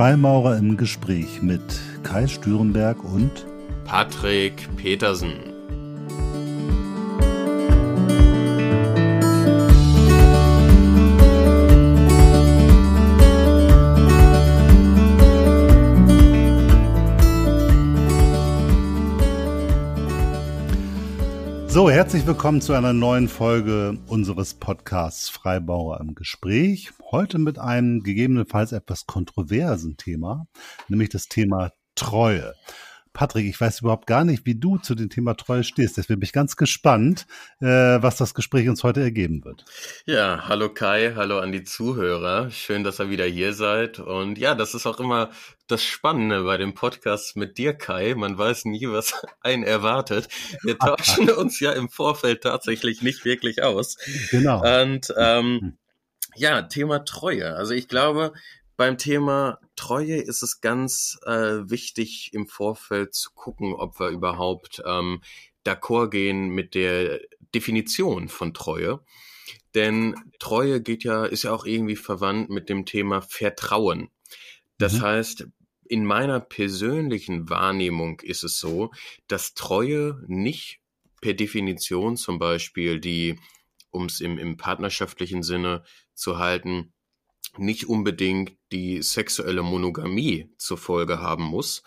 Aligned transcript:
Freimaurer 0.00 0.56
im 0.56 0.78
Gespräch 0.78 1.42
mit 1.42 1.60
Kai 2.04 2.26
Stürenberg 2.26 3.04
und 3.04 3.44
Patrick 3.84 4.66
Petersen. 4.78 5.49
So, 21.70 21.88
herzlich 21.88 22.26
willkommen 22.26 22.60
zu 22.60 22.72
einer 22.72 22.92
neuen 22.92 23.28
Folge 23.28 23.96
unseres 24.08 24.54
Podcasts 24.54 25.28
Freibauer 25.28 26.00
im 26.00 26.16
Gespräch. 26.16 26.90
Heute 27.12 27.38
mit 27.38 27.60
einem 27.60 28.02
gegebenenfalls 28.02 28.72
etwas 28.72 29.06
kontroversen 29.06 29.96
Thema, 29.96 30.48
nämlich 30.88 31.10
das 31.10 31.26
Thema 31.26 31.70
Treue. 31.94 32.54
Patrick, 33.12 33.46
ich 33.46 33.60
weiß 33.60 33.80
überhaupt 33.80 34.06
gar 34.06 34.24
nicht, 34.24 34.46
wie 34.46 34.54
du 34.54 34.78
zu 34.78 34.94
dem 34.94 35.10
Thema 35.10 35.34
Treue 35.34 35.64
stehst. 35.64 35.96
Deswegen 35.96 36.20
bin 36.20 36.26
ich 36.26 36.32
ganz 36.32 36.56
gespannt, 36.56 37.26
äh, 37.60 37.66
was 37.66 38.16
das 38.16 38.34
Gespräch 38.34 38.68
uns 38.68 38.84
heute 38.84 39.00
ergeben 39.00 39.44
wird. 39.44 39.64
Ja, 40.06 40.48
hallo 40.48 40.72
Kai, 40.72 41.14
hallo 41.16 41.38
an 41.38 41.50
die 41.50 41.64
Zuhörer. 41.64 42.50
Schön, 42.50 42.84
dass 42.84 43.00
ihr 43.00 43.10
wieder 43.10 43.24
hier 43.24 43.52
seid. 43.52 43.98
Und 43.98 44.38
ja, 44.38 44.54
das 44.54 44.74
ist 44.74 44.86
auch 44.86 45.00
immer 45.00 45.30
das 45.66 45.82
Spannende 45.82 46.44
bei 46.44 46.56
dem 46.56 46.74
Podcast 46.74 47.36
mit 47.36 47.58
dir, 47.58 47.74
Kai. 47.74 48.14
Man 48.14 48.38
weiß 48.38 48.64
nie, 48.66 48.88
was 48.88 49.14
einen 49.40 49.64
erwartet. 49.64 50.28
Wir 50.62 50.78
tauschen 50.78 51.30
uns 51.30 51.58
ja 51.60 51.72
im 51.72 51.88
Vorfeld 51.88 52.42
tatsächlich 52.42 53.02
nicht 53.02 53.24
wirklich 53.24 53.62
aus. 53.62 53.96
Genau. 54.30 54.62
Und 54.82 55.12
ähm, 55.16 55.78
ja, 56.36 56.62
Thema 56.62 57.04
Treue. 57.04 57.56
Also 57.56 57.74
ich 57.74 57.88
glaube, 57.88 58.32
beim 58.80 58.96
Thema 58.96 59.58
Treue 59.76 60.16
ist 60.16 60.42
es 60.42 60.62
ganz 60.62 61.18
äh, 61.26 61.68
wichtig 61.68 62.30
im 62.32 62.46
Vorfeld 62.46 63.12
zu 63.12 63.30
gucken, 63.34 63.74
ob 63.74 64.00
wir 64.00 64.08
überhaupt 64.08 64.82
ähm, 64.86 65.20
d'accord 65.66 66.08
gehen 66.08 66.48
mit 66.48 66.74
der 66.74 67.20
Definition 67.54 68.30
von 68.30 68.54
Treue. 68.54 69.04
Denn 69.74 70.14
Treue 70.38 70.80
geht 70.80 71.04
ja, 71.04 71.26
ist 71.26 71.42
ja 71.42 71.52
auch 71.52 71.66
irgendwie 71.66 71.94
verwandt 71.94 72.48
mit 72.48 72.70
dem 72.70 72.86
Thema 72.86 73.20
Vertrauen. 73.20 74.08
Das 74.78 74.94
mhm. 74.94 75.02
heißt, 75.02 75.46
in 75.84 76.06
meiner 76.06 76.40
persönlichen 76.40 77.50
Wahrnehmung 77.50 78.20
ist 78.20 78.44
es 78.44 78.58
so, 78.58 78.92
dass 79.26 79.52
Treue 79.52 80.24
nicht 80.26 80.80
per 81.20 81.34
Definition 81.34 82.16
zum 82.16 82.38
Beispiel 82.38 82.98
die, 82.98 83.38
um 83.90 84.06
es 84.06 84.22
im, 84.22 84.38
im 84.38 84.56
partnerschaftlichen 84.56 85.42
Sinne 85.42 85.84
zu 86.14 86.38
halten, 86.38 86.94
nicht 87.56 87.88
unbedingt 87.88 88.56
die 88.72 89.02
sexuelle 89.02 89.62
Monogamie 89.62 90.52
zur 90.56 90.78
Folge 90.78 91.20
haben 91.20 91.44
muss, 91.44 91.82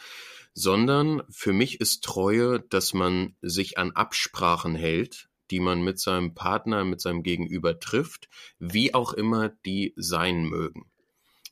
sondern 0.53 1.23
für 1.30 1.53
mich 1.53 1.80
ist 1.81 2.03
Treue, 2.03 2.59
dass 2.59 2.94
man 2.94 3.36
sich 3.42 3.78
an 3.78 3.92
Absprachen 3.92 4.75
hält, 4.75 5.30
die 5.52 5.59
man 5.59 5.83
mit 5.83 6.00
seinem 6.00 6.33
Partner, 6.36 6.83
mit 6.83 7.02
seinem 7.02 7.23
Gegenüber 7.23 7.80
trifft, 7.80 8.30
wie 8.59 8.94
auch 8.94 9.14
immer 9.14 9.50
die 9.66 9.94
sein 9.95 10.45
mögen. 10.45 10.92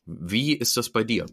Wie 0.06 0.54
ist 0.54 0.78
das 0.78 0.90
bei 0.90 1.04
dir? 1.04 1.26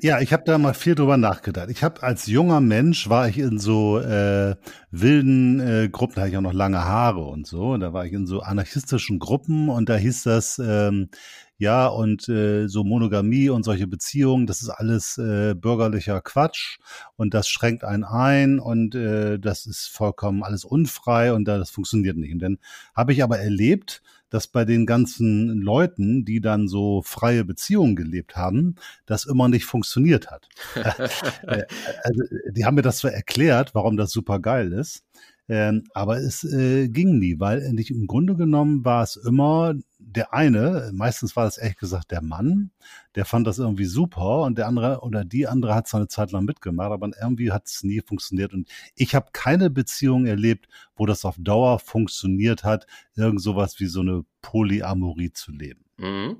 Ja, 0.00 0.20
ich 0.20 0.32
habe 0.32 0.42
da 0.44 0.58
mal 0.58 0.74
viel 0.74 0.96
drüber 0.96 1.16
nachgedacht. 1.16 1.70
Ich 1.70 1.84
habe 1.84 2.02
als 2.02 2.26
junger 2.26 2.60
Mensch 2.60 3.08
war 3.08 3.28
ich 3.28 3.38
in 3.38 3.58
so 3.60 4.00
äh, 4.00 4.56
wilden 4.90 5.60
äh, 5.60 5.88
Gruppen, 5.88 6.16
da 6.16 6.22
hatte 6.22 6.30
ich 6.32 6.36
auch 6.36 6.40
noch 6.42 6.52
lange 6.52 6.84
Haare 6.84 7.20
und 7.20 7.46
so. 7.46 7.76
Da 7.78 7.92
war 7.92 8.04
ich 8.04 8.12
in 8.12 8.26
so 8.26 8.40
anarchistischen 8.40 9.20
Gruppen 9.20 9.68
und 9.68 9.88
da 9.88 9.94
hieß 9.96 10.24
das 10.24 10.58
ähm, 10.58 11.10
ja 11.58 11.86
und 11.86 12.28
äh, 12.28 12.66
so 12.66 12.82
Monogamie 12.82 13.48
und 13.50 13.62
solche 13.62 13.86
Beziehungen, 13.86 14.46
das 14.48 14.62
ist 14.62 14.68
alles 14.68 15.16
äh, 15.16 15.54
bürgerlicher 15.54 16.20
Quatsch 16.20 16.78
und 17.14 17.32
das 17.32 17.48
schränkt 17.48 17.84
einen 17.84 18.02
ein 18.04 18.58
und 18.58 18.96
äh, 18.96 19.38
das 19.38 19.64
ist 19.64 19.86
vollkommen 19.86 20.42
alles 20.42 20.64
unfrei 20.64 21.32
und 21.32 21.44
das 21.46 21.70
funktioniert 21.70 22.16
nicht. 22.16 22.32
Und 22.32 22.40
dann 22.40 22.58
habe 22.96 23.12
ich 23.12 23.22
aber 23.22 23.38
erlebt, 23.38 24.02
dass 24.34 24.48
bei 24.48 24.64
den 24.64 24.84
ganzen 24.84 25.60
Leuten, 25.62 26.24
die 26.24 26.40
dann 26.40 26.66
so 26.66 27.02
freie 27.02 27.44
Beziehungen 27.44 27.94
gelebt 27.94 28.34
haben, 28.34 28.74
das 29.06 29.26
immer 29.26 29.48
nicht 29.48 29.64
funktioniert 29.64 30.30
hat. 30.30 30.48
Äh, 31.46 31.64
also, 32.02 32.22
die 32.50 32.64
haben 32.64 32.74
mir 32.74 32.82
das 32.82 32.98
zwar 32.98 33.12
erklärt, 33.12 33.74
warum 33.74 33.96
das 33.96 34.10
super 34.10 34.40
geil 34.40 34.72
ist, 34.72 35.04
ähm, 35.48 35.84
aber 35.92 36.18
es 36.18 36.42
äh, 36.44 36.88
ging 36.88 37.18
nie, 37.18 37.38
weil 37.38 37.70
nicht 37.72 37.90
im 37.90 38.06
Grunde 38.06 38.34
genommen 38.34 38.84
war 38.84 39.02
es 39.02 39.16
immer 39.16 39.74
der 40.16 40.32
eine, 40.32 40.90
meistens 40.92 41.36
war 41.36 41.44
das 41.44 41.58
ehrlich 41.58 41.76
gesagt 41.76 42.10
der 42.10 42.22
Mann, 42.22 42.70
der 43.14 43.24
fand 43.24 43.46
das 43.46 43.58
irgendwie 43.58 43.84
super 43.84 44.42
und 44.42 44.56
der 44.56 44.66
andere 44.66 45.00
oder 45.00 45.24
die 45.24 45.46
andere 45.46 45.74
hat 45.74 45.86
es 45.86 45.94
eine 45.94 46.08
Zeit 46.08 46.32
lang 46.32 46.44
mitgemacht, 46.44 46.92
aber 46.92 47.10
irgendwie 47.20 47.52
hat 47.52 47.66
es 47.66 47.82
nie 47.82 48.00
funktioniert. 48.00 48.52
Und 48.52 48.68
ich 48.94 49.14
habe 49.14 49.30
keine 49.32 49.70
Beziehung 49.70 50.26
erlebt, 50.26 50.68
wo 50.96 51.06
das 51.06 51.24
auf 51.24 51.36
Dauer 51.38 51.78
funktioniert 51.78 52.64
hat, 52.64 52.86
irgend 53.16 53.42
sowas 53.42 53.80
wie 53.80 53.86
so 53.86 54.00
eine 54.00 54.24
Polyamorie 54.42 55.32
zu 55.32 55.52
leben. 55.52 55.84
Mhm. 55.96 56.36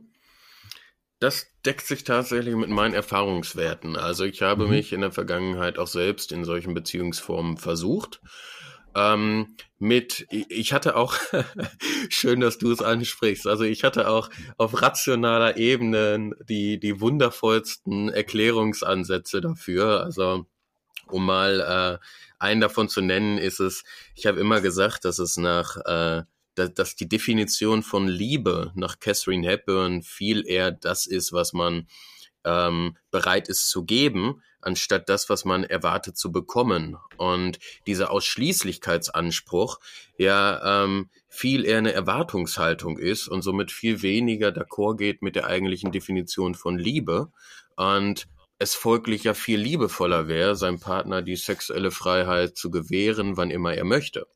Das 1.21 1.47
deckt 1.65 1.87
sich 1.87 2.05
tatsächlich 2.05 2.55
mit 2.55 2.69
meinen 2.69 2.93
Erfahrungswerten. 2.93 3.97
Also 3.97 4.25
ich 4.25 4.43
habe 4.43 4.65
mhm. 4.65 4.71
mich 4.71 4.93
in 4.93 5.01
der 5.01 5.13
Vergangenheit 5.13 5.79
auch 5.79 5.87
selbst 5.87 6.33
in 6.33 6.45
solchen 6.45 6.75
Beziehungsformen 6.75 7.57
versucht 7.57 8.21
ähm, 8.94 9.56
mit, 9.78 10.27
ich 10.31 10.72
hatte 10.72 10.97
auch, 10.97 11.15
schön, 12.09 12.41
dass 12.41 12.59
du 12.59 12.71
es 12.72 12.81
ansprichst, 12.81 13.47
also 13.47 13.65
ich 13.65 13.84
hatte 13.84 14.09
auch 14.09 14.31
auf 14.56 14.81
rationaler 14.81 15.56
Ebene 15.56 16.31
die, 16.49 16.78
die 16.78 17.00
wundervollsten 17.00 18.09
Erklärungsansätze 18.09 19.41
dafür. 19.41 20.03
Also 20.04 20.47
um 21.09 21.27
mal 21.27 22.00
äh, 22.00 22.04
einen 22.38 22.60
davon 22.60 22.88
zu 22.88 23.00
nennen, 23.00 23.38
ist 23.38 23.60
es, 23.60 23.84
ich 24.15 24.27
habe 24.27 24.41
immer 24.41 24.60
gesagt, 24.60 25.04
dass 25.04 25.19
es 25.19 25.37
nach, 25.37 25.77
äh, 25.84 26.22
dass, 26.54 26.75
dass 26.75 26.97
die 26.97 27.09
Definition 27.09 27.83
von 27.83 28.06
Liebe 28.06 28.72
nach 28.75 29.00
Catherine 29.00 29.47
Hepburn 29.47 30.03
viel 30.03 30.47
eher 30.47 30.71
das 30.71 31.06
ist, 31.06 31.33
was 31.33 31.53
man 31.53 31.88
ähm, 32.44 32.97
bereit 33.10 33.49
ist 33.49 33.69
zu 33.71 33.84
geben, 33.84 34.43
anstatt 34.67 35.09
das, 35.09 35.29
was 35.29 35.45
man 35.45 35.65
erwartet 35.65 36.17
zu 36.17 36.33
bekommen. 36.33 36.97
Und 37.17 37.59
dieser 37.87 38.11
Ausschließlichkeitsanspruch 38.11 39.79
ja 40.19 40.85
ähm, 40.85 41.09
viel 41.29 41.65
eher 41.65 41.79
eine 41.79 41.93
Erwartungshaltung 41.93 42.99
ist 42.99 43.29
und 43.29 43.43
somit 43.43 43.71
viel 43.71 44.03
weniger 44.03 44.49
d'accord 44.49 44.97
geht 44.97 45.23
mit 45.23 45.37
der 45.37 45.47
eigentlichen 45.47 45.93
Definition 45.93 46.55
von 46.55 46.79
Liebe. 46.79 47.31
Und 47.77 48.27
es 48.59 48.75
folglich 48.75 49.25
ja 49.25 49.35
viel 49.35 49.59
liebevoller 49.59 50.29
wäre, 50.29 50.57
seinem 50.57 50.81
Partner 50.81 51.23
die 51.23 51.37
sexuelle 51.37 51.91
Freiheit 51.91 52.57
zu 52.57 52.71
gewähren, 52.71 53.37
wann 53.37 53.51
immer 53.51 53.75
er 53.75 53.85
möchte. 53.85 54.27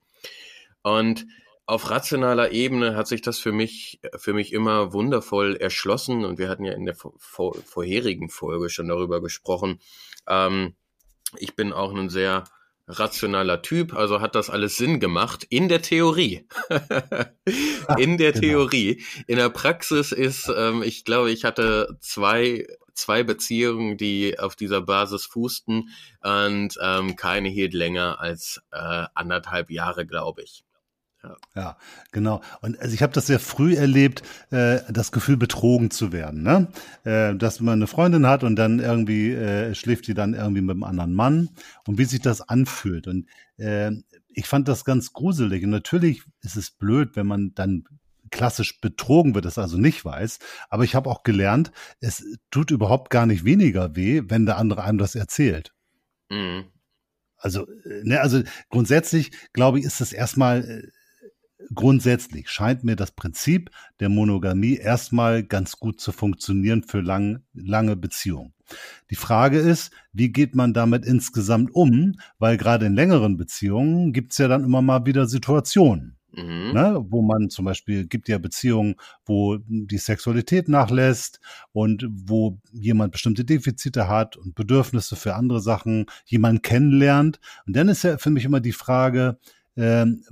Und 0.82 1.26
auf 1.68 1.90
rationaler 1.90 2.50
Ebene 2.50 2.96
hat 2.96 3.08
sich 3.08 3.20
das 3.20 3.38
für 3.38 3.52
mich, 3.52 4.00
für 4.16 4.32
mich 4.32 4.54
immer 4.54 4.94
wundervoll 4.94 5.54
erschlossen 5.54 6.24
und 6.24 6.38
wir 6.38 6.48
hatten 6.48 6.64
ja 6.64 6.72
in 6.72 6.86
der 6.86 6.94
vor, 6.94 7.54
vorherigen 7.62 8.30
Folge 8.30 8.70
schon 8.70 8.88
darüber 8.88 9.20
gesprochen. 9.20 9.78
Ähm, 10.26 10.76
ich 11.36 11.56
bin 11.56 11.74
auch 11.74 11.94
ein 11.94 12.08
sehr 12.08 12.44
rationaler 12.86 13.60
Typ, 13.60 13.92
also 13.92 14.22
hat 14.22 14.34
das 14.34 14.48
alles 14.48 14.78
Sinn 14.78 14.98
gemacht 14.98 15.46
in 15.50 15.68
der 15.68 15.82
Theorie. 15.82 16.46
in 17.98 18.16
der 18.16 18.32
genau. 18.32 18.40
Theorie. 18.40 19.04
In 19.26 19.36
der 19.36 19.50
Praxis 19.50 20.12
ist, 20.12 20.50
ähm, 20.56 20.82
ich 20.82 21.04
glaube, 21.04 21.30
ich 21.30 21.44
hatte 21.44 21.98
zwei 22.00 22.66
zwei 22.94 23.22
Beziehungen, 23.22 23.98
die 23.98 24.38
auf 24.38 24.56
dieser 24.56 24.80
Basis 24.80 25.26
fußten 25.26 25.90
und 26.22 26.78
ähm, 26.82 27.14
keine 27.14 27.48
hielt 27.50 27.74
länger 27.74 28.20
als 28.20 28.60
äh, 28.72 29.04
anderthalb 29.14 29.70
Jahre, 29.70 30.06
glaube 30.06 30.42
ich. 30.42 30.64
Ja. 31.28 31.36
ja, 31.54 31.76
genau. 32.12 32.40
Und 32.60 32.78
also 32.80 32.94
ich 32.94 33.02
habe 33.02 33.12
das 33.12 33.26
sehr 33.26 33.38
früh 33.38 33.74
erlebt, 33.74 34.22
äh, 34.50 34.80
das 34.90 35.12
Gefühl, 35.12 35.36
betrogen 35.36 35.90
zu 35.90 36.12
werden. 36.12 36.42
Ne? 36.42 36.68
Äh, 37.04 37.34
dass 37.36 37.60
man 37.60 37.74
eine 37.74 37.86
Freundin 37.86 38.26
hat 38.26 38.44
und 38.44 38.56
dann 38.56 38.78
irgendwie 38.78 39.32
äh, 39.32 39.74
schläft 39.74 40.06
die 40.06 40.14
dann 40.14 40.34
irgendwie 40.34 40.62
mit 40.62 40.74
einem 40.74 40.84
anderen 40.84 41.14
Mann 41.14 41.50
und 41.86 41.98
wie 41.98 42.04
sich 42.04 42.20
das 42.20 42.40
anfühlt. 42.40 43.06
Und 43.06 43.26
äh, 43.58 43.92
ich 44.28 44.46
fand 44.46 44.68
das 44.68 44.84
ganz 44.84 45.12
gruselig. 45.12 45.64
Und 45.64 45.70
natürlich 45.70 46.22
ist 46.42 46.56
es 46.56 46.70
blöd, 46.70 47.10
wenn 47.14 47.26
man 47.26 47.52
dann 47.54 47.84
klassisch 48.30 48.80
betrogen 48.80 49.34
wird, 49.34 49.44
das 49.44 49.58
also 49.58 49.78
nicht 49.78 50.04
weiß. 50.04 50.38
Aber 50.68 50.84
ich 50.84 50.94
habe 50.94 51.10
auch 51.10 51.22
gelernt, 51.22 51.72
es 52.00 52.24
tut 52.50 52.70
überhaupt 52.70 53.10
gar 53.10 53.26
nicht 53.26 53.44
weniger 53.44 53.96
weh, 53.96 54.22
wenn 54.26 54.46
der 54.46 54.58
andere 54.58 54.84
einem 54.84 54.98
das 54.98 55.14
erzählt. 55.14 55.72
Mhm. 56.30 56.66
Also, 57.38 57.66
äh, 57.84 58.02
ne, 58.02 58.20
also 58.20 58.42
grundsätzlich 58.68 59.30
glaube 59.52 59.78
ich, 59.78 59.84
ist 59.84 60.00
das 60.00 60.12
erstmal 60.12 60.64
äh, 60.64 60.88
grundsätzlich 61.74 62.50
scheint 62.50 62.84
mir 62.84 62.96
das 62.96 63.12
Prinzip 63.12 63.70
der 64.00 64.08
Monogamie 64.08 64.76
erstmal 64.76 65.42
ganz 65.42 65.78
gut 65.78 66.00
zu 66.00 66.12
funktionieren 66.12 66.82
für 66.82 67.00
lang, 67.00 67.42
lange 67.54 67.96
Beziehungen. 67.96 68.54
Die 69.10 69.16
Frage 69.16 69.58
ist, 69.58 69.92
wie 70.12 70.30
geht 70.30 70.54
man 70.54 70.74
damit 70.74 71.04
insgesamt 71.04 71.74
um? 71.74 72.18
Weil 72.38 72.56
gerade 72.56 72.86
in 72.86 72.94
längeren 72.94 73.36
Beziehungen 73.36 74.12
gibt 74.12 74.32
es 74.32 74.38
ja 74.38 74.48
dann 74.48 74.64
immer 74.64 74.82
mal 74.82 75.06
wieder 75.06 75.26
Situationen, 75.26 76.18
Mhm. 76.32 76.72
Ne, 76.72 77.04
wo 77.08 77.22
man 77.22 77.48
zum 77.48 77.64
Beispiel 77.64 78.06
gibt 78.06 78.28
ja 78.28 78.38
Beziehungen, 78.38 78.96
wo 79.24 79.58
die 79.66 79.98
Sexualität 79.98 80.68
nachlässt 80.68 81.40
und 81.72 82.06
wo 82.10 82.60
jemand 82.70 83.12
bestimmte 83.12 83.44
Defizite 83.44 84.08
hat 84.08 84.36
und 84.36 84.54
Bedürfnisse 84.54 85.16
für 85.16 85.34
andere 85.34 85.60
Sachen, 85.60 86.06
jemand 86.26 86.62
kennenlernt. 86.62 87.40
Und 87.66 87.74
dann 87.74 87.88
ist 87.88 88.04
ja 88.04 88.18
für 88.18 88.30
mich 88.30 88.44
immer 88.44 88.60
die 88.60 88.72
Frage, 88.72 89.38
ähm, 89.76 90.22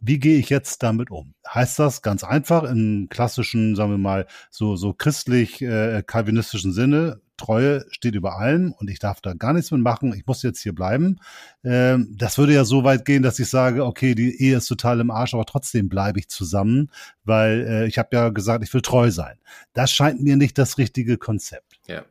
wie 0.00 0.18
gehe 0.18 0.38
ich 0.38 0.48
jetzt 0.50 0.82
damit 0.82 1.10
um? 1.10 1.34
Heißt 1.48 1.78
das 1.78 2.02
ganz 2.02 2.24
einfach 2.24 2.64
im 2.64 3.08
klassischen, 3.10 3.76
sagen 3.76 3.90
wir 3.90 3.98
mal, 3.98 4.26
so, 4.50 4.76
so 4.76 4.92
christlich 4.92 5.62
äh, 5.62 6.02
kalvinistischen 6.06 6.72
Sinne, 6.72 7.20
Treue 7.38 7.86
steht 7.90 8.14
über 8.14 8.36
allem 8.36 8.72
und 8.72 8.90
ich 8.90 8.98
darf 8.98 9.20
da 9.22 9.32
gar 9.32 9.54
nichts 9.54 9.70
mit 9.70 9.80
machen, 9.80 10.12
ich 10.12 10.26
muss 10.26 10.42
jetzt 10.42 10.60
hier 10.60 10.74
bleiben. 10.74 11.20
Ähm, 11.64 12.14
das 12.18 12.36
würde 12.36 12.52
ja 12.52 12.64
so 12.64 12.84
weit 12.84 13.04
gehen, 13.04 13.22
dass 13.22 13.38
ich 13.38 13.48
sage, 13.48 13.86
okay, 13.86 14.14
die 14.14 14.42
Ehe 14.42 14.56
ist 14.58 14.66
total 14.66 15.00
im 15.00 15.10
Arsch, 15.10 15.34
aber 15.34 15.46
trotzdem 15.46 15.88
bleibe 15.88 16.18
ich 16.18 16.28
zusammen, 16.28 16.90
weil 17.24 17.66
äh, 17.66 17.86
ich 17.86 17.96
habe 17.96 18.08
ja 18.12 18.28
gesagt, 18.28 18.64
ich 18.64 18.74
will 18.74 18.82
treu 18.82 19.10
sein. 19.10 19.38
Das 19.72 19.90
scheint 19.90 20.20
mir 20.20 20.36
nicht 20.36 20.58
das 20.58 20.76
richtige 20.76 21.16
Konzept. 21.16 21.80
Ja. 21.86 22.04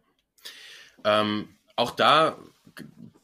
Ähm, 1.03 1.49
auch 1.75 1.91
da 1.91 2.37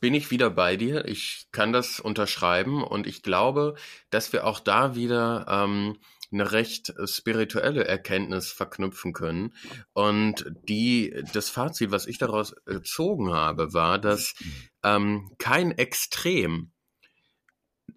bin 0.04 0.16
ich 0.16 0.32
wieder 0.32 0.50
bei 0.50 0.76
dir. 0.76 1.06
Ich 1.06 1.48
kann 1.54 1.72
das 1.72 2.02
unterschreiben 2.02 2.84
und 2.84 3.08
ich 3.08 3.24
glaube, 3.24 3.76
dass 4.10 4.34
wir 4.34 4.46
auch 4.46 4.60
da 4.60 4.96
wieder 4.96 5.46
ähm, 5.48 5.98
eine 6.30 6.52
recht 6.52 6.94
spirituelle 7.06 7.86
Erkenntnis 7.86 8.52
verknüpfen 8.52 9.14
können. 9.14 9.56
Und 9.94 10.52
die, 10.68 11.24
das 11.32 11.50
Fazit, 11.50 11.92
was 11.92 12.06
ich 12.06 12.18
daraus 12.18 12.54
gezogen 12.66 13.32
habe, 13.32 13.74
war, 13.74 13.98
dass 13.98 14.36
ähm, 14.84 15.32
kein 15.38 15.72
Extrem 15.72 16.74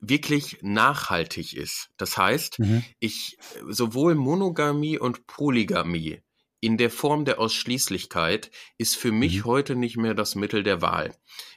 wirklich 0.01 0.59
nachhaltig 0.63 1.55
ist. 1.55 1.89
Das 1.97 2.17
heißt, 2.17 2.61
mhm. 2.61 2.85
ich 3.01 3.37
sowohl 3.69 4.15
Monogamie 4.15 4.97
und 4.97 5.27
Polygamie 5.27 6.23
in 6.61 6.79
der 6.79 6.91
Form 6.91 7.25
der 7.25 7.39
Ausschließlichkeit 7.39 8.51
ist 8.79 8.97
für 8.97 9.13
mich 9.13 9.39
mhm. 9.39 9.45
heute 9.45 9.77
nicht 9.77 9.97
mehr 9.97 10.15
das 10.15 10.35
Mittel 10.35 10.63
der 10.63 10.83
Wahl. 10.83 11.15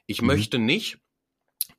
Ich 0.09 0.21
mhm. 0.21 0.27
möchte 0.27 0.57
nicht 0.57 0.97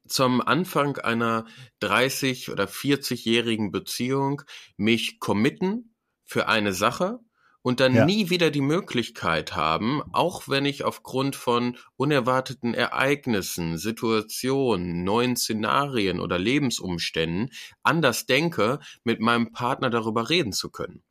zum 0.06 0.40
Anfang 0.40 0.98
einer 0.98 1.46
30 1.80 2.50
oder 2.50 2.66
40-jährigen 2.66 3.72
Beziehung 3.72 4.42
mich 4.76 5.18
committen 5.18 5.96
für 6.24 6.46
eine 6.46 6.72
Sache 6.72 7.18
und 7.62 7.80
dann 7.80 7.92
ja. 7.92 8.04
nie 8.04 8.30
wieder 8.30 8.52
die 8.52 8.60
Möglichkeit 8.60 9.56
haben, 9.56 10.00
auch 10.12 10.48
wenn 10.48 10.64
ich 10.64 10.84
aufgrund 10.84 11.34
von 11.34 11.76
unerwarteten 11.96 12.72
Ereignissen, 12.72 13.78
Situationen, 13.78 15.02
neuen 15.02 15.34
Szenarien 15.34 16.20
oder 16.20 16.38
Lebensumständen 16.38 17.50
anders 17.82 18.26
denke, 18.26 18.78
mit 19.02 19.18
meinem 19.18 19.50
Partner 19.50 19.90
darüber 19.90 20.30
reden 20.30 20.52
zu 20.52 20.70
können. 20.70 21.02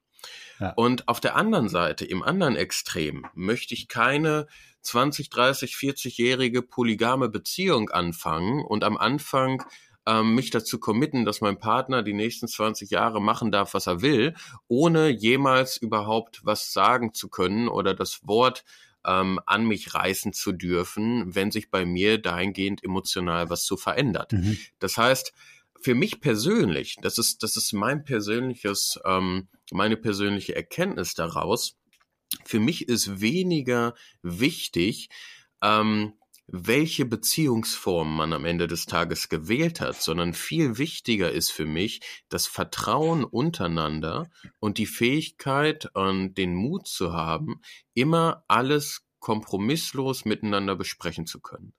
Und 0.76 1.08
auf 1.08 1.20
der 1.20 1.36
anderen 1.36 1.70
Seite, 1.70 2.06
im 2.06 2.24
anderen 2.24 2.56
Extrem, 2.56 3.26
möchte 3.34 3.74
ich 3.74 3.88
keine 3.88 4.48
20, 4.82 5.30
30, 5.30 5.74
40-jährige 5.74 6.62
polygame 6.62 7.30
Beziehung 7.30 7.90
anfangen 7.90 8.64
und 8.64 8.84
am 8.84 8.98
Anfang 8.98 9.64
ähm, 10.06 10.36
mich 10.36 10.50
dazu 10.50 10.80
committen, 10.80 11.26
dass 11.26 11.42
mein 11.42 11.60
Partner 11.60 12.02
die 12.02 12.14
nächsten 12.14 12.48
20 12.48 12.90
Jahre 12.90 13.22
machen 13.22 13.52
darf, 13.52 13.74
was 13.74 13.88
er 13.88 14.02
will, 14.02 14.34
ohne 14.68 15.10
jemals 15.10 15.78
überhaupt 15.78 16.42
was 16.44 16.74
sagen 16.74 17.14
zu 17.14 17.30
können 17.30 17.68
oder 17.68 17.94
das 17.94 18.22
Wort 18.26 18.64
ähm, 19.06 19.40
an 19.46 19.66
mich 19.66 19.94
reißen 19.94 20.34
zu 20.34 20.52
dürfen, 20.52 21.36
wenn 21.36 21.52
sich 21.52 21.70
bei 21.70 21.86
mir 21.86 22.22
dahingehend 22.22 22.84
emotional 22.84 23.50
was 23.50 23.64
zu 23.66 23.78
verändert. 23.78 24.34
Mhm. 24.34 24.58
Das 24.80 24.98
heißt, 24.98 25.34
für 25.82 25.96
mich 25.96 26.22
persönlich, 26.22 26.98
das 27.02 27.18
ist, 27.18 27.44
das 27.44 27.56
ist 27.58 27.74
mein 27.74 28.04
persönliches, 28.04 29.00
ähm, 29.06 29.48
meine 29.72 29.98
persönliche 29.98 30.56
Erkenntnis 30.56 31.14
daraus. 31.14 31.78
Für 32.46 32.60
mich 32.60 32.88
ist 32.88 33.22
weniger 33.22 33.96
wichtig, 34.22 35.10
ähm, 35.62 36.14
welche 36.52 37.06
Beziehungsform 37.06 38.16
man 38.16 38.34
am 38.34 38.46
Ende 38.46 38.68
des 38.68 38.86
Tages 38.86 39.30
gewählt 39.30 39.82
hat, 39.82 40.02
sondern 40.02 40.34
viel 40.34 40.78
wichtiger 40.78 41.32
ist 41.32 41.52
für 41.52 41.66
mich 41.66 42.02
das 42.28 42.48
Vertrauen 42.48 43.24
untereinander 43.24 44.30
und 44.60 44.78
die 44.78 44.88
Fähigkeit 44.88 45.90
und 45.96 46.36
den 46.36 46.56
Mut 46.56 46.88
zu 46.88 47.14
haben, 47.14 47.62
immer 47.94 48.44
alles 48.48 49.06
kompromisslos 49.20 50.26
miteinander 50.26 50.76
besprechen 50.76 51.28
zu 51.28 51.40
können. 51.40 51.74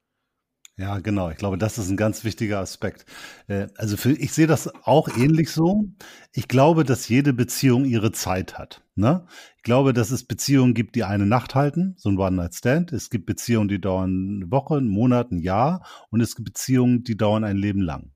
Ja, 0.80 0.98
genau. 0.98 1.28
Ich 1.28 1.36
glaube, 1.36 1.58
das 1.58 1.76
ist 1.76 1.90
ein 1.90 1.98
ganz 1.98 2.24
wichtiger 2.24 2.58
Aspekt. 2.58 3.04
Äh, 3.48 3.66
also 3.76 3.98
für, 3.98 4.12
ich 4.12 4.32
sehe 4.32 4.46
das 4.46 4.66
auch 4.86 5.14
ähnlich 5.14 5.50
so. 5.50 5.84
Ich 6.32 6.48
glaube, 6.48 6.84
dass 6.84 7.06
jede 7.08 7.34
Beziehung 7.34 7.84
ihre 7.84 8.12
Zeit 8.12 8.56
hat. 8.58 8.82
Ne? 8.94 9.26
Ich 9.58 9.62
glaube, 9.62 9.92
dass 9.92 10.10
es 10.10 10.24
Beziehungen 10.24 10.72
gibt, 10.72 10.94
die 10.94 11.04
eine 11.04 11.26
Nacht 11.26 11.54
halten, 11.54 11.96
so 11.98 12.08
ein 12.08 12.16
One-Night-Stand. 12.16 12.92
Es 12.94 13.10
gibt 13.10 13.26
Beziehungen, 13.26 13.68
die 13.68 13.78
dauern 13.78 14.36
eine 14.36 14.50
Woche, 14.50 14.78
einen 14.78 14.88
Monat, 14.88 15.30
ein 15.32 15.38
Jahr. 15.38 15.84
Und 16.08 16.22
es 16.22 16.34
gibt 16.34 16.46
Beziehungen, 16.46 17.04
die 17.04 17.18
dauern 17.18 17.44
ein 17.44 17.58
Leben 17.58 17.82
lang. 17.82 18.12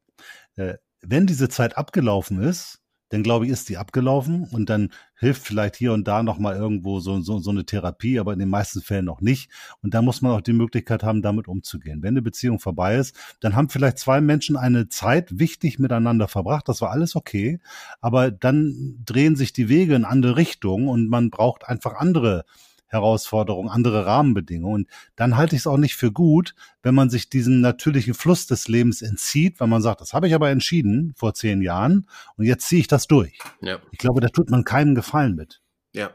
Äh, 0.56 0.76
wenn 1.02 1.26
diese 1.26 1.50
Zeit 1.50 1.76
abgelaufen 1.76 2.40
ist, 2.42 2.80
dann 3.10 3.22
glaube 3.22 3.44
ich, 3.44 3.52
ist 3.52 3.68
die 3.68 3.76
abgelaufen 3.76 4.48
und 4.50 4.70
dann 4.70 4.90
hilft 5.24 5.42
vielleicht 5.42 5.76
hier 5.76 5.92
und 5.92 6.06
da 6.06 6.22
nochmal 6.22 6.56
irgendwo 6.56 7.00
so, 7.00 7.20
so, 7.20 7.38
so 7.38 7.50
eine 7.50 7.64
Therapie, 7.64 8.20
aber 8.20 8.32
in 8.34 8.38
den 8.38 8.50
meisten 8.50 8.82
Fällen 8.82 9.06
noch 9.06 9.20
nicht. 9.20 9.50
Und 9.82 9.94
da 9.94 10.02
muss 10.02 10.20
man 10.20 10.32
auch 10.32 10.42
die 10.42 10.52
Möglichkeit 10.52 11.02
haben, 11.02 11.22
damit 11.22 11.48
umzugehen. 11.48 12.02
Wenn 12.02 12.14
eine 12.14 12.22
Beziehung 12.22 12.60
vorbei 12.60 12.96
ist, 12.96 13.16
dann 13.40 13.56
haben 13.56 13.70
vielleicht 13.70 13.98
zwei 13.98 14.20
Menschen 14.20 14.56
eine 14.56 14.88
Zeit 14.88 15.38
wichtig 15.38 15.78
miteinander 15.78 16.28
verbracht. 16.28 16.68
Das 16.68 16.80
war 16.82 16.90
alles 16.90 17.16
okay. 17.16 17.58
Aber 18.00 18.30
dann 18.30 19.02
drehen 19.04 19.34
sich 19.34 19.52
die 19.52 19.68
Wege 19.68 19.94
in 19.94 20.04
andere 20.04 20.36
Richtungen 20.36 20.88
und 20.88 21.08
man 21.08 21.30
braucht 21.30 21.66
einfach 21.66 21.94
andere 21.94 22.44
Herausforderungen, 22.94 23.68
andere 23.68 24.06
Rahmenbedingungen. 24.06 24.84
Und 24.84 24.88
dann 25.16 25.36
halte 25.36 25.54
ich 25.56 25.62
es 25.62 25.66
auch 25.66 25.76
nicht 25.76 25.96
für 25.96 26.12
gut, 26.12 26.54
wenn 26.82 26.94
man 26.94 27.10
sich 27.10 27.28
diesem 27.28 27.60
natürlichen 27.60 28.14
Fluss 28.14 28.46
des 28.46 28.68
Lebens 28.68 29.02
entzieht, 29.02 29.60
weil 29.60 29.68
man 29.68 29.82
sagt, 29.82 30.00
das 30.00 30.14
habe 30.14 30.26
ich 30.26 30.34
aber 30.34 30.50
entschieden 30.50 31.12
vor 31.16 31.34
zehn 31.34 31.60
Jahren 31.60 32.08
und 32.36 32.46
jetzt 32.46 32.68
ziehe 32.68 32.80
ich 32.80 32.88
das 32.88 33.06
durch. 33.06 33.38
Ja. 33.60 33.78
Ich 33.90 33.98
glaube, 33.98 34.20
da 34.20 34.28
tut 34.28 34.50
man 34.50 34.64
keinen 34.64 34.94
Gefallen 34.94 35.34
mit. 35.34 35.60
Ja, 35.92 36.10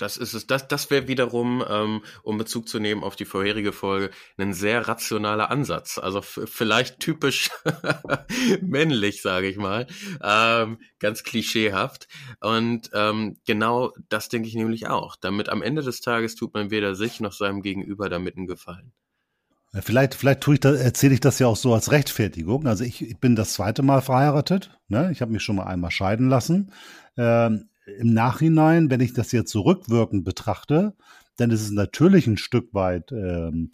das 0.00 0.16
ist 0.16 0.34
es. 0.34 0.46
Das, 0.46 0.68
das 0.68 0.90
wäre 0.90 1.08
wiederum, 1.08 1.64
ähm, 1.68 2.02
um 2.22 2.38
Bezug 2.38 2.68
zu 2.68 2.78
nehmen 2.78 3.04
auf 3.04 3.16
die 3.16 3.24
vorherige 3.24 3.72
Folge, 3.72 4.10
ein 4.38 4.52
sehr 4.52 4.88
rationaler 4.88 5.50
Ansatz. 5.50 5.98
Also 5.98 6.22
vielleicht 6.22 7.00
typisch 7.00 7.50
männlich, 8.62 9.22
sage 9.22 9.48
ich 9.48 9.56
mal, 9.56 9.86
ähm, 10.22 10.78
ganz 10.98 11.22
klischeehaft. 11.22 12.08
Und 12.40 12.90
ähm, 12.94 13.38
genau 13.46 13.92
das 14.08 14.28
denke 14.28 14.48
ich 14.48 14.54
nämlich 14.54 14.88
auch. 14.88 15.16
Damit 15.16 15.48
am 15.48 15.62
Ende 15.62 15.82
des 15.82 16.00
Tages 16.00 16.34
tut 16.34 16.54
man 16.54 16.70
weder 16.70 16.94
sich 16.94 17.20
noch 17.20 17.32
seinem 17.32 17.62
Gegenüber 17.62 18.08
damit 18.08 18.36
einen 18.36 18.46
Gefallen. 18.46 18.92
Vielleicht, 19.72 20.14
vielleicht 20.14 20.40
tue 20.40 20.54
ich 20.54 20.60
da, 20.60 20.74
erzähle 20.74 21.14
ich 21.14 21.20
das 21.20 21.38
ja 21.38 21.46
auch 21.46 21.56
so 21.56 21.72
als 21.74 21.92
Rechtfertigung. 21.92 22.66
Also 22.66 22.82
ich, 22.82 23.02
ich 23.02 23.18
bin 23.18 23.36
das 23.36 23.52
zweite 23.52 23.82
Mal 23.82 24.02
verheiratet. 24.02 24.76
Ne? 24.88 25.10
Ich 25.12 25.22
habe 25.22 25.30
mich 25.30 25.44
schon 25.44 25.56
mal 25.56 25.66
einmal 25.66 25.92
scheiden 25.92 26.28
lassen. 26.28 26.72
Ähm, 27.16 27.68
im 27.98 28.12
Nachhinein, 28.12 28.90
wenn 28.90 29.00
ich 29.00 29.12
das 29.12 29.32
jetzt 29.32 29.50
so 29.50 29.62
rückwirkend 29.62 30.24
betrachte, 30.24 30.94
dann 31.36 31.50
ist 31.50 31.62
es 31.62 31.70
natürlich 31.70 32.26
ein 32.26 32.36
Stück 32.36 32.74
weit 32.74 33.12
ähm, 33.12 33.70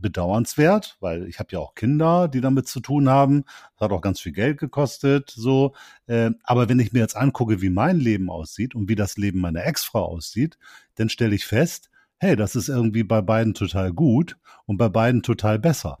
bedauernswert, 0.00 0.96
weil 1.00 1.26
ich 1.26 1.38
habe 1.38 1.48
ja 1.52 1.58
auch 1.58 1.74
Kinder, 1.74 2.28
die 2.28 2.40
damit 2.40 2.68
zu 2.68 2.80
tun 2.80 3.08
haben. 3.08 3.44
Das 3.76 3.86
hat 3.86 3.92
auch 3.92 4.00
ganz 4.00 4.20
viel 4.20 4.32
Geld 4.32 4.58
gekostet, 4.58 5.30
so. 5.30 5.74
Äh, 6.06 6.30
aber 6.44 6.68
wenn 6.68 6.78
ich 6.78 6.92
mir 6.92 7.00
jetzt 7.00 7.16
angucke, 7.16 7.62
wie 7.62 7.70
mein 7.70 7.98
Leben 7.98 8.30
aussieht 8.30 8.74
und 8.74 8.88
wie 8.88 8.94
das 8.94 9.16
Leben 9.16 9.40
meiner 9.40 9.64
Ex-Frau 9.64 10.04
aussieht, 10.04 10.58
dann 10.94 11.08
stelle 11.08 11.34
ich 11.34 11.46
fest, 11.46 11.90
hey, 12.18 12.36
das 12.36 12.56
ist 12.56 12.68
irgendwie 12.68 13.04
bei 13.04 13.20
beiden 13.20 13.54
total 13.54 13.92
gut 13.92 14.36
und 14.64 14.76
bei 14.78 14.88
beiden 14.88 15.22
total 15.22 15.58
besser. 15.58 15.98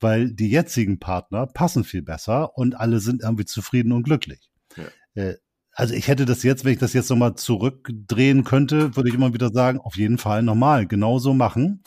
Weil 0.00 0.32
die 0.32 0.50
jetzigen 0.50 0.98
Partner 0.98 1.46
passen 1.46 1.84
viel 1.84 2.02
besser 2.02 2.56
und 2.56 2.74
alle 2.74 3.00
sind 3.00 3.22
irgendwie 3.22 3.44
zufrieden 3.44 3.92
und 3.92 4.02
glücklich. 4.02 4.50
Ja. 4.76 5.22
Äh, 5.22 5.36
also 5.72 5.94
ich 5.94 6.08
hätte 6.08 6.26
das 6.26 6.42
jetzt, 6.42 6.64
wenn 6.64 6.74
ich 6.74 6.78
das 6.78 6.92
jetzt 6.92 7.10
nochmal 7.10 7.34
zurückdrehen 7.34 8.44
könnte, 8.44 8.94
würde 8.96 9.08
ich 9.08 9.14
immer 9.14 9.32
wieder 9.32 9.50
sagen, 9.50 9.80
auf 9.80 9.96
jeden 9.96 10.18
Fall 10.18 10.42
normal, 10.42 10.86
genauso 10.86 11.32
machen, 11.34 11.82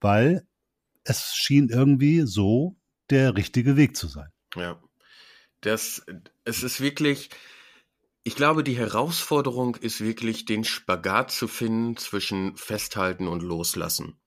weil 0.00 0.46
es 1.04 1.34
schien 1.34 1.68
irgendwie 1.68 2.22
so 2.22 2.76
der 3.08 3.36
richtige 3.36 3.76
Weg 3.76 3.96
zu 3.96 4.08
sein. 4.08 4.28
Ja. 4.56 4.80
Das, 5.62 6.02
es 6.44 6.62
ist 6.62 6.80
wirklich, 6.80 7.30
ich 8.22 8.34
glaube, 8.34 8.64
die 8.64 8.76
Herausforderung 8.76 9.74
ist 9.76 10.00
wirklich, 10.00 10.44
den 10.44 10.64
Spagat 10.64 11.30
zu 11.30 11.48
finden 11.48 11.96
zwischen 11.96 12.56
Festhalten 12.56 13.28
und 13.28 13.42
Loslassen. 13.42 14.18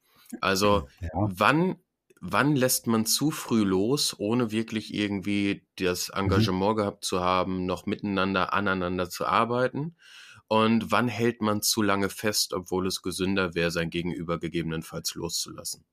Also, 0.42 0.88
ja. 1.00 1.10
wann 1.14 1.78
wann 2.26 2.56
lässt 2.56 2.88
man 2.88 3.06
zu 3.06 3.32
früh 3.32 3.64
los, 3.64 4.16
ohne 4.18 4.52
wirklich 4.52 4.94
irgendwie 4.94 5.68
das 5.76 6.08
mhm. 6.08 6.22
Engagement 6.22 6.74
mhm. 6.74 6.78
gehabt 6.78 7.06
zu 7.06 7.20
haben, 7.20 7.66
noch 7.66 7.86
miteinander 7.86 8.54
aneinander 8.54 9.10
zu 9.10 9.26
arbeiten? 9.26 9.96
Und 10.48 10.92
wann 10.92 11.08
hält 11.08 11.42
man 11.42 11.62
zu 11.62 11.82
lange 11.82 12.10
fest, 12.10 12.54
obwohl 12.54 12.88
es 12.88 13.02
gesünder 13.02 13.56
wäre, 13.56 13.72
sein 13.72 13.90
Gegenüber 13.90 14.40
gegebenenfalls 14.40 15.16
loszulassen? 15.16 15.84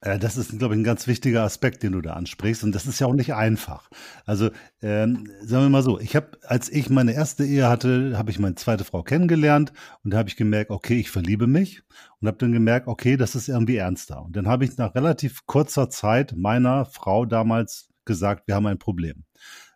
Äh, 0.00 0.18
das 0.18 0.36
ist, 0.36 0.58
glaube 0.58 0.74
ich, 0.74 0.80
ein 0.80 0.84
ganz 0.84 1.06
wichtiger 1.06 1.42
Aspekt, 1.42 1.82
den 1.82 1.92
du 1.92 2.00
da 2.00 2.14
ansprichst. 2.14 2.64
Und 2.64 2.74
das 2.74 2.86
ist 2.86 3.00
ja 3.00 3.06
auch 3.06 3.14
nicht 3.14 3.34
einfach. 3.34 3.90
Also, 4.24 4.50
ähm, 4.82 5.28
sagen 5.42 5.64
wir 5.64 5.70
mal 5.70 5.82
so, 5.82 6.00
ich 6.00 6.16
habe, 6.16 6.38
als 6.42 6.68
ich 6.68 6.90
meine 6.90 7.12
erste 7.12 7.44
Ehe 7.44 7.68
hatte, 7.68 8.16
habe 8.16 8.30
ich 8.30 8.38
meine 8.38 8.54
zweite 8.54 8.84
Frau 8.84 9.02
kennengelernt 9.02 9.72
und 10.02 10.12
da 10.12 10.18
habe 10.18 10.28
ich 10.28 10.36
gemerkt, 10.36 10.70
okay, 10.70 10.98
ich 10.98 11.10
verliebe 11.10 11.46
mich 11.46 11.82
und 12.20 12.28
habe 12.28 12.38
dann 12.38 12.52
gemerkt, 12.52 12.86
okay, 12.88 13.16
das 13.16 13.34
ist 13.34 13.48
irgendwie 13.48 13.76
ernster. 13.76 14.22
Und 14.22 14.36
dann 14.36 14.48
habe 14.48 14.64
ich 14.64 14.76
nach 14.76 14.94
relativ 14.94 15.46
kurzer 15.46 15.90
Zeit 15.90 16.34
meiner 16.36 16.86
Frau 16.86 17.26
damals 17.26 17.88
gesagt, 18.04 18.46
wir 18.46 18.54
haben 18.54 18.66
ein 18.66 18.78
Problem. 18.78 19.24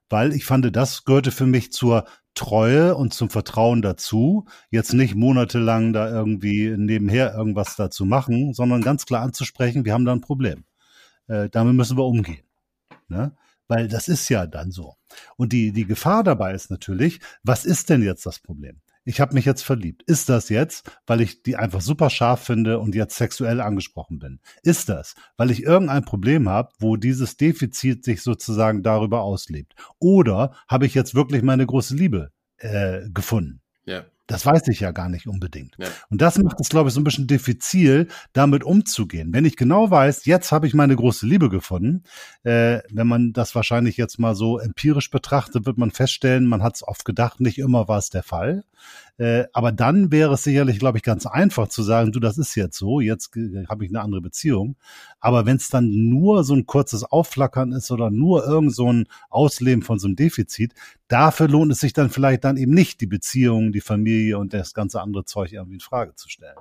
Weil 0.08 0.32
ich 0.32 0.44
fand, 0.44 0.74
das 0.76 1.04
gehörte 1.04 1.30
für 1.30 1.46
mich 1.46 1.72
zur 1.72 2.04
Treue 2.34 2.96
und 2.96 3.14
zum 3.14 3.30
Vertrauen 3.30 3.82
dazu, 3.82 4.46
jetzt 4.70 4.92
nicht 4.92 5.14
monatelang 5.14 5.92
da 5.92 6.10
irgendwie 6.10 6.74
nebenher 6.76 7.34
irgendwas 7.34 7.76
dazu 7.76 8.04
machen, 8.04 8.54
sondern 8.54 8.82
ganz 8.82 9.06
klar 9.06 9.22
anzusprechen, 9.22 9.84
wir 9.84 9.92
haben 9.92 10.04
da 10.04 10.12
ein 10.12 10.20
Problem. 10.20 10.64
Äh, 11.28 11.48
damit 11.50 11.74
müssen 11.74 11.96
wir 11.96 12.04
umgehen. 12.04 12.44
Ne? 13.08 13.32
Weil 13.68 13.88
das 13.88 14.08
ist 14.08 14.28
ja 14.28 14.46
dann 14.46 14.70
so. 14.70 14.96
Und 15.36 15.52
die, 15.52 15.72
die 15.72 15.86
Gefahr 15.86 16.22
dabei 16.22 16.52
ist 16.52 16.70
natürlich, 16.70 17.20
was 17.42 17.64
ist 17.64 17.88
denn 17.88 18.02
jetzt 18.02 18.26
das 18.26 18.38
Problem? 18.38 18.80
Ich 19.04 19.20
habe 19.20 19.34
mich 19.34 19.44
jetzt 19.44 19.62
verliebt. 19.62 20.02
Ist 20.04 20.28
das 20.28 20.48
jetzt, 20.48 20.90
weil 21.06 21.20
ich 21.20 21.42
die 21.42 21.56
einfach 21.56 21.82
super 21.82 22.08
scharf 22.08 22.40
finde 22.40 22.78
und 22.78 22.94
jetzt 22.94 23.16
sexuell 23.16 23.60
angesprochen 23.60 24.18
bin? 24.18 24.40
Ist 24.62 24.88
das, 24.88 25.14
weil 25.36 25.50
ich 25.50 25.62
irgendein 25.62 26.04
Problem 26.04 26.48
habe, 26.48 26.72
wo 26.78 26.96
dieses 26.96 27.36
Defizit 27.36 28.04
sich 28.04 28.22
sozusagen 28.22 28.82
darüber 28.82 29.22
auslebt? 29.22 29.74
Oder 29.98 30.54
habe 30.68 30.86
ich 30.86 30.94
jetzt 30.94 31.14
wirklich 31.14 31.42
meine 31.42 31.66
große 31.66 31.94
Liebe 31.94 32.30
äh, 32.58 33.02
gefunden? 33.10 33.60
Ja. 33.84 34.04
Das 34.26 34.46
weiß 34.46 34.68
ich 34.68 34.80
ja 34.80 34.90
gar 34.90 35.10
nicht 35.10 35.26
unbedingt. 35.26 35.76
Ja. 35.78 35.86
Und 36.08 36.22
das 36.22 36.38
macht 36.38 36.58
es, 36.58 36.70
glaube 36.70 36.88
ich, 36.88 36.94
so 36.94 37.00
ein 37.00 37.04
bisschen 37.04 37.26
diffizil, 37.26 38.08
damit 38.32 38.64
umzugehen. 38.64 39.34
Wenn 39.34 39.44
ich 39.44 39.56
genau 39.56 39.90
weiß, 39.90 40.24
jetzt 40.24 40.50
habe 40.50 40.66
ich 40.66 40.72
meine 40.72 40.96
große 40.96 41.26
Liebe 41.26 41.50
gefunden, 41.50 42.04
äh, 42.42 42.80
wenn 42.90 43.06
man 43.06 43.34
das 43.34 43.54
wahrscheinlich 43.54 43.98
jetzt 43.98 44.18
mal 44.18 44.34
so 44.34 44.58
empirisch 44.58 45.10
betrachtet, 45.10 45.66
wird 45.66 45.76
man 45.76 45.90
feststellen, 45.90 46.46
man 46.46 46.62
hat 46.62 46.76
es 46.76 46.88
oft 46.88 47.04
gedacht, 47.04 47.40
nicht 47.40 47.58
immer 47.58 47.86
war 47.86 47.98
es 47.98 48.08
der 48.08 48.22
Fall. 48.22 48.64
Äh, 49.16 49.44
aber 49.52 49.70
dann 49.70 50.10
wäre 50.10 50.34
es 50.34 50.42
sicherlich, 50.42 50.78
glaube 50.78 50.98
ich, 50.98 51.04
ganz 51.04 51.26
einfach 51.26 51.68
zu 51.68 51.82
sagen, 51.82 52.10
du, 52.10 52.18
das 52.18 52.38
ist 52.38 52.54
jetzt 52.54 52.76
so, 52.78 53.00
jetzt 53.00 53.30
habe 53.68 53.84
ich 53.84 53.90
eine 53.90 54.00
andere 54.00 54.20
Beziehung. 54.20 54.76
Aber 55.20 55.46
wenn 55.46 55.56
es 55.56 55.68
dann 55.68 56.08
nur 56.08 56.44
so 56.44 56.54
ein 56.54 56.66
kurzes 56.66 57.04
Aufflackern 57.04 57.72
ist 57.72 57.90
oder 57.90 58.10
nur 58.10 58.46
irgend 58.46 58.74
so 58.74 58.92
ein 58.92 59.06
Ausleben 59.30 59.82
von 59.82 59.98
so 59.98 60.08
einem 60.08 60.16
Defizit, 60.16 60.72
dafür 61.08 61.48
lohnt 61.48 61.72
es 61.72 61.80
sich 61.80 61.92
dann 61.92 62.10
vielleicht 62.10 62.44
dann 62.44 62.56
eben 62.56 62.72
nicht, 62.72 63.00
die 63.00 63.06
Beziehung, 63.06 63.72
die 63.72 63.80
Familie 63.80 64.38
und 64.38 64.52
das 64.54 64.74
ganze 64.74 65.00
andere 65.00 65.24
Zeug 65.24 65.52
irgendwie 65.52 65.74
in 65.74 65.80
Frage 65.80 66.14
zu 66.14 66.28
stellen. 66.28 66.56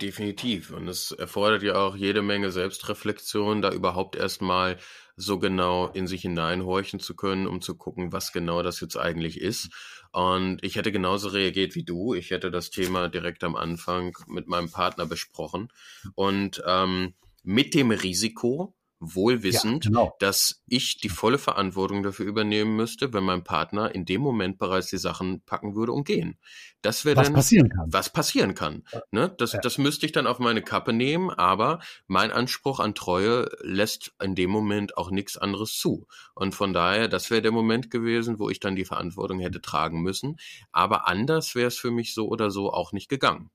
Definitiv. 0.00 0.70
Und 0.70 0.88
es 0.88 1.12
erfordert 1.12 1.62
ja 1.62 1.76
auch 1.76 1.94
jede 1.94 2.22
Menge 2.22 2.50
Selbstreflexion, 2.50 3.62
da 3.62 3.70
überhaupt 3.70 4.16
erstmal 4.16 4.78
so 5.16 5.38
genau 5.38 5.88
in 5.88 6.06
sich 6.06 6.22
hineinhorchen 6.22 6.98
zu 6.98 7.14
können, 7.14 7.46
um 7.46 7.60
zu 7.60 7.76
gucken, 7.76 8.12
was 8.12 8.32
genau 8.32 8.62
das 8.62 8.80
jetzt 8.80 8.96
eigentlich 8.96 9.40
ist. 9.40 9.70
Und 10.10 10.64
ich 10.64 10.76
hätte 10.76 10.92
genauso 10.92 11.28
reagiert 11.28 11.74
wie 11.74 11.84
du. 11.84 12.14
Ich 12.14 12.30
hätte 12.30 12.50
das 12.50 12.70
Thema 12.70 13.08
direkt 13.08 13.44
am 13.44 13.54
Anfang 13.54 14.16
mit 14.26 14.48
meinem 14.48 14.70
Partner 14.70 15.06
besprochen. 15.06 15.68
Und 16.14 16.62
ähm, 16.66 17.14
mit 17.42 17.74
dem 17.74 17.90
Risiko, 17.90 18.74
wohlwissend, 19.02 19.84
ja, 19.84 19.90
genau. 19.90 20.16
dass 20.20 20.62
ich 20.68 20.98
die 20.98 21.08
volle 21.08 21.38
Verantwortung 21.38 22.02
dafür 22.02 22.26
übernehmen 22.26 22.76
müsste, 22.76 23.12
wenn 23.12 23.24
mein 23.24 23.42
Partner 23.42 23.92
in 23.94 24.04
dem 24.04 24.20
Moment 24.20 24.58
bereits 24.58 24.88
die 24.88 24.98
Sachen 24.98 25.42
packen 25.42 25.74
würde 25.74 25.92
und 25.92 26.06
gehen. 26.06 26.38
Das 26.82 27.04
wäre 27.04 27.20
dann 27.22 27.32
passieren 27.32 27.68
kann. 27.68 27.92
was 27.92 28.10
passieren 28.10 28.54
kann. 28.54 28.84
Ne? 29.10 29.34
Das, 29.38 29.52
ja. 29.52 29.60
das 29.60 29.78
müsste 29.78 30.06
ich 30.06 30.12
dann 30.12 30.26
auf 30.26 30.38
meine 30.38 30.62
Kappe 30.62 30.92
nehmen, 30.92 31.30
aber 31.30 31.80
mein 32.06 32.30
Anspruch 32.30 32.78
an 32.78 32.94
Treue 32.94 33.48
lässt 33.60 34.12
in 34.22 34.34
dem 34.34 34.50
Moment 34.50 34.96
auch 34.96 35.10
nichts 35.10 35.36
anderes 35.36 35.76
zu. 35.76 36.06
Und 36.34 36.54
von 36.54 36.72
daher, 36.72 37.08
das 37.08 37.30
wäre 37.30 37.42
der 37.42 37.52
Moment 37.52 37.90
gewesen, 37.90 38.38
wo 38.38 38.50
ich 38.50 38.60
dann 38.60 38.76
die 38.76 38.84
Verantwortung 38.84 39.40
hätte 39.40 39.60
tragen 39.60 40.00
müssen. 40.02 40.36
Aber 40.70 41.08
anders 41.08 41.54
wäre 41.54 41.68
es 41.68 41.78
für 41.78 41.90
mich 41.90 42.14
so 42.14 42.28
oder 42.28 42.50
so 42.50 42.72
auch 42.72 42.92
nicht 42.92 43.08
gegangen. 43.08 43.50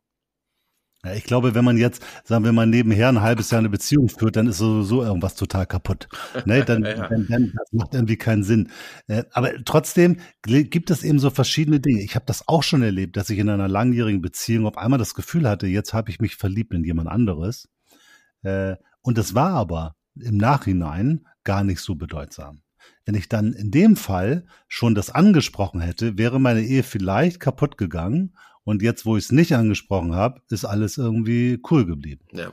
Ja, 1.07 1.13
ich 1.13 1.23
glaube, 1.23 1.55
wenn 1.55 1.63
man 1.63 1.77
jetzt, 1.77 2.03
sagen 2.25 2.43
wir 2.43 2.51
mal, 2.51 2.67
nebenher 2.67 3.07
ein 3.07 3.21
halbes 3.21 3.49
Jahr 3.49 3.59
eine 3.59 3.69
Beziehung 3.69 4.09
führt, 4.09 4.35
dann 4.35 4.47
ist 4.47 4.57
sowieso 4.57 5.03
irgendwas 5.03 5.35
total 5.35 5.65
kaputt. 5.65 6.09
Ne? 6.45 6.65
Dann, 6.67 6.83
ja. 6.83 7.07
dann, 7.07 7.27
dann 7.29 7.53
das 7.55 7.71
macht 7.71 7.93
irgendwie 7.93 8.17
keinen 8.17 8.43
Sinn. 8.43 8.69
Äh, 9.07 9.23
aber 9.31 9.51
trotzdem 9.63 10.17
gibt 10.41 10.91
es 10.91 11.03
eben 11.03 11.19
so 11.19 11.29
verschiedene 11.29 11.79
Dinge. 11.79 12.01
Ich 12.01 12.15
habe 12.15 12.25
das 12.25 12.47
auch 12.47 12.63
schon 12.63 12.81
erlebt, 12.81 13.15
dass 13.15 13.29
ich 13.29 13.39
in 13.39 13.49
einer 13.49 13.69
langjährigen 13.69 14.21
Beziehung 14.21 14.65
auf 14.65 14.77
einmal 14.77 14.99
das 14.99 15.13
Gefühl 15.13 15.47
hatte, 15.47 15.67
jetzt 15.67 15.93
habe 15.93 16.09
ich 16.09 16.19
mich 16.19 16.35
verliebt 16.35 16.73
in 16.73 16.83
jemand 16.83 17.07
anderes. 17.07 17.69
Äh, 18.43 18.75
und 19.01 19.17
das 19.17 19.33
war 19.33 19.51
aber 19.51 19.95
im 20.19 20.35
Nachhinein 20.35 21.25
gar 21.45 21.63
nicht 21.63 21.79
so 21.79 21.95
bedeutsam. 21.95 22.61
Wenn 23.05 23.15
ich 23.15 23.29
dann 23.29 23.53
in 23.53 23.71
dem 23.71 23.95
Fall 23.95 24.45
schon 24.67 24.93
das 24.93 25.09
angesprochen 25.09 25.79
hätte, 25.79 26.17
wäre 26.17 26.39
meine 26.39 26.61
Ehe 26.61 26.83
vielleicht 26.83 27.39
kaputt 27.39 27.77
gegangen 27.77 28.33
und 28.67 28.81
jetzt, 28.81 29.05
wo 29.05 29.15
ich 29.15 29.23
es 29.23 29.31
nicht 29.31 29.55
angesprochen 29.55 30.13
habe, 30.13 30.41
ist 30.49 30.65
alles 30.65 30.97
irgendwie 30.97 31.61
cool 31.71 31.85
geblieben. 31.85 32.25
Ja. 32.33 32.51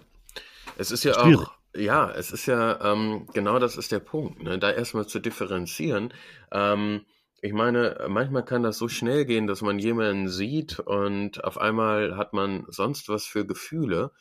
Es 0.79 0.93
ist 0.93 1.03
ja 1.03 1.13
Schwierig. 1.15 1.41
auch, 1.41 1.55
ja, 1.75 2.09
es 2.09 2.31
ist 2.31 2.47
ja, 2.47 2.93
ähm, 2.93 3.27
genau 3.35 3.59
das 3.59 3.77
ist 3.77 3.91
der 3.91 3.99
Punkt, 3.99 4.41
ne? 4.41 4.57
da 4.61 4.71
erstmal 4.71 5.09
zu 5.09 5.19
differenzieren. 5.19 6.15
Ähm, 6.53 7.01
ich 7.43 7.53
meine, 7.53 7.99
manchmal 8.09 8.45
kann 8.45 8.63
das 8.63 8.79
so 8.79 8.87
schnell 8.87 9.25
gehen, 9.25 9.49
dass 9.49 9.61
man 9.61 9.81
jemanden 9.81 10.29
sieht 10.29 10.79
und 10.79 11.43
auf 11.43 11.59
einmal 11.59 12.17
hat 12.17 12.33
man 12.33 12.65
sonst 12.69 13.09
was 13.09 13.27
für 13.27 13.45
Gefühle. 13.45 14.13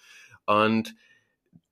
Und 0.48 0.96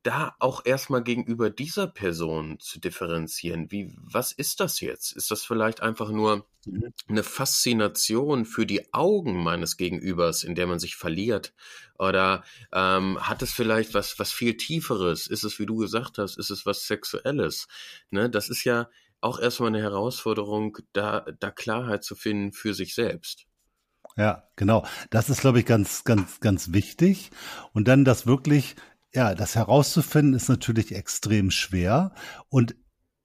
da 0.03 0.35
auch 0.39 0.65
erstmal 0.65 1.03
gegenüber 1.03 1.49
dieser 1.49 1.87
Person 1.87 2.59
zu 2.59 2.79
differenzieren. 2.79 3.71
Wie, 3.71 3.95
was 3.97 4.31
ist 4.31 4.59
das 4.59 4.79
jetzt? 4.79 5.11
Ist 5.11 5.31
das 5.31 5.43
vielleicht 5.43 5.81
einfach 5.81 6.09
nur 6.09 6.47
mhm. 6.65 6.93
eine 7.07 7.23
Faszination 7.23 8.45
für 8.45 8.65
die 8.65 8.93
Augen 8.93 9.43
meines 9.43 9.77
Gegenübers, 9.77 10.43
in 10.43 10.55
der 10.55 10.67
man 10.67 10.79
sich 10.79 10.95
verliert? 10.95 11.53
Oder 11.99 12.43
ähm, 12.73 13.19
hat 13.21 13.41
es 13.41 13.53
vielleicht 13.53 13.93
was, 13.93 14.17
was 14.17 14.31
viel 14.31 14.57
Tieferes? 14.57 15.27
Ist 15.27 15.43
es, 15.43 15.59
wie 15.59 15.65
du 15.65 15.77
gesagt 15.77 16.17
hast, 16.17 16.37
ist 16.37 16.49
es 16.49 16.65
was 16.65 16.87
Sexuelles? 16.87 17.67
Ne, 18.09 18.29
das 18.29 18.49
ist 18.49 18.63
ja 18.63 18.89
auch 19.21 19.39
erstmal 19.39 19.69
eine 19.69 19.81
Herausforderung, 19.81 20.79
da, 20.93 21.25
da 21.39 21.51
Klarheit 21.51 22.03
zu 22.03 22.15
finden 22.15 22.53
für 22.53 22.73
sich 22.73 22.95
selbst. 22.95 23.45
Ja, 24.17 24.43
genau. 24.55 24.85
Das 25.09 25.29
ist, 25.29 25.41
glaube 25.41 25.59
ich, 25.59 25.65
ganz, 25.65 26.03
ganz, 26.03 26.39
ganz 26.39 26.73
wichtig. 26.73 27.31
Und 27.71 27.87
dann 27.87 28.03
das 28.03 28.27
wirklich 28.27 28.75
ja, 29.13 29.35
das 29.35 29.55
herauszufinden 29.55 30.33
ist 30.33 30.49
natürlich 30.49 30.95
extrem 30.95 31.51
schwer 31.51 32.13
und 32.49 32.75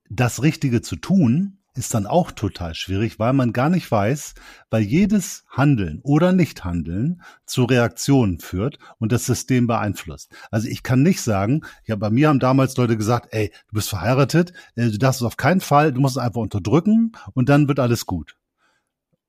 das 0.08 0.42
Richtige 0.42 0.82
zu 0.82 0.96
tun 0.96 1.58
ist 1.76 1.92
dann 1.92 2.06
auch 2.06 2.32
total 2.32 2.74
schwierig, 2.74 3.18
weil 3.18 3.34
man 3.34 3.52
gar 3.52 3.68
nicht 3.68 3.90
weiß, 3.90 4.34
weil 4.70 4.82
jedes 4.82 5.44
Handeln 5.50 6.00
oder 6.02 6.32
Nichthandeln 6.32 7.22
zu 7.44 7.64
Reaktionen 7.64 8.38
führt 8.40 8.78
und 8.98 9.12
das 9.12 9.26
System 9.26 9.66
beeinflusst. 9.66 10.32
Also 10.50 10.68
ich 10.68 10.82
kann 10.82 11.02
nicht 11.02 11.20
sagen, 11.20 11.62
ja, 11.84 11.96
bei 11.96 12.08
mir 12.08 12.28
haben 12.28 12.40
damals 12.40 12.76
Leute 12.76 12.96
gesagt, 12.96 13.28
ey, 13.32 13.52
du 13.68 13.74
bist 13.74 13.90
verheiratet, 13.90 14.52
äh, 14.74 14.90
du 14.90 14.98
darfst 14.98 15.20
es 15.20 15.26
auf 15.26 15.36
keinen 15.36 15.60
Fall, 15.60 15.92
du 15.92 16.00
musst 16.00 16.16
es 16.16 16.22
einfach 16.22 16.40
unterdrücken 16.40 17.12
und 17.34 17.48
dann 17.48 17.68
wird 17.68 17.78
alles 17.78 18.06
gut. 18.06 18.36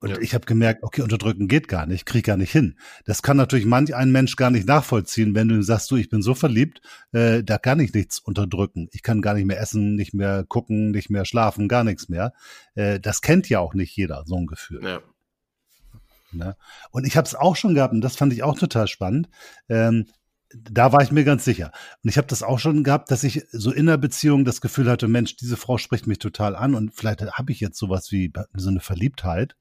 Und 0.00 0.10
ja. 0.10 0.18
ich 0.20 0.34
habe 0.34 0.46
gemerkt, 0.46 0.84
okay, 0.84 1.02
unterdrücken 1.02 1.48
geht 1.48 1.66
gar 1.66 1.86
nicht, 1.86 2.06
krieg 2.06 2.24
gar 2.24 2.36
nicht 2.36 2.52
hin. 2.52 2.78
Das 3.04 3.22
kann 3.22 3.36
natürlich 3.36 3.66
manch 3.66 3.94
ein 3.94 4.12
Mensch 4.12 4.36
gar 4.36 4.50
nicht 4.50 4.66
nachvollziehen, 4.66 5.34
wenn 5.34 5.48
du 5.48 5.56
ihm 5.56 5.62
sagst, 5.62 5.90
du, 5.90 5.96
ich 5.96 6.08
bin 6.08 6.22
so 6.22 6.34
verliebt, 6.34 6.80
äh, 7.12 7.42
da 7.42 7.58
kann 7.58 7.80
ich 7.80 7.92
nichts 7.92 8.20
unterdrücken. 8.20 8.88
Ich 8.92 9.02
kann 9.02 9.22
gar 9.22 9.34
nicht 9.34 9.46
mehr 9.46 9.60
essen, 9.60 9.96
nicht 9.96 10.14
mehr 10.14 10.44
gucken, 10.46 10.92
nicht 10.92 11.10
mehr 11.10 11.24
schlafen, 11.24 11.66
gar 11.66 11.82
nichts 11.82 12.08
mehr. 12.08 12.32
Äh, 12.74 13.00
das 13.00 13.22
kennt 13.22 13.48
ja 13.48 13.58
auch 13.58 13.74
nicht 13.74 13.96
jeder, 13.96 14.22
so 14.26 14.36
ein 14.36 14.46
Gefühl. 14.46 14.84
Ja. 14.84 15.00
Ne? 16.30 16.56
Und 16.90 17.06
ich 17.06 17.16
habe 17.16 17.26
es 17.26 17.34
auch 17.34 17.56
schon 17.56 17.74
gehabt, 17.74 17.94
und 17.94 18.02
das 18.02 18.16
fand 18.16 18.32
ich 18.32 18.42
auch 18.42 18.58
total 18.58 18.86
spannend. 18.86 19.28
Ähm, 19.68 20.06
da 20.54 20.92
war 20.92 21.02
ich 21.02 21.12
mir 21.12 21.24
ganz 21.24 21.44
sicher. 21.44 21.72
Und 22.02 22.10
ich 22.10 22.16
habe 22.16 22.26
das 22.26 22.42
auch 22.42 22.58
schon 22.58 22.84
gehabt, 22.84 23.10
dass 23.10 23.24
ich 23.24 23.44
so 23.52 23.70
in 23.70 23.86
der 23.86 23.98
Beziehung 23.98 24.44
das 24.44 24.60
Gefühl 24.60 24.90
hatte, 24.90 25.08
Mensch, 25.08 25.36
diese 25.36 25.56
Frau 25.56 25.78
spricht 25.78 26.06
mich 26.06 26.18
total 26.18 26.56
an 26.56 26.74
und 26.74 26.94
vielleicht 26.94 27.20
habe 27.20 27.52
ich 27.52 27.60
jetzt 27.60 27.78
sowas 27.78 28.10
wie 28.10 28.32
so 28.54 28.70
eine 28.70 28.80
Verliebtheit. 28.80 29.56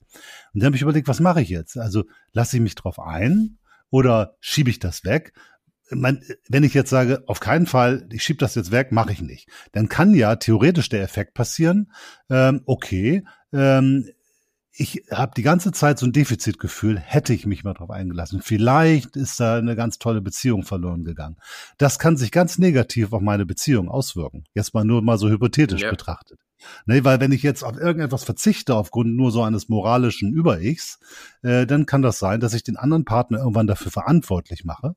Und 0.53 0.61
dann 0.61 0.67
habe 0.67 0.75
ich 0.75 0.81
überlegt, 0.81 1.07
was 1.07 1.19
mache 1.19 1.41
ich 1.41 1.49
jetzt? 1.49 1.77
Also 1.77 2.05
lasse 2.31 2.57
ich 2.57 2.63
mich 2.63 2.75
drauf 2.75 2.99
ein 2.99 3.57
oder 3.89 4.35
schiebe 4.39 4.69
ich 4.69 4.79
das 4.79 5.03
weg? 5.03 5.33
Wenn 5.89 6.63
ich 6.63 6.73
jetzt 6.73 6.89
sage, 6.89 7.23
auf 7.27 7.39
keinen 7.39 7.65
Fall, 7.65 8.07
ich 8.11 8.23
schiebe 8.23 8.39
das 8.39 8.55
jetzt 8.55 8.71
weg, 8.71 8.91
mache 8.91 9.13
ich 9.13 9.21
nicht, 9.21 9.47
dann 9.71 9.87
kann 9.87 10.13
ja 10.13 10.35
theoretisch 10.35 10.89
der 10.89 11.01
Effekt 11.01 11.33
passieren, 11.33 11.93
ähm, 12.29 12.61
okay, 12.65 13.23
ähm, 13.53 14.09
ich 14.79 15.03
habe 15.11 15.31
die 15.35 15.41
ganze 15.41 15.71
Zeit 15.71 15.97
so 15.97 16.05
ein 16.05 16.13
Defizitgefühl, 16.13 16.99
hätte 16.99 17.33
ich 17.33 17.47
mich 17.47 17.63
mal 17.63 17.73
drauf 17.73 17.89
eingelassen. 17.89 18.41
Vielleicht 18.43 19.15
ist 19.15 19.39
da 19.39 19.57
eine 19.57 19.75
ganz 19.75 19.97
tolle 19.97 20.21
Beziehung 20.21 20.63
verloren 20.63 21.03
gegangen. 21.03 21.37
Das 21.79 21.97
kann 21.97 22.15
sich 22.15 22.31
ganz 22.31 22.59
negativ 22.59 23.11
auf 23.11 23.21
meine 23.21 23.47
Beziehung 23.47 23.89
auswirken. 23.89 24.43
Jetzt 24.53 24.75
mal 24.75 24.85
nur 24.85 25.01
mal 25.01 25.17
so 25.17 25.29
hypothetisch 25.29 25.81
ja. 25.81 25.89
betrachtet. 25.89 26.39
Ne, 26.85 27.03
weil 27.03 27.19
wenn 27.19 27.31
ich 27.31 27.43
jetzt 27.43 27.63
auf 27.63 27.77
irgendetwas 27.77 28.23
verzichte 28.23 28.75
aufgrund 28.75 29.15
nur 29.15 29.31
so 29.31 29.41
eines 29.41 29.67
moralischen 29.69 30.31
Über-Ichs, 30.31 30.99
äh, 31.41 31.65
dann 31.65 31.85
kann 31.85 32.01
das 32.01 32.19
sein, 32.19 32.39
dass 32.39 32.53
ich 32.53 32.63
den 32.63 32.77
anderen 32.77 33.05
Partner 33.05 33.39
irgendwann 33.39 33.67
dafür 33.67 33.91
verantwortlich 33.91 34.63
mache, 34.63 34.95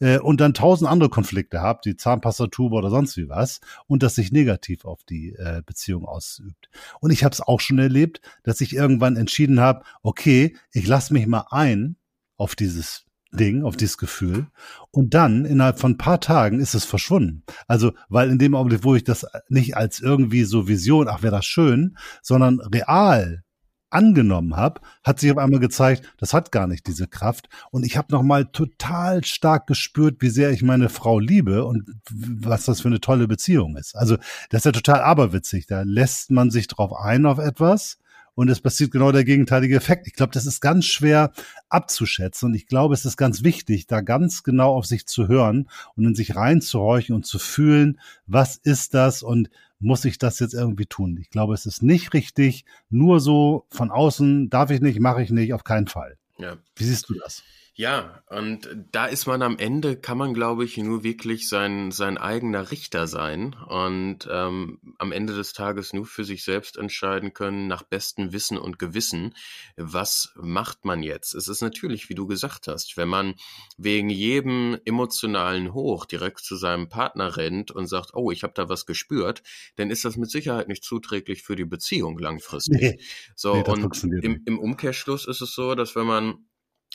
äh, 0.00 0.18
und 0.18 0.40
dann 0.40 0.54
tausend 0.54 0.90
andere 0.90 1.10
Konflikte 1.10 1.60
habt, 1.60 1.84
die 1.84 1.96
Zahnpastatube 1.96 2.74
oder 2.74 2.90
sonst 2.90 3.16
wie 3.16 3.28
was, 3.28 3.60
und 3.86 4.02
das 4.02 4.14
sich 4.14 4.32
negativ 4.32 4.84
auf 4.84 5.04
die 5.04 5.34
äh, 5.34 5.62
Beziehung 5.64 6.04
ausübt. 6.04 6.68
Und 7.00 7.10
ich 7.10 7.24
habe 7.24 7.32
es 7.32 7.40
auch 7.40 7.60
schon 7.60 7.78
erlebt, 7.78 8.20
dass 8.42 8.60
ich 8.60 8.74
irgendwann 8.74 9.16
entschieden 9.16 9.60
habe, 9.60 9.84
okay, 10.02 10.56
ich 10.72 10.86
lasse 10.86 11.12
mich 11.12 11.26
mal 11.26 11.46
ein 11.50 11.96
auf 12.36 12.54
dieses 12.54 13.04
Ding, 13.32 13.62
auf 13.62 13.76
dieses 13.76 13.98
Gefühl. 13.98 14.46
Und 14.90 15.14
dann 15.14 15.44
innerhalb 15.44 15.78
von 15.78 15.92
ein 15.92 15.98
paar 15.98 16.20
Tagen 16.20 16.60
ist 16.60 16.74
es 16.74 16.84
verschwunden. 16.84 17.42
Also, 17.66 17.92
weil 18.08 18.30
in 18.30 18.38
dem 18.38 18.54
Augenblick, 18.54 18.84
wo 18.84 18.94
ich 18.94 19.04
das 19.04 19.26
nicht 19.48 19.76
als 19.76 20.00
irgendwie 20.00 20.44
so 20.44 20.68
Vision, 20.68 21.08
ach 21.08 21.22
wäre 21.22 21.36
das 21.36 21.44
schön, 21.44 21.96
sondern 22.22 22.60
real 22.60 23.44
angenommen 23.90 24.56
habe, 24.56 24.80
hat 25.02 25.20
sich 25.20 25.30
auf 25.30 25.38
einmal 25.38 25.60
gezeigt, 25.60 26.12
das 26.18 26.34
hat 26.34 26.52
gar 26.52 26.66
nicht 26.66 26.86
diese 26.86 27.06
Kraft. 27.06 27.48
Und 27.70 27.84
ich 27.84 27.96
habe 27.96 28.12
nochmal 28.12 28.46
total 28.46 29.24
stark 29.24 29.66
gespürt, 29.66 30.16
wie 30.20 30.30
sehr 30.30 30.50
ich 30.50 30.62
meine 30.62 30.88
Frau 30.88 31.18
liebe 31.18 31.64
und 31.64 31.88
was 32.10 32.66
das 32.66 32.80
für 32.80 32.88
eine 32.88 33.00
tolle 33.00 33.28
Beziehung 33.28 33.76
ist. 33.76 33.96
Also 33.96 34.16
das 34.50 34.60
ist 34.60 34.64
ja 34.66 34.72
total 34.72 35.00
aberwitzig. 35.00 35.66
Da 35.66 35.82
lässt 35.82 36.30
man 36.30 36.50
sich 36.50 36.68
drauf 36.68 36.92
ein 36.92 37.26
auf 37.26 37.38
etwas 37.38 37.98
und 38.38 38.48
es 38.50 38.60
passiert 38.60 38.92
genau 38.92 39.10
der 39.10 39.24
gegenteilige 39.24 39.74
Effekt. 39.74 40.06
Ich 40.06 40.12
glaube, 40.12 40.30
das 40.30 40.46
ist 40.46 40.60
ganz 40.60 40.84
schwer 40.84 41.32
abzuschätzen 41.70 42.50
und 42.50 42.54
ich 42.54 42.68
glaube, 42.68 42.94
es 42.94 43.04
ist 43.04 43.16
ganz 43.16 43.42
wichtig, 43.42 43.88
da 43.88 44.00
ganz 44.00 44.44
genau 44.44 44.76
auf 44.76 44.86
sich 44.86 45.06
zu 45.06 45.26
hören 45.26 45.68
und 45.96 46.04
in 46.04 46.14
sich 46.14 46.36
reinzuhorchen 46.36 47.16
und 47.16 47.26
zu 47.26 47.40
fühlen, 47.40 47.98
was 48.28 48.54
ist 48.54 48.94
das 48.94 49.24
und 49.24 49.50
muss 49.80 50.04
ich 50.04 50.18
das 50.18 50.38
jetzt 50.38 50.54
irgendwie 50.54 50.86
tun? 50.86 51.18
Ich 51.20 51.30
glaube, 51.30 51.52
es 51.52 51.66
ist 51.66 51.82
nicht 51.82 52.14
richtig, 52.14 52.64
nur 52.90 53.18
so 53.18 53.66
von 53.70 53.90
außen, 53.90 54.50
darf 54.50 54.70
ich 54.70 54.80
nicht, 54.80 55.00
mache 55.00 55.20
ich 55.20 55.30
nicht, 55.30 55.52
auf 55.52 55.64
keinen 55.64 55.88
Fall. 55.88 56.16
Ja. 56.38 56.58
Wie 56.76 56.84
siehst 56.84 57.08
du 57.08 57.14
das? 57.14 57.42
Ja, 57.78 58.24
und 58.26 58.68
da 58.90 59.06
ist 59.06 59.26
man 59.28 59.40
am 59.40 59.56
Ende, 59.56 59.96
kann 59.96 60.18
man, 60.18 60.34
glaube 60.34 60.64
ich, 60.64 60.76
nur 60.78 61.04
wirklich 61.04 61.48
sein, 61.48 61.92
sein 61.92 62.18
eigener 62.18 62.72
Richter 62.72 63.06
sein 63.06 63.54
und 63.54 64.28
ähm, 64.28 64.80
am 64.98 65.12
Ende 65.12 65.32
des 65.32 65.52
Tages 65.52 65.92
nur 65.92 66.04
für 66.04 66.24
sich 66.24 66.42
selbst 66.42 66.76
entscheiden 66.76 67.34
können, 67.34 67.68
nach 67.68 67.84
bestem 67.84 68.32
Wissen 68.32 68.58
und 68.58 68.80
Gewissen, 68.80 69.32
was 69.76 70.32
macht 70.34 70.84
man 70.84 71.04
jetzt. 71.04 71.36
Es 71.36 71.46
ist 71.46 71.60
natürlich, 71.60 72.08
wie 72.08 72.16
du 72.16 72.26
gesagt 72.26 72.66
hast, 72.66 72.96
wenn 72.96 73.06
man 73.06 73.36
wegen 73.76 74.10
jedem 74.10 74.76
emotionalen 74.84 75.72
Hoch 75.72 76.04
direkt 76.04 76.40
zu 76.40 76.56
seinem 76.56 76.88
Partner 76.88 77.36
rennt 77.36 77.70
und 77.70 77.86
sagt, 77.86 78.10
oh, 78.12 78.32
ich 78.32 78.42
habe 78.42 78.54
da 78.56 78.68
was 78.68 78.86
gespürt, 78.86 79.44
dann 79.76 79.90
ist 79.90 80.04
das 80.04 80.16
mit 80.16 80.32
Sicherheit 80.32 80.66
nicht 80.66 80.82
zuträglich 80.82 81.44
für 81.44 81.54
die 81.54 81.64
Beziehung 81.64 82.18
langfristig. 82.18 82.80
Nee, 82.80 82.98
so, 83.36 83.54
nee, 83.54 83.62
und 83.62 84.02
im, 84.24 84.42
im 84.46 84.58
Umkehrschluss 84.58 85.28
ist 85.28 85.42
es 85.42 85.54
so, 85.54 85.76
dass 85.76 85.94
wenn 85.94 86.06
man 86.06 86.44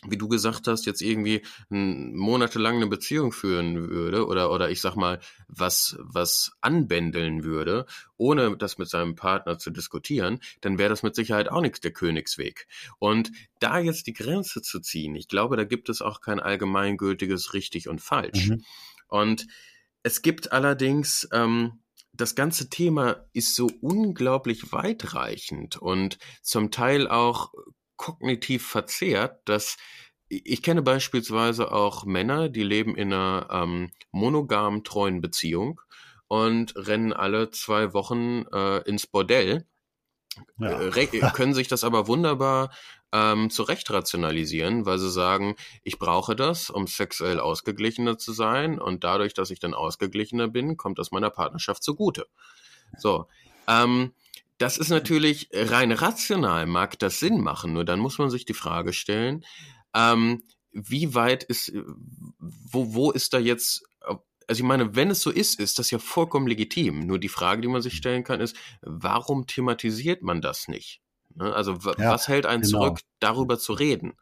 wie 0.08 0.18
du 0.18 0.28
gesagt 0.28 0.68
hast, 0.68 0.86
jetzt 0.86 1.02
irgendwie 1.02 1.44
monatelang 1.70 2.78
eine 2.78 2.88
Beziehung 2.88 3.32
führen 3.32 3.90
würde 3.90 4.28
oder, 4.28 4.52
oder 4.52 4.70
ich 4.70 4.82
sag 4.82 4.96
mal, 4.96 5.20
was, 5.48 5.98
was 6.00 6.52
anbändeln 6.62 7.44
würde, 7.44 7.86
ohne 8.18 8.58
das 8.58 8.78
mit 8.78 8.90
seinem 8.90 9.16
Partner 9.16 9.58
zu 9.58 9.72
diskutieren, 9.72 10.40
dann 10.62 10.78
wäre 10.78 10.90
das 10.90 11.04
mit 11.04 11.16
Sicherheit 11.16 11.50
auch 11.50 11.62
nichts 11.62 11.80
der 11.80 11.92
Königsweg. 11.92 12.68
Und 13.00 13.32
da 13.60 13.80
jetzt 13.80 14.08
die 14.08 14.14
Grenze 14.14 14.62
zu 14.62 14.80
ziehen, 14.80 15.16
ich 15.16 15.28
glaube, 15.28 15.58
da 15.58 15.64
gibt 15.64 15.90
es 15.90 16.02
auch 16.02 16.22
kein 16.22 16.40
allgemeingültiges 16.40 17.54
richtig 17.54 17.88
und 17.88 18.02
falsch. 18.02 18.50
Mhm. 18.50 18.64
Und 19.08 19.48
es 20.02 20.22
gibt 20.22 20.52
allerdings, 20.52 21.28
ähm, 21.32 21.80
das 22.16 22.36
ganze 22.36 22.70
Thema 22.70 23.26
ist 23.34 23.56
so 23.56 23.70
unglaublich 23.82 24.72
weitreichend 24.72 25.78
und 25.78 26.20
zum 26.44 26.70
Teil 26.70 27.08
auch 27.08 27.52
kognitiv 27.96 28.68
verzerrt, 28.68 29.42
dass 29.46 29.78
ich 30.30 30.64
kenne 30.64 30.82
beispielsweise 30.82 31.72
auch 31.72 32.06
Männer, 32.06 32.50
die 32.50 32.64
leben 32.64 32.96
in 32.96 33.14
einer 33.14 33.48
ähm, 33.52 33.92
monogam 34.12 34.84
treuen 34.84 35.22
Beziehung 35.22 35.80
und 36.28 36.76
rennen 36.76 37.14
alle 37.14 37.52
zwei 37.52 37.94
Wochen 37.94 38.46
äh, 38.52 38.80
ins 38.90 39.06
Bordell, 39.06 39.68
ja. 40.58 40.82
äh, 40.82 41.08
können 41.34 41.54
sich 41.54 41.68
das 41.68 41.84
aber 41.84 42.08
wunderbar 42.08 42.72
ähm, 43.12 43.52
zurecht 43.52 43.92
rationalisieren, 43.92 44.88
weil 44.88 44.98
sie 44.98 45.12
sagen, 45.12 45.56
ich 45.84 46.00
brauche 46.00 46.36
das, 46.36 46.72
um 46.72 46.88
sexuell 46.88 47.40
ausgeglichener 47.40 48.18
zu 48.18 48.34
sein 48.34 48.80
und 48.80 49.04
dadurch, 49.04 49.36
dass 49.36 49.52
ich 49.52 49.60
dann 49.60 49.76
ausgeglichener 49.76 50.48
bin, 50.48 50.78
kommt 50.78 50.98
das 50.98 51.12
meiner 51.12 51.30
Partnerschaft 51.30 51.84
zugute. 51.84 52.26
So, 52.98 53.28
ähm, 53.68 54.14
das 54.58 54.78
ist 54.78 54.90
natürlich 54.90 55.50
rein 55.54 55.92
rational, 55.92 56.66
mag 56.66 56.98
das 57.00 57.20
Sinn 57.20 57.42
machen, 57.42 57.74
nur 57.74 57.86
dann 57.86 58.00
muss 58.00 58.18
man 58.18 58.30
sich 58.30 58.46
die 58.46 58.54
Frage 58.54 58.94
stellen, 58.94 59.46
ähm, 59.94 60.44
wie 60.72 61.14
weit 61.14 61.44
ist, 61.44 61.72
wo, 62.40 62.94
wo 62.94 63.12
ist 63.12 63.34
da 63.34 63.40
jetzt, 63.40 63.84
also 64.02 64.20
ich 64.48 64.64
meine, 64.64 64.96
wenn 64.96 65.12
es 65.12 65.22
so 65.22 65.30
ist, 65.30 65.60
ist 65.60 65.80
das 65.80 65.92
ja 65.92 66.00
vollkommen 66.00 66.48
legitim. 66.48 67.06
Nur 67.06 67.20
die 67.20 67.30
Frage, 67.30 67.62
die 67.62 67.68
man 67.68 67.82
sich 67.82 67.96
stellen 67.96 68.24
kann, 68.24 68.42
ist, 68.42 68.56
warum 68.82 69.48
thematisiert 69.48 70.22
man 70.22 70.42
das 70.42 70.68
nicht? 70.68 71.02
Ne, 71.36 71.54
also 71.54 71.74
ja, 71.98 72.12
was 72.12 72.28
hält 72.28 72.46
einen 72.46 72.64
genau. 72.64 72.80
zurück, 72.80 73.00
darüber 73.20 73.58
zu 73.58 73.74
reden? 73.74 74.14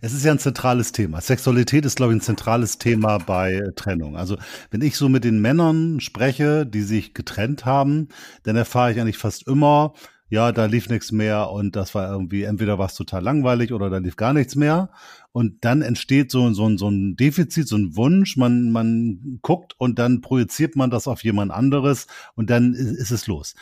Es 0.00 0.12
ist 0.12 0.24
ja 0.24 0.32
ein 0.32 0.38
zentrales 0.38 0.92
Thema. 0.92 1.20
Sexualität 1.20 1.84
ist, 1.84 1.96
glaube 1.96 2.12
ich, 2.12 2.18
ein 2.18 2.22
zentrales 2.22 2.78
Thema 2.78 3.18
bei 3.18 3.62
Trennung. 3.76 4.16
Also 4.16 4.36
wenn 4.70 4.82
ich 4.82 4.96
so 4.96 5.08
mit 5.08 5.24
den 5.24 5.40
Männern 5.40 6.00
spreche, 6.00 6.66
die 6.66 6.82
sich 6.82 7.14
getrennt 7.14 7.64
haben, 7.64 8.08
dann 8.42 8.56
erfahre 8.56 8.92
ich 8.92 9.00
eigentlich 9.00 9.18
fast 9.18 9.46
immer, 9.46 9.94
ja, 10.28 10.50
da 10.50 10.66
lief 10.66 10.88
nichts 10.88 11.12
mehr 11.12 11.50
und 11.50 11.76
das 11.76 11.94
war 11.94 12.10
irgendwie, 12.10 12.42
entweder 12.42 12.78
war 12.78 12.86
es 12.86 12.94
total 12.94 13.22
langweilig 13.22 13.72
oder 13.72 13.90
da 13.90 13.98
lief 13.98 14.16
gar 14.16 14.32
nichts 14.32 14.56
mehr. 14.56 14.90
Und 15.30 15.64
dann 15.64 15.82
entsteht 15.82 16.30
so, 16.32 16.52
so, 16.52 16.76
so 16.76 16.88
ein 16.88 17.14
Defizit, 17.14 17.68
so 17.68 17.76
ein 17.76 17.94
Wunsch, 17.94 18.36
man, 18.36 18.70
man 18.70 19.38
guckt 19.42 19.74
und 19.78 19.98
dann 19.98 20.22
projiziert 20.22 20.74
man 20.74 20.90
das 20.90 21.06
auf 21.06 21.22
jemand 21.22 21.52
anderes 21.52 22.06
und 22.34 22.50
dann 22.50 22.74
ist, 22.74 22.92
ist 22.92 23.10
es 23.12 23.26
los 23.26 23.54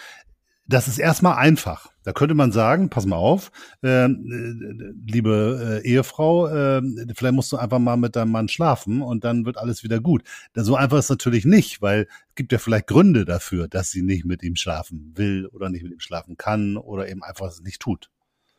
das 0.66 0.88
ist 0.88 0.98
erstmal 0.98 1.36
einfach. 1.36 1.90
Da 2.04 2.12
könnte 2.12 2.34
man 2.34 2.52
sagen, 2.52 2.90
pass 2.90 3.06
mal 3.06 3.16
auf, 3.16 3.50
äh, 3.82 4.06
liebe 4.08 5.80
äh, 5.82 5.88
Ehefrau, 5.88 6.48
äh, 6.48 6.82
vielleicht 7.14 7.34
musst 7.34 7.52
du 7.52 7.56
einfach 7.56 7.78
mal 7.78 7.96
mit 7.96 8.16
deinem 8.16 8.30
Mann 8.30 8.48
schlafen 8.48 9.02
und 9.02 9.24
dann 9.24 9.46
wird 9.46 9.58
alles 9.58 9.82
wieder 9.82 10.00
gut. 10.00 10.22
So 10.54 10.76
einfach 10.76 10.98
ist 10.98 11.10
natürlich 11.10 11.44
nicht, 11.44 11.80
weil 11.82 12.06
es 12.28 12.34
gibt 12.34 12.52
ja 12.52 12.58
vielleicht 12.58 12.86
Gründe 12.86 13.24
dafür, 13.24 13.68
dass 13.68 13.90
sie 13.90 14.02
nicht 14.02 14.24
mit 14.24 14.42
ihm 14.42 14.56
schlafen 14.56 15.12
will 15.16 15.46
oder 15.46 15.70
nicht 15.70 15.82
mit 15.82 15.92
ihm 15.92 16.00
schlafen 16.00 16.36
kann 16.36 16.76
oder 16.76 17.08
eben 17.08 17.22
einfach 17.22 17.48
es 17.48 17.62
nicht 17.62 17.80
tut. 17.80 18.10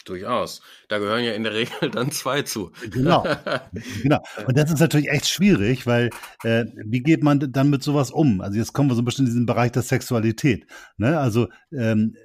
Durchaus. 0.05 0.61
Da 0.87 0.99
gehören 0.99 1.23
ja 1.23 1.33
in 1.33 1.43
der 1.43 1.53
Regel 1.53 1.89
dann 1.91 2.11
zwei 2.11 2.43
zu. 2.43 2.71
Genau. 2.91 3.25
genau. 4.01 4.23
Und 4.47 4.57
das 4.57 4.71
ist 4.71 4.79
natürlich 4.79 5.09
echt 5.09 5.27
schwierig, 5.27 5.85
weil 5.87 6.11
äh, 6.43 6.65
wie 6.75 7.01
geht 7.01 7.23
man 7.23 7.51
dann 7.51 7.69
mit 7.69 7.83
sowas 7.83 8.11
um? 8.11 8.39
Also 8.39 8.57
jetzt 8.57 8.73
kommen 8.73 8.89
wir 8.89 8.95
so 8.95 9.01
ein 9.01 9.05
bisschen 9.05 9.25
in 9.25 9.31
diesen 9.31 9.45
Bereich 9.45 9.71
der 9.71 9.81
Sexualität. 9.81 10.67
Ne? 10.97 11.19
Also 11.19 11.47
ähm, 11.71 12.15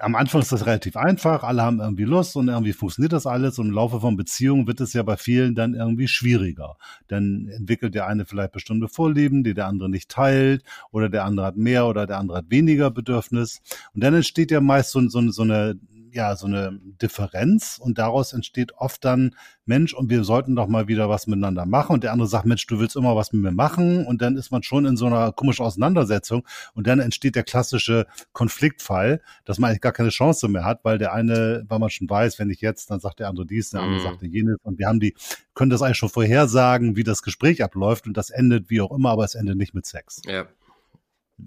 am 0.00 0.14
Anfang 0.14 0.40
ist 0.40 0.52
das 0.52 0.66
relativ 0.66 0.96
einfach, 0.96 1.42
alle 1.42 1.62
haben 1.62 1.80
irgendwie 1.80 2.04
Lust 2.04 2.34
und 2.36 2.48
irgendwie 2.48 2.72
funktioniert 2.72 3.12
das 3.12 3.26
alles 3.26 3.58
und 3.58 3.68
im 3.68 3.74
Laufe 3.74 4.00
von 4.00 4.16
Beziehungen 4.16 4.66
wird 4.66 4.80
es 4.80 4.92
ja 4.92 5.02
bei 5.02 5.16
vielen 5.16 5.54
dann 5.54 5.74
irgendwie 5.74 6.08
schwieriger. 6.08 6.76
Dann 7.08 7.48
entwickelt 7.48 7.94
der 7.94 8.06
eine 8.06 8.24
vielleicht 8.24 8.52
bestimmte 8.52 8.88
Vorlieben, 8.88 9.44
die 9.44 9.54
der 9.54 9.66
andere 9.66 9.90
nicht 9.90 10.10
teilt 10.10 10.64
oder 10.90 11.08
der 11.08 11.24
andere 11.24 11.46
hat 11.46 11.56
mehr 11.56 11.86
oder 11.86 12.06
der 12.06 12.18
andere 12.18 12.38
hat 12.38 12.50
weniger 12.50 12.90
Bedürfnis 12.90 13.60
und 13.94 14.02
dann 14.02 14.14
entsteht 14.14 14.50
ja 14.50 14.60
meist 14.60 14.90
so, 14.90 15.06
so, 15.08 15.30
so 15.30 15.42
eine 15.42 15.78
ja 16.12 16.36
so 16.36 16.46
eine 16.46 16.78
Differenz 17.00 17.78
und 17.82 17.98
daraus 17.98 18.32
entsteht 18.32 18.72
oft 18.72 19.04
dann 19.04 19.34
Mensch 19.64 19.94
und 19.94 20.10
wir 20.10 20.24
sollten 20.24 20.56
doch 20.56 20.66
mal 20.66 20.88
wieder 20.88 21.08
was 21.08 21.26
miteinander 21.26 21.66
machen 21.66 21.94
und 21.94 22.04
der 22.04 22.12
andere 22.12 22.28
sagt 22.28 22.46
Mensch 22.46 22.66
du 22.66 22.78
willst 22.78 22.96
immer 22.96 23.16
was 23.16 23.32
mit 23.32 23.42
mir 23.42 23.52
machen 23.52 24.06
und 24.06 24.20
dann 24.22 24.36
ist 24.36 24.50
man 24.50 24.62
schon 24.62 24.86
in 24.86 24.96
so 24.96 25.06
einer 25.06 25.32
komischen 25.32 25.64
Auseinandersetzung 25.64 26.46
und 26.74 26.86
dann 26.86 27.00
entsteht 27.00 27.36
der 27.36 27.44
klassische 27.44 28.06
Konfliktfall, 28.32 29.20
dass 29.44 29.58
man 29.58 29.70
eigentlich 29.70 29.80
gar 29.80 29.92
keine 29.92 30.10
Chance 30.10 30.48
mehr 30.48 30.64
hat, 30.64 30.84
weil 30.84 30.98
der 30.98 31.12
eine, 31.12 31.64
weil 31.68 31.78
man 31.78 31.90
schon 31.90 32.10
weiß, 32.10 32.38
wenn 32.38 32.50
ich 32.50 32.60
jetzt, 32.60 32.90
dann 32.90 33.00
sagt 33.00 33.20
der 33.20 33.28
andere 33.28 33.46
dies, 33.46 33.70
der 33.70 33.80
andere 33.80 34.00
mhm. 34.00 34.04
sagt 34.04 34.22
jenes 34.22 34.56
und 34.62 34.78
wir 34.78 34.86
haben 34.86 35.00
die 35.00 35.14
können 35.54 35.70
das 35.70 35.82
eigentlich 35.82 35.98
schon 35.98 36.08
vorhersagen, 36.08 36.96
wie 36.96 37.04
das 37.04 37.22
Gespräch 37.22 37.62
abläuft 37.62 38.06
und 38.06 38.16
das 38.16 38.30
endet 38.30 38.70
wie 38.70 38.80
auch 38.80 38.92
immer, 38.92 39.10
aber 39.10 39.24
es 39.24 39.34
endet 39.34 39.56
nicht 39.56 39.74
mit 39.74 39.86
Sex. 39.86 40.22
Ja. 40.24 40.46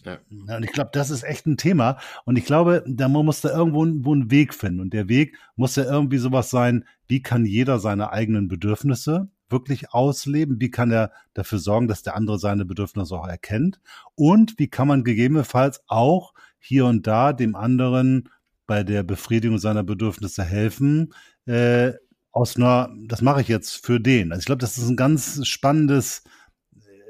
Ja. 0.03 0.19
Und 0.55 0.63
ich 0.63 0.71
glaube, 0.71 0.89
das 0.93 1.09
ist 1.09 1.23
echt 1.23 1.45
ein 1.45 1.57
Thema. 1.57 1.97
Und 2.25 2.37
ich 2.37 2.45
glaube, 2.45 2.83
da 2.87 3.07
muss 3.07 3.41
da 3.41 3.49
irgendwo, 3.49 3.83
einen 3.83 4.31
Weg 4.31 4.53
finden. 4.53 4.79
Und 4.79 4.93
der 4.93 5.07
Weg 5.07 5.37
muss 5.55 5.75
ja 5.75 5.83
irgendwie 5.83 6.17
sowas 6.17 6.49
sein, 6.49 6.85
wie 7.07 7.21
kann 7.21 7.45
jeder 7.45 7.79
seine 7.79 8.11
eigenen 8.11 8.47
Bedürfnisse 8.47 9.29
wirklich 9.49 9.93
ausleben? 9.93 10.59
Wie 10.59 10.71
kann 10.71 10.91
er 10.91 11.11
dafür 11.33 11.59
sorgen, 11.59 11.87
dass 11.87 12.03
der 12.03 12.15
andere 12.15 12.39
seine 12.39 12.65
Bedürfnisse 12.65 13.15
auch 13.15 13.27
erkennt? 13.27 13.79
Und 14.15 14.57
wie 14.57 14.67
kann 14.67 14.87
man 14.87 15.03
gegebenenfalls 15.03 15.81
auch 15.87 16.33
hier 16.59 16.85
und 16.85 17.07
da 17.07 17.33
dem 17.33 17.55
anderen 17.55 18.29
bei 18.65 18.83
der 18.83 19.03
Befriedigung 19.03 19.57
seiner 19.59 19.83
Bedürfnisse 19.83 20.43
helfen? 20.43 21.13
Äh, 21.45 21.93
aus 22.31 22.57
einer, 22.57 22.89
das 23.05 23.21
mache 23.21 23.41
ich 23.41 23.47
jetzt 23.47 23.85
für 23.85 23.99
den. 23.99 24.31
Also 24.31 24.39
ich 24.39 24.45
glaube, 24.47 24.61
das 24.61 24.77
ist 24.77 24.89
ein 24.89 24.97
ganz 24.97 25.45
spannendes, 25.47 26.23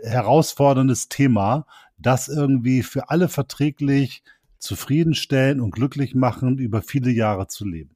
herausforderndes 0.04 1.08
Thema, 1.08 1.66
das 1.98 2.28
irgendwie 2.28 2.84
für 2.84 3.10
alle 3.10 3.30
verträglich 3.30 4.24
zufriedenstellen 4.60 5.60
und 5.60 5.72
glücklich 5.72 6.16
machen, 6.16 6.58
über 6.58 6.82
viele 6.82 7.12
Jahre 7.12 7.48
zu 7.48 7.66
leben. 7.66 7.96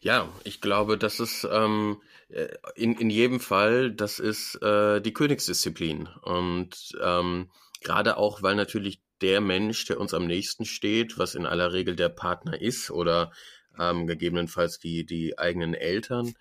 Ja, 0.00 0.28
ich 0.44 0.60
glaube, 0.60 0.98
das 0.98 1.18
ist 1.18 1.48
ähm, 1.50 1.96
äh, 2.28 2.48
in, 2.74 2.94
in 2.96 3.08
jedem 3.08 3.40
Fall, 3.40 3.90
das 3.90 4.18
ist 4.18 4.56
äh, 4.62 5.00
die 5.00 5.14
Königsdisziplin. 5.14 6.08
Und 6.22 6.92
ähm, 7.02 7.50
gerade 7.80 8.18
auch, 8.18 8.42
weil 8.42 8.54
natürlich 8.54 9.00
der 9.22 9.40
Mensch, 9.40 9.86
der 9.86 9.98
uns 9.98 10.12
am 10.12 10.26
nächsten 10.26 10.66
steht, 10.66 11.16
was 11.18 11.34
in 11.34 11.46
aller 11.46 11.72
Regel 11.72 11.96
der 11.96 12.10
Partner 12.10 12.60
ist 12.60 12.90
oder 12.90 13.32
ähm, 13.78 14.06
gegebenenfalls 14.06 14.78
die, 14.78 15.06
die 15.06 15.38
eigenen 15.38 15.72
Eltern, 15.72 16.34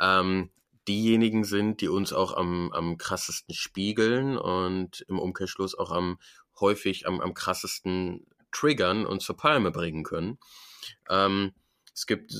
ähm, 0.00 0.50
diejenigen 0.90 1.44
sind, 1.44 1.80
die 1.80 1.88
uns 1.88 2.12
auch 2.12 2.36
am, 2.36 2.72
am 2.72 2.98
krassesten 2.98 3.54
spiegeln 3.54 4.36
und 4.36 5.04
im 5.08 5.20
Umkehrschluss 5.20 5.78
auch 5.78 5.92
am 5.92 6.18
häufig 6.58 7.06
am, 7.06 7.20
am 7.20 7.32
krassesten 7.32 8.26
triggern 8.50 9.06
und 9.06 9.22
zur 9.22 9.36
Palme 9.36 9.70
bringen 9.70 10.02
können. 10.02 10.38
Ähm, 11.08 11.52
es 11.94 12.06
gibt 12.06 12.32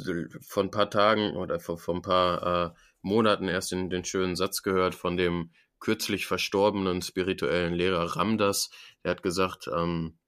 vor 0.42 0.64
ein 0.64 0.72
paar 0.72 0.90
Tagen 0.90 1.36
oder 1.36 1.60
vor, 1.60 1.78
vor 1.78 1.94
ein 1.94 2.02
paar 2.02 2.66
äh, 2.66 2.70
Monaten 3.02 3.48
erst 3.48 3.70
den, 3.70 3.88
den 3.88 4.04
schönen 4.04 4.34
Satz 4.34 4.62
gehört 4.62 4.96
von 4.96 5.16
dem 5.16 5.50
kürzlich 5.78 6.26
verstorbenen 6.26 7.02
spirituellen 7.02 7.74
Lehrer 7.74 8.16
Ramdas. 8.16 8.70
Der 9.04 9.12
hat 9.12 9.22
gesagt, 9.22 9.70
ähm, 9.72 10.18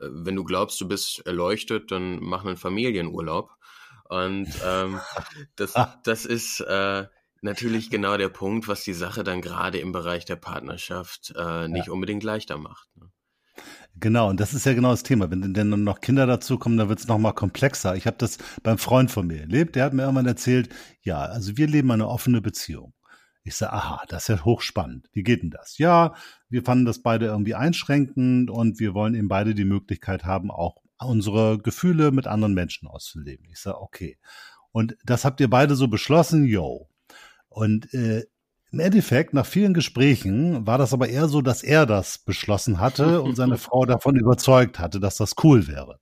äh, 0.00 0.06
wenn 0.10 0.36
du 0.36 0.44
glaubst, 0.44 0.80
du 0.80 0.88
bist 0.88 1.26
erleuchtet, 1.26 1.90
dann 1.90 2.20
mach 2.20 2.44
einen 2.44 2.56
Familienurlaub. 2.56 3.50
Und 4.08 4.48
ähm, 4.64 5.00
das, 5.56 5.74
das 6.04 6.24
ist 6.24 6.60
äh, 6.60 7.06
natürlich 7.44 7.90
genau 7.90 8.16
der 8.16 8.28
Punkt, 8.28 8.68
was 8.68 8.82
die 8.82 8.94
Sache 8.94 9.22
dann 9.24 9.40
gerade 9.40 9.78
im 9.78 9.92
Bereich 9.92 10.24
der 10.24 10.36
Partnerschaft 10.36 11.32
äh, 11.36 11.68
nicht 11.68 11.86
ja. 11.86 11.92
unbedingt 11.92 12.22
leichter 12.22 12.58
macht. 12.58 12.88
Ne? 12.96 13.10
Genau, 13.96 14.28
und 14.28 14.40
das 14.40 14.54
ist 14.54 14.66
ja 14.66 14.74
genau 14.74 14.90
das 14.90 15.04
Thema. 15.04 15.30
Wenn 15.30 15.54
denn 15.54 15.68
noch 15.84 16.00
Kinder 16.00 16.26
dazukommen, 16.26 16.76
dann 16.78 16.88
wird 16.88 16.98
es 16.98 17.06
nochmal 17.06 17.34
komplexer. 17.34 17.94
Ich 17.94 18.06
habe 18.06 18.16
das 18.18 18.38
beim 18.62 18.78
Freund 18.78 19.10
von 19.10 19.26
mir 19.26 19.40
erlebt, 19.40 19.76
der 19.76 19.84
hat 19.84 19.92
mir 19.92 20.02
irgendwann 20.02 20.26
erzählt, 20.26 20.68
ja, 21.02 21.20
also 21.20 21.56
wir 21.56 21.68
leben 21.68 21.90
eine 21.92 22.08
offene 22.08 22.40
Beziehung. 22.40 22.92
Ich 23.44 23.56
sage, 23.56 23.74
aha, 23.74 24.02
das 24.08 24.22
ist 24.22 24.28
ja 24.28 24.44
hochspannend. 24.44 25.08
Wie 25.12 25.22
geht 25.22 25.42
denn 25.42 25.50
das? 25.50 25.78
Ja, 25.78 26.14
wir 26.48 26.64
fanden 26.64 26.86
das 26.86 27.02
beide 27.02 27.26
irgendwie 27.26 27.54
einschränkend 27.54 28.50
und 28.50 28.80
wir 28.80 28.94
wollen 28.94 29.14
eben 29.14 29.28
beide 29.28 29.54
die 29.54 29.66
Möglichkeit 29.66 30.24
haben, 30.24 30.50
auch 30.50 30.76
unsere 30.98 31.58
Gefühle 31.58 32.10
mit 32.10 32.26
anderen 32.26 32.54
Menschen 32.54 32.88
auszuleben. 32.88 33.46
Ich 33.50 33.60
sage, 33.60 33.80
okay. 33.80 34.18
Und 34.72 34.96
das 35.04 35.24
habt 35.24 35.40
ihr 35.40 35.50
beide 35.50 35.76
so 35.76 35.88
beschlossen, 35.88 36.46
yo. 36.46 36.88
Und 37.54 37.94
äh, 37.94 38.24
im 38.72 38.80
Endeffekt, 38.80 39.32
nach 39.32 39.46
vielen 39.46 39.72
Gesprächen, 39.72 40.66
war 40.66 40.76
das 40.78 40.92
aber 40.92 41.08
eher 41.08 41.28
so, 41.28 41.40
dass 41.40 41.62
er 41.62 41.86
das 41.86 42.18
beschlossen 42.18 42.80
hatte 42.80 43.22
und 43.22 43.36
seine 43.36 43.58
Frau 43.58 43.86
davon 43.86 44.16
überzeugt 44.16 44.80
hatte, 44.80 44.98
dass 44.98 45.16
das 45.16 45.34
cool 45.44 45.68
wäre. 45.68 46.00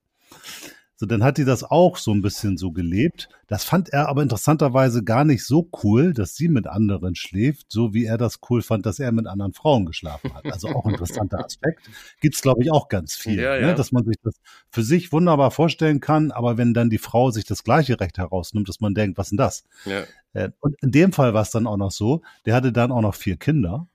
So, 1.03 1.07
dann 1.07 1.21
hat 1.21 1.37
die 1.37 1.43
das 1.43 1.65
auch 1.65 1.97
so 1.97 2.13
ein 2.13 2.21
bisschen 2.21 2.55
so 2.55 2.71
gelebt. 2.71 3.27
Das 3.47 3.65
fand 3.65 3.89
er 3.89 4.07
aber 4.07 4.23
interessanterweise 4.23 5.03
gar 5.03 5.25
nicht 5.25 5.43
so 5.43 5.69
cool, 5.83 6.13
dass 6.13 6.37
sie 6.37 6.47
mit 6.47 6.65
anderen 6.65 7.13
schläft, 7.15 7.65
so 7.73 7.93
wie 7.93 8.05
er 8.05 8.17
das 8.17 8.39
cool 8.49 8.61
fand, 8.61 8.85
dass 8.85 8.99
er 8.99 9.11
mit 9.11 9.27
anderen 9.27 9.51
Frauen 9.51 9.85
geschlafen 9.85 10.33
hat. 10.33 10.45
Also 10.45 10.69
auch 10.69 10.85
ein 10.85 10.91
interessanter 10.91 11.39
Aspekt. 11.45 11.81
Gibt's 12.21 12.41
glaube 12.41 12.63
ich, 12.63 12.71
auch 12.71 12.87
ganz 12.87 13.15
viel, 13.15 13.37
ja, 13.37 13.55
ne? 13.55 13.67
ja. 13.67 13.73
dass 13.73 13.91
man 13.91 14.05
sich 14.05 14.15
das 14.23 14.35
für 14.69 14.81
sich 14.81 15.11
wunderbar 15.11 15.51
vorstellen 15.51 15.99
kann, 15.99 16.31
aber 16.31 16.57
wenn 16.57 16.73
dann 16.73 16.89
die 16.89 16.99
Frau 16.99 17.31
sich 17.31 17.43
das 17.43 17.65
gleiche 17.65 17.99
Recht 17.99 18.17
herausnimmt, 18.17 18.69
dass 18.69 18.79
man 18.79 18.93
denkt, 18.93 19.17
was 19.17 19.27
denn 19.27 19.37
das? 19.37 19.65
Ja. 19.83 20.03
Äh, 20.31 20.51
und 20.61 20.81
in 20.81 20.91
dem 20.91 21.11
Fall 21.11 21.33
war 21.33 21.41
es 21.41 21.51
dann 21.51 21.67
auch 21.67 21.75
noch 21.75 21.91
so, 21.91 22.21
der 22.45 22.55
hatte 22.55 22.71
dann 22.71 22.93
auch 22.93 23.01
noch 23.01 23.15
vier 23.15 23.35
Kinder 23.35 23.89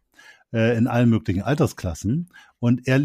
äh, 0.53 0.77
in 0.77 0.87
allen 0.87 1.09
möglichen 1.09 1.43
Altersklassen. 1.43 2.29
Und 2.61 2.87
er 2.89 3.01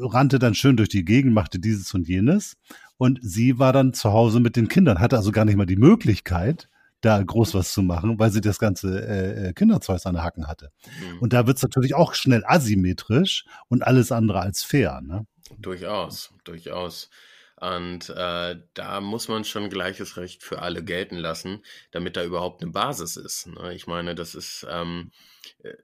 rannte 0.00 0.38
dann 0.38 0.54
schön 0.54 0.76
durch 0.76 0.88
die 0.88 1.04
Gegend, 1.04 1.34
machte 1.34 1.58
dieses 1.58 1.92
und 1.94 2.06
jenes. 2.06 2.56
Und 2.96 3.18
sie 3.22 3.58
war 3.58 3.72
dann 3.72 3.92
zu 3.92 4.12
Hause 4.12 4.40
mit 4.40 4.56
den 4.56 4.68
Kindern, 4.68 5.00
hatte 5.00 5.16
also 5.16 5.32
gar 5.32 5.44
nicht 5.44 5.56
mal 5.56 5.66
die 5.66 5.76
Möglichkeit, 5.76 6.68
da 7.00 7.22
groß 7.22 7.54
was 7.54 7.72
zu 7.72 7.82
machen, 7.82 8.18
weil 8.18 8.30
sie 8.30 8.40
das 8.40 8.58
ganze 8.58 9.06
äh, 9.06 9.48
äh 9.48 9.52
Kinderzeug 9.52 10.00
an 10.04 10.14
der 10.14 10.24
Hacken 10.24 10.46
hatte. 10.46 10.70
Mhm. 11.00 11.18
Und 11.20 11.32
da 11.32 11.46
wird 11.46 11.58
es 11.58 11.62
natürlich 11.62 11.94
auch 11.94 12.14
schnell 12.14 12.44
asymmetrisch 12.46 13.44
und 13.68 13.82
alles 13.86 14.10
andere 14.10 14.40
als 14.40 14.62
fair. 14.62 15.00
Ne? 15.02 15.26
Durchaus, 15.58 16.32
durchaus. 16.44 17.10
Und 17.60 18.10
äh, 18.10 18.56
da 18.74 19.00
muss 19.00 19.28
man 19.28 19.44
schon 19.44 19.70
gleiches 19.70 20.16
Recht 20.16 20.42
für 20.42 20.60
alle 20.60 20.82
gelten 20.82 21.16
lassen, 21.16 21.62
damit 21.92 22.16
da 22.16 22.24
überhaupt 22.24 22.62
eine 22.62 22.72
Basis 22.72 23.16
ist. 23.16 23.46
Ne? 23.46 23.74
Ich 23.74 23.86
meine, 23.86 24.14
das 24.14 24.34
ist, 24.34 24.66
ähm, 24.68 25.12
äh, 25.62 25.74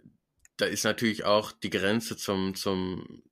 da 0.57 0.67
ist 0.67 0.85
natürlich 0.85 1.25
auch 1.25 1.53
die 1.53 1.71
Grenze 1.71 2.17
zum, 2.17 2.55
zum 2.55 3.23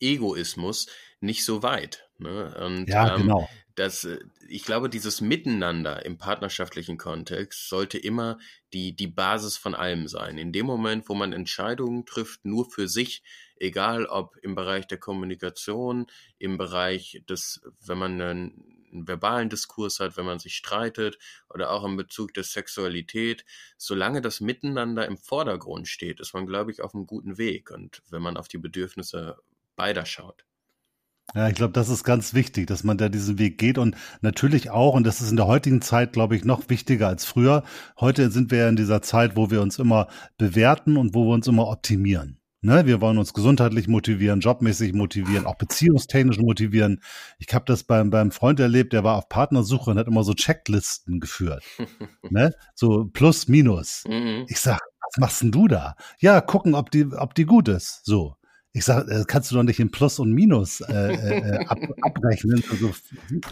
Egoismus 0.00 0.86
nicht 1.22 1.44
so 1.44 1.62
weit. 1.62 2.08
Ne? 2.18 2.54
Und, 2.64 2.88
ja, 2.88 3.14
ähm, 3.14 3.22
genau. 3.22 3.48
Das, 3.74 4.04
äh, 4.04 4.18
ich 4.48 4.64
glaube, 4.64 4.90
dieses 4.90 5.20
Miteinander 5.20 6.04
im 6.04 6.18
partnerschaftlichen 6.18 6.98
Kontext 6.98 7.68
sollte 7.68 7.98
immer 7.98 8.38
die, 8.72 8.94
die 8.94 9.06
Basis 9.06 9.56
von 9.56 9.74
allem 9.74 10.08
sein. 10.08 10.38
In 10.38 10.52
dem 10.52 10.66
Moment, 10.66 11.08
wo 11.08 11.14
man 11.14 11.32
Entscheidungen 11.32 12.04
trifft, 12.04 12.44
nur 12.44 12.70
für 12.70 12.88
sich, 12.88 13.22
egal 13.56 14.06
ob 14.06 14.36
im 14.42 14.54
Bereich 14.54 14.86
der 14.86 14.98
Kommunikation, 14.98 16.06
im 16.38 16.58
Bereich 16.58 17.22
des, 17.28 17.62
wenn 17.80 17.98
man 17.98 18.20
einen, 18.20 18.76
einen 18.92 19.08
verbalen 19.08 19.48
Diskurs 19.48 20.00
hat, 20.00 20.16
wenn 20.16 20.26
man 20.26 20.38
sich 20.38 20.54
streitet 20.54 21.18
oder 21.48 21.70
auch 21.70 21.84
in 21.84 21.96
Bezug 21.96 22.34
der 22.34 22.44
Sexualität, 22.44 23.44
solange 23.78 24.20
das 24.20 24.40
Miteinander 24.40 25.06
im 25.06 25.16
Vordergrund 25.16 25.88
steht, 25.88 26.20
ist 26.20 26.34
man, 26.34 26.46
glaube 26.46 26.72
ich, 26.72 26.82
auf 26.82 26.94
einem 26.94 27.06
guten 27.06 27.38
Weg. 27.38 27.70
Und 27.70 28.02
wenn 28.10 28.22
man 28.22 28.36
auf 28.36 28.48
die 28.48 28.58
Bedürfnisse 28.58 29.38
beider 29.76 30.04
schaut. 30.04 30.44
Ja, 31.34 31.48
ich 31.48 31.54
glaube, 31.54 31.72
das 31.72 31.88
ist 31.88 32.04
ganz 32.04 32.34
wichtig, 32.34 32.66
dass 32.66 32.84
man 32.84 32.98
da 32.98 33.08
diesen 33.08 33.38
Weg 33.38 33.56
geht 33.56 33.78
und 33.78 33.96
natürlich 34.20 34.70
auch, 34.70 34.94
und 34.94 35.06
das 35.06 35.20
ist 35.20 35.30
in 35.30 35.36
der 35.36 35.46
heutigen 35.46 35.80
Zeit, 35.80 36.12
glaube 36.12 36.36
ich, 36.36 36.44
noch 36.44 36.68
wichtiger 36.68 37.08
als 37.08 37.24
früher. 37.24 37.62
Heute 37.98 38.30
sind 38.30 38.50
wir 38.50 38.58
ja 38.58 38.68
in 38.68 38.76
dieser 38.76 39.00
Zeit, 39.00 39.34
wo 39.34 39.50
wir 39.50 39.62
uns 39.62 39.78
immer 39.78 40.08
bewerten 40.36 40.96
und 40.96 41.14
wo 41.14 41.24
wir 41.26 41.34
uns 41.34 41.46
immer 41.46 41.68
optimieren. 41.68 42.38
Ne, 42.64 42.86
wir 42.86 43.00
wollen 43.00 43.18
uns 43.18 43.34
gesundheitlich 43.34 43.88
motivieren, 43.88 44.38
jobmäßig 44.38 44.92
motivieren, 44.92 45.46
auch 45.46 45.56
beziehungstechnisch 45.56 46.38
motivieren. 46.38 47.02
Ich 47.38 47.52
habe 47.52 47.64
das 47.66 47.82
beim, 47.82 48.10
beim 48.10 48.30
Freund 48.30 48.60
erlebt, 48.60 48.92
der 48.92 49.02
war 49.02 49.16
auf 49.16 49.28
Partnersuche 49.28 49.90
und 49.90 49.98
hat 49.98 50.06
immer 50.06 50.22
so 50.22 50.32
Checklisten 50.32 51.18
geführt. 51.18 51.64
ne? 52.30 52.52
So 52.76 53.06
plus, 53.12 53.48
minus. 53.48 54.04
Mhm. 54.06 54.44
Ich 54.46 54.60
sag, 54.60 54.78
was 55.00 55.18
machst 55.18 55.42
denn 55.42 55.50
du 55.50 55.66
da? 55.66 55.96
Ja, 56.20 56.40
gucken, 56.40 56.76
ob 56.76 56.92
die, 56.92 57.06
ob 57.06 57.34
die 57.34 57.46
gut 57.46 57.66
ist. 57.66 58.04
So. 58.04 58.36
Ich 58.74 58.86
sage, 58.86 59.10
äh, 59.12 59.24
kannst 59.26 59.50
du 59.50 59.56
doch 59.56 59.62
nicht 59.62 59.80
in 59.80 59.90
Plus 59.90 60.18
und 60.18 60.32
Minus 60.32 60.80
äh, 60.80 61.12
äh, 61.12 61.64
ab, 61.66 61.78
abrechnen, 62.02 62.64
also 62.70 62.92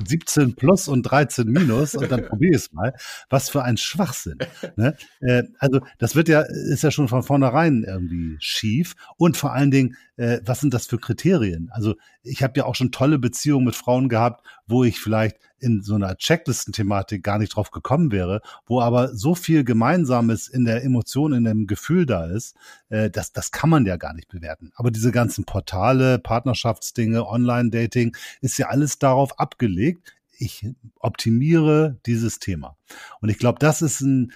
17 0.06 0.54
Plus 0.54 0.88
und 0.88 1.02
13 1.02 1.46
Minus 1.46 1.94
und 1.94 2.10
dann 2.10 2.24
probier 2.24 2.56
es 2.56 2.72
mal. 2.72 2.94
Was 3.28 3.50
für 3.50 3.62
ein 3.62 3.76
Schwachsinn. 3.76 4.38
Ne? 4.76 4.96
Äh, 5.20 5.42
also 5.58 5.80
das 5.98 6.16
wird 6.16 6.28
ja, 6.28 6.40
ist 6.40 6.82
ja 6.82 6.90
schon 6.90 7.08
von 7.08 7.22
vornherein 7.22 7.84
irgendwie 7.86 8.36
schief 8.40 8.94
und 9.16 9.36
vor 9.36 9.52
allen 9.52 9.70
Dingen, 9.70 9.96
äh, 10.16 10.40
was 10.44 10.60
sind 10.60 10.72
das 10.72 10.86
für 10.86 10.98
Kriterien? 10.98 11.68
Also 11.72 11.96
ich 12.22 12.42
habe 12.42 12.54
ja 12.56 12.64
auch 12.64 12.74
schon 12.74 12.90
tolle 12.90 13.18
Beziehungen 13.18 13.66
mit 13.66 13.76
Frauen 13.76 14.08
gehabt, 14.08 14.46
wo 14.66 14.84
ich 14.84 15.00
vielleicht 15.00 15.36
in 15.60 15.82
so 15.82 15.94
einer 15.94 16.16
Checklisten-Thematik 16.16 17.22
gar 17.22 17.38
nicht 17.38 17.54
drauf 17.54 17.70
gekommen 17.70 18.12
wäre, 18.12 18.40
wo 18.66 18.80
aber 18.80 19.14
so 19.14 19.34
viel 19.34 19.64
Gemeinsames 19.64 20.48
in 20.48 20.64
der 20.64 20.84
Emotion, 20.84 21.32
in 21.32 21.44
dem 21.44 21.66
Gefühl 21.66 22.06
da 22.06 22.26
ist, 22.26 22.56
äh, 22.88 23.10
das, 23.10 23.32
das 23.32 23.52
kann 23.52 23.70
man 23.70 23.86
ja 23.86 23.96
gar 23.96 24.14
nicht 24.14 24.28
bewerten. 24.28 24.72
Aber 24.74 24.90
diese 24.90 25.12
ganzen 25.12 25.44
Portale, 25.44 26.18
Partnerschaftsdinge, 26.18 27.26
Online-Dating, 27.26 28.16
ist 28.40 28.58
ja 28.58 28.68
alles 28.68 28.98
darauf 28.98 29.38
abgelegt. 29.38 30.14
Ich 30.38 30.66
optimiere 30.98 31.98
dieses 32.06 32.38
Thema. 32.38 32.76
Und 33.20 33.28
ich 33.28 33.38
glaube, 33.38 33.58
das 33.58 33.82
ist 33.82 34.00
ein 34.00 34.32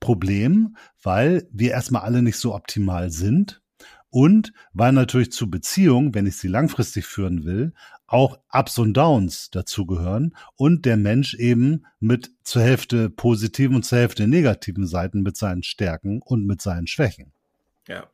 Problem, 0.00 0.76
weil 1.02 1.48
wir 1.50 1.70
erstmal 1.70 2.02
alle 2.02 2.22
nicht 2.22 2.36
so 2.36 2.54
optimal 2.54 3.10
sind 3.10 3.62
und 4.14 4.52
weil 4.72 4.92
natürlich 4.92 5.32
zu 5.32 5.50
Beziehungen, 5.50 6.14
wenn 6.14 6.24
ich 6.24 6.36
sie 6.36 6.46
langfristig 6.46 7.04
führen 7.04 7.42
will, 7.42 7.72
auch 8.06 8.38
Ups 8.52 8.78
und 8.78 8.94
Downs 8.94 9.50
dazugehören 9.50 10.36
und 10.54 10.84
der 10.84 10.96
Mensch 10.96 11.34
eben 11.34 11.84
mit 11.98 12.30
zur 12.44 12.62
Hälfte 12.62 13.10
positiven 13.10 13.74
und 13.74 13.82
zur 13.82 13.98
Hälfte 13.98 14.28
negativen 14.28 14.86
Seiten 14.86 15.22
mit 15.22 15.36
seinen 15.36 15.64
Stärken 15.64 16.22
und 16.22 16.46
mit 16.46 16.62
seinen 16.62 16.86
Schwächen. 16.86 17.32
Ja. 17.88 18.06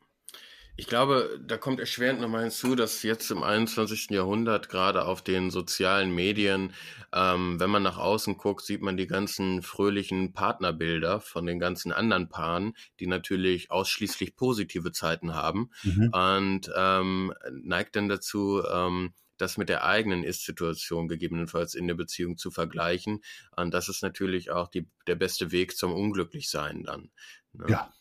Ich 0.80 0.86
glaube, 0.86 1.38
da 1.46 1.58
kommt 1.58 1.78
erschwerend 1.78 2.22
nochmal 2.22 2.40
hinzu, 2.40 2.74
dass 2.74 3.02
jetzt 3.02 3.30
im 3.30 3.42
21. 3.42 4.12
Jahrhundert 4.12 4.70
gerade 4.70 5.04
auf 5.04 5.20
den 5.20 5.50
sozialen 5.50 6.10
Medien, 6.14 6.72
ähm, 7.12 7.60
wenn 7.60 7.68
man 7.68 7.82
nach 7.82 7.98
außen 7.98 8.38
guckt, 8.38 8.64
sieht 8.64 8.80
man 8.80 8.96
die 8.96 9.06
ganzen 9.06 9.60
fröhlichen 9.60 10.32
Partnerbilder 10.32 11.20
von 11.20 11.44
den 11.44 11.58
ganzen 11.58 11.92
anderen 11.92 12.30
Paaren, 12.30 12.72
die 12.98 13.06
natürlich 13.06 13.70
ausschließlich 13.70 14.36
positive 14.36 14.90
Zeiten 14.90 15.34
haben 15.34 15.70
mhm. 15.82 16.14
und 16.14 16.72
ähm, 16.74 17.34
neigt 17.50 17.94
dann 17.96 18.08
dazu, 18.08 18.62
ähm, 18.66 19.12
das 19.36 19.58
mit 19.58 19.68
der 19.68 19.84
eigenen 19.84 20.24
Ist-Situation 20.24 21.08
gegebenenfalls 21.08 21.74
in 21.74 21.88
der 21.88 21.94
Beziehung 21.94 22.38
zu 22.38 22.50
vergleichen. 22.50 23.20
Und 23.54 23.74
das 23.74 23.90
ist 23.90 24.02
natürlich 24.02 24.50
auch 24.50 24.68
die, 24.68 24.88
der 25.06 25.16
beste 25.16 25.52
Weg 25.52 25.76
zum 25.76 25.92
Unglücklichsein 25.92 26.84
dann. 26.84 27.10
Ne? 27.52 27.66
Ja. 27.68 27.92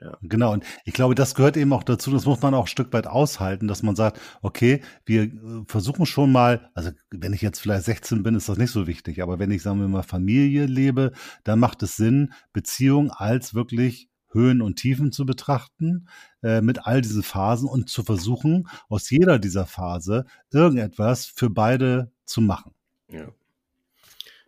Ja. 0.00 0.16
Genau, 0.22 0.52
und 0.52 0.64
ich 0.84 0.92
glaube, 0.92 1.14
das 1.16 1.34
gehört 1.34 1.56
eben 1.56 1.72
auch 1.72 1.82
dazu, 1.82 2.12
das 2.12 2.24
muss 2.24 2.40
man 2.40 2.54
auch 2.54 2.64
ein 2.64 2.68
Stück 2.68 2.92
weit 2.92 3.08
aushalten, 3.08 3.66
dass 3.66 3.82
man 3.82 3.96
sagt, 3.96 4.20
okay, 4.42 4.80
wir 5.04 5.24
äh, 5.24 5.30
versuchen 5.66 6.06
schon 6.06 6.30
mal, 6.30 6.70
also 6.74 6.90
wenn 7.10 7.32
ich 7.32 7.42
jetzt 7.42 7.60
vielleicht 7.60 7.84
16 7.84 8.22
bin, 8.22 8.36
ist 8.36 8.48
das 8.48 8.58
nicht 8.58 8.70
so 8.70 8.86
wichtig, 8.86 9.22
aber 9.22 9.40
wenn 9.40 9.50
ich, 9.50 9.62
sagen 9.62 9.80
wir 9.80 9.88
mal, 9.88 10.04
Familie 10.04 10.66
lebe, 10.66 11.12
dann 11.42 11.58
macht 11.58 11.82
es 11.82 11.96
Sinn, 11.96 12.32
Beziehung 12.52 13.10
als 13.10 13.54
wirklich 13.54 14.08
Höhen 14.30 14.62
und 14.62 14.76
Tiefen 14.76 15.10
zu 15.10 15.26
betrachten, 15.26 16.08
äh, 16.42 16.60
mit 16.60 16.86
all 16.86 17.00
diesen 17.00 17.22
Phasen 17.22 17.68
und 17.68 17.88
zu 17.88 18.04
versuchen, 18.04 18.68
aus 18.88 19.10
jeder 19.10 19.38
dieser 19.38 19.66
Phase 19.66 20.26
irgendetwas 20.52 21.26
für 21.26 21.50
beide 21.50 22.12
zu 22.24 22.40
machen. 22.40 22.72
Ja. 23.10 23.28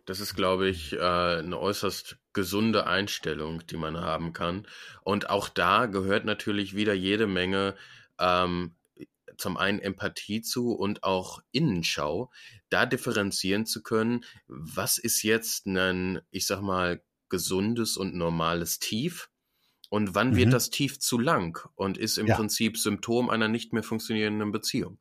Das 0.05 0.19
ist, 0.19 0.35
glaube 0.35 0.67
ich, 0.67 0.93
äh, 0.93 0.99
eine 0.99 1.59
äußerst 1.59 2.17
gesunde 2.33 2.87
Einstellung, 2.87 3.65
die 3.67 3.77
man 3.77 3.97
haben 3.97 4.33
kann. 4.33 4.67
Und 5.03 5.29
auch 5.29 5.49
da 5.49 5.85
gehört 5.85 6.25
natürlich 6.25 6.75
wieder 6.75 6.93
jede 6.93 7.27
Menge 7.27 7.75
ähm, 8.19 8.75
zum 9.37 9.57
einen 9.57 9.79
Empathie 9.79 10.41
zu 10.41 10.71
und 10.71 11.03
auch 11.03 11.41
Innenschau, 11.51 12.31
da 12.69 12.85
differenzieren 12.85 13.65
zu 13.65 13.81
können, 13.83 14.23
was 14.47 14.97
ist 14.97 15.23
jetzt 15.23 15.65
ein, 15.65 16.21
ich 16.29 16.45
sag 16.45 16.61
mal, 16.61 17.01
gesundes 17.29 17.97
und 17.97 18.13
normales 18.13 18.79
Tief 18.79 19.29
und 19.89 20.15
wann 20.15 20.31
mhm. 20.31 20.35
wird 20.35 20.53
das 20.53 20.69
Tief 20.69 20.99
zu 20.99 21.17
lang 21.17 21.67
und 21.75 21.97
ist 21.97 22.17
im 22.17 22.27
ja. 22.27 22.35
Prinzip 22.35 22.77
Symptom 22.77 23.29
einer 23.29 23.47
nicht 23.47 23.73
mehr 23.73 23.83
funktionierenden 23.83 24.51
Beziehung. 24.51 24.99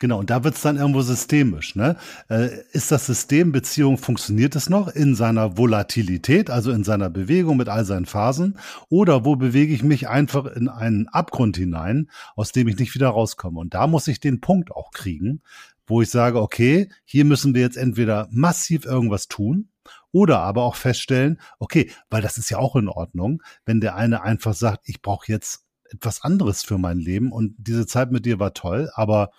Genau, 0.00 0.18
und 0.18 0.30
da 0.30 0.44
wird's 0.44 0.62
dann 0.62 0.78
irgendwo 0.78 1.02
systemisch. 1.02 1.76
Ne? 1.76 1.94
Äh, 2.30 2.48
ist 2.72 2.90
das 2.90 3.04
System 3.04 3.52
Beziehung, 3.52 3.98
funktioniert 3.98 4.56
es 4.56 4.70
noch 4.70 4.88
in 4.88 5.14
seiner 5.14 5.58
Volatilität, 5.58 6.48
also 6.48 6.72
in 6.72 6.84
seiner 6.84 7.10
Bewegung 7.10 7.58
mit 7.58 7.68
all 7.68 7.84
seinen 7.84 8.06
Phasen? 8.06 8.58
Oder 8.88 9.26
wo 9.26 9.36
bewege 9.36 9.74
ich 9.74 9.82
mich 9.82 10.08
einfach 10.08 10.46
in 10.46 10.68
einen 10.70 11.08
Abgrund 11.08 11.58
hinein, 11.58 12.10
aus 12.34 12.50
dem 12.50 12.66
ich 12.66 12.78
nicht 12.78 12.94
wieder 12.94 13.10
rauskomme? 13.10 13.60
Und 13.60 13.74
da 13.74 13.86
muss 13.86 14.08
ich 14.08 14.20
den 14.20 14.40
Punkt 14.40 14.72
auch 14.72 14.90
kriegen, 14.90 15.42
wo 15.86 16.00
ich 16.00 16.08
sage, 16.08 16.40
okay, 16.40 16.88
hier 17.04 17.26
müssen 17.26 17.54
wir 17.54 17.60
jetzt 17.60 17.76
entweder 17.76 18.26
massiv 18.30 18.86
irgendwas 18.86 19.28
tun, 19.28 19.68
oder 20.12 20.40
aber 20.40 20.62
auch 20.62 20.76
feststellen, 20.76 21.40
okay, 21.58 21.90
weil 22.08 22.22
das 22.22 22.38
ist 22.38 22.48
ja 22.48 22.58
auch 22.58 22.74
in 22.76 22.88
Ordnung, 22.88 23.42
wenn 23.66 23.80
der 23.80 23.96
eine 23.96 24.22
einfach 24.22 24.54
sagt, 24.54 24.88
ich 24.88 25.02
brauche 25.02 25.30
jetzt 25.30 25.66
etwas 25.90 26.22
anderes 26.22 26.62
für 26.62 26.78
mein 26.78 26.98
Leben 26.98 27.32
und 27.32 27.54
diese 27.58 27.86
Zeit 27.86 28.12
mit 28.12 28.24
dir 28.24 28.38
war 28.38 28.54
toll, 28.54 28.90
aber 28.94 29.30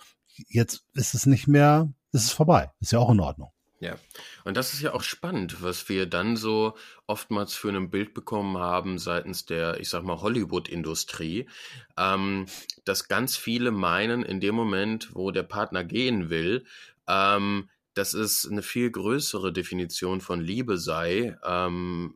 jetzt 0.50 0.84
ist 0.94 1.14
es 1.14 1.26
nicht 1.26 1.48
mehr, 1.48 1.92
ist 2.12 2.26
es 2.26 2.32
vorbei. 2.32 2.72
Ist 2.80 2.92
ja 2.92 3.00
auch 3.00 3.12
in 3.12 3.20
Ordnung. 3.20 3.52
Ja, 3.82 3.96
und 4.44 4.58
das 4.58 4.76
ist 4.76 4.82
ja 4.82 4.94
auch 4.94 5.02
spannend, 5.02 5.64
was 5.64 5.90
wir 5.90 6.06
dann 6.06 6.38
so 6.38 6.78
oftmals 7.08 7.56
für 7.56 7.70
ein 7.70 7.90
Bild 7.90 8.14
bekommen 8.14 8.60
haben 8.60 9.00
seitens 9.00 9.48
der, 9.48 9.80
ich 9.80 9.90
sag 9.90 10.04
mal, 10.04 10.22
Hollywood-Industrie, 10.22 11.50
ähm, 11.98 12.46
dass 12.86 13.08
ganz 13.08 13.38
viele 13.38 13.72
meinen, 13.72 14.22
in 14.22 14.40
dem 14.40 14.54
Moment, 14.54 15.10
wo 15.16 15.32
der 15.32 15.42
Partner 15.42 15.84
gehen 15.84 16.30
will, 16.30 16.64
ähm, 17.08 17.70
dass 17.96 18.14
es 18.14 18.48
eine 18.48 18.62
viel 18.62 18.92
größere 18.92 19.52
Definition 19.52 20.22
von 20.22 20.42
Liebe 20.42 20.78
sei, 20.78 21.36
ähm, 21.44 22.16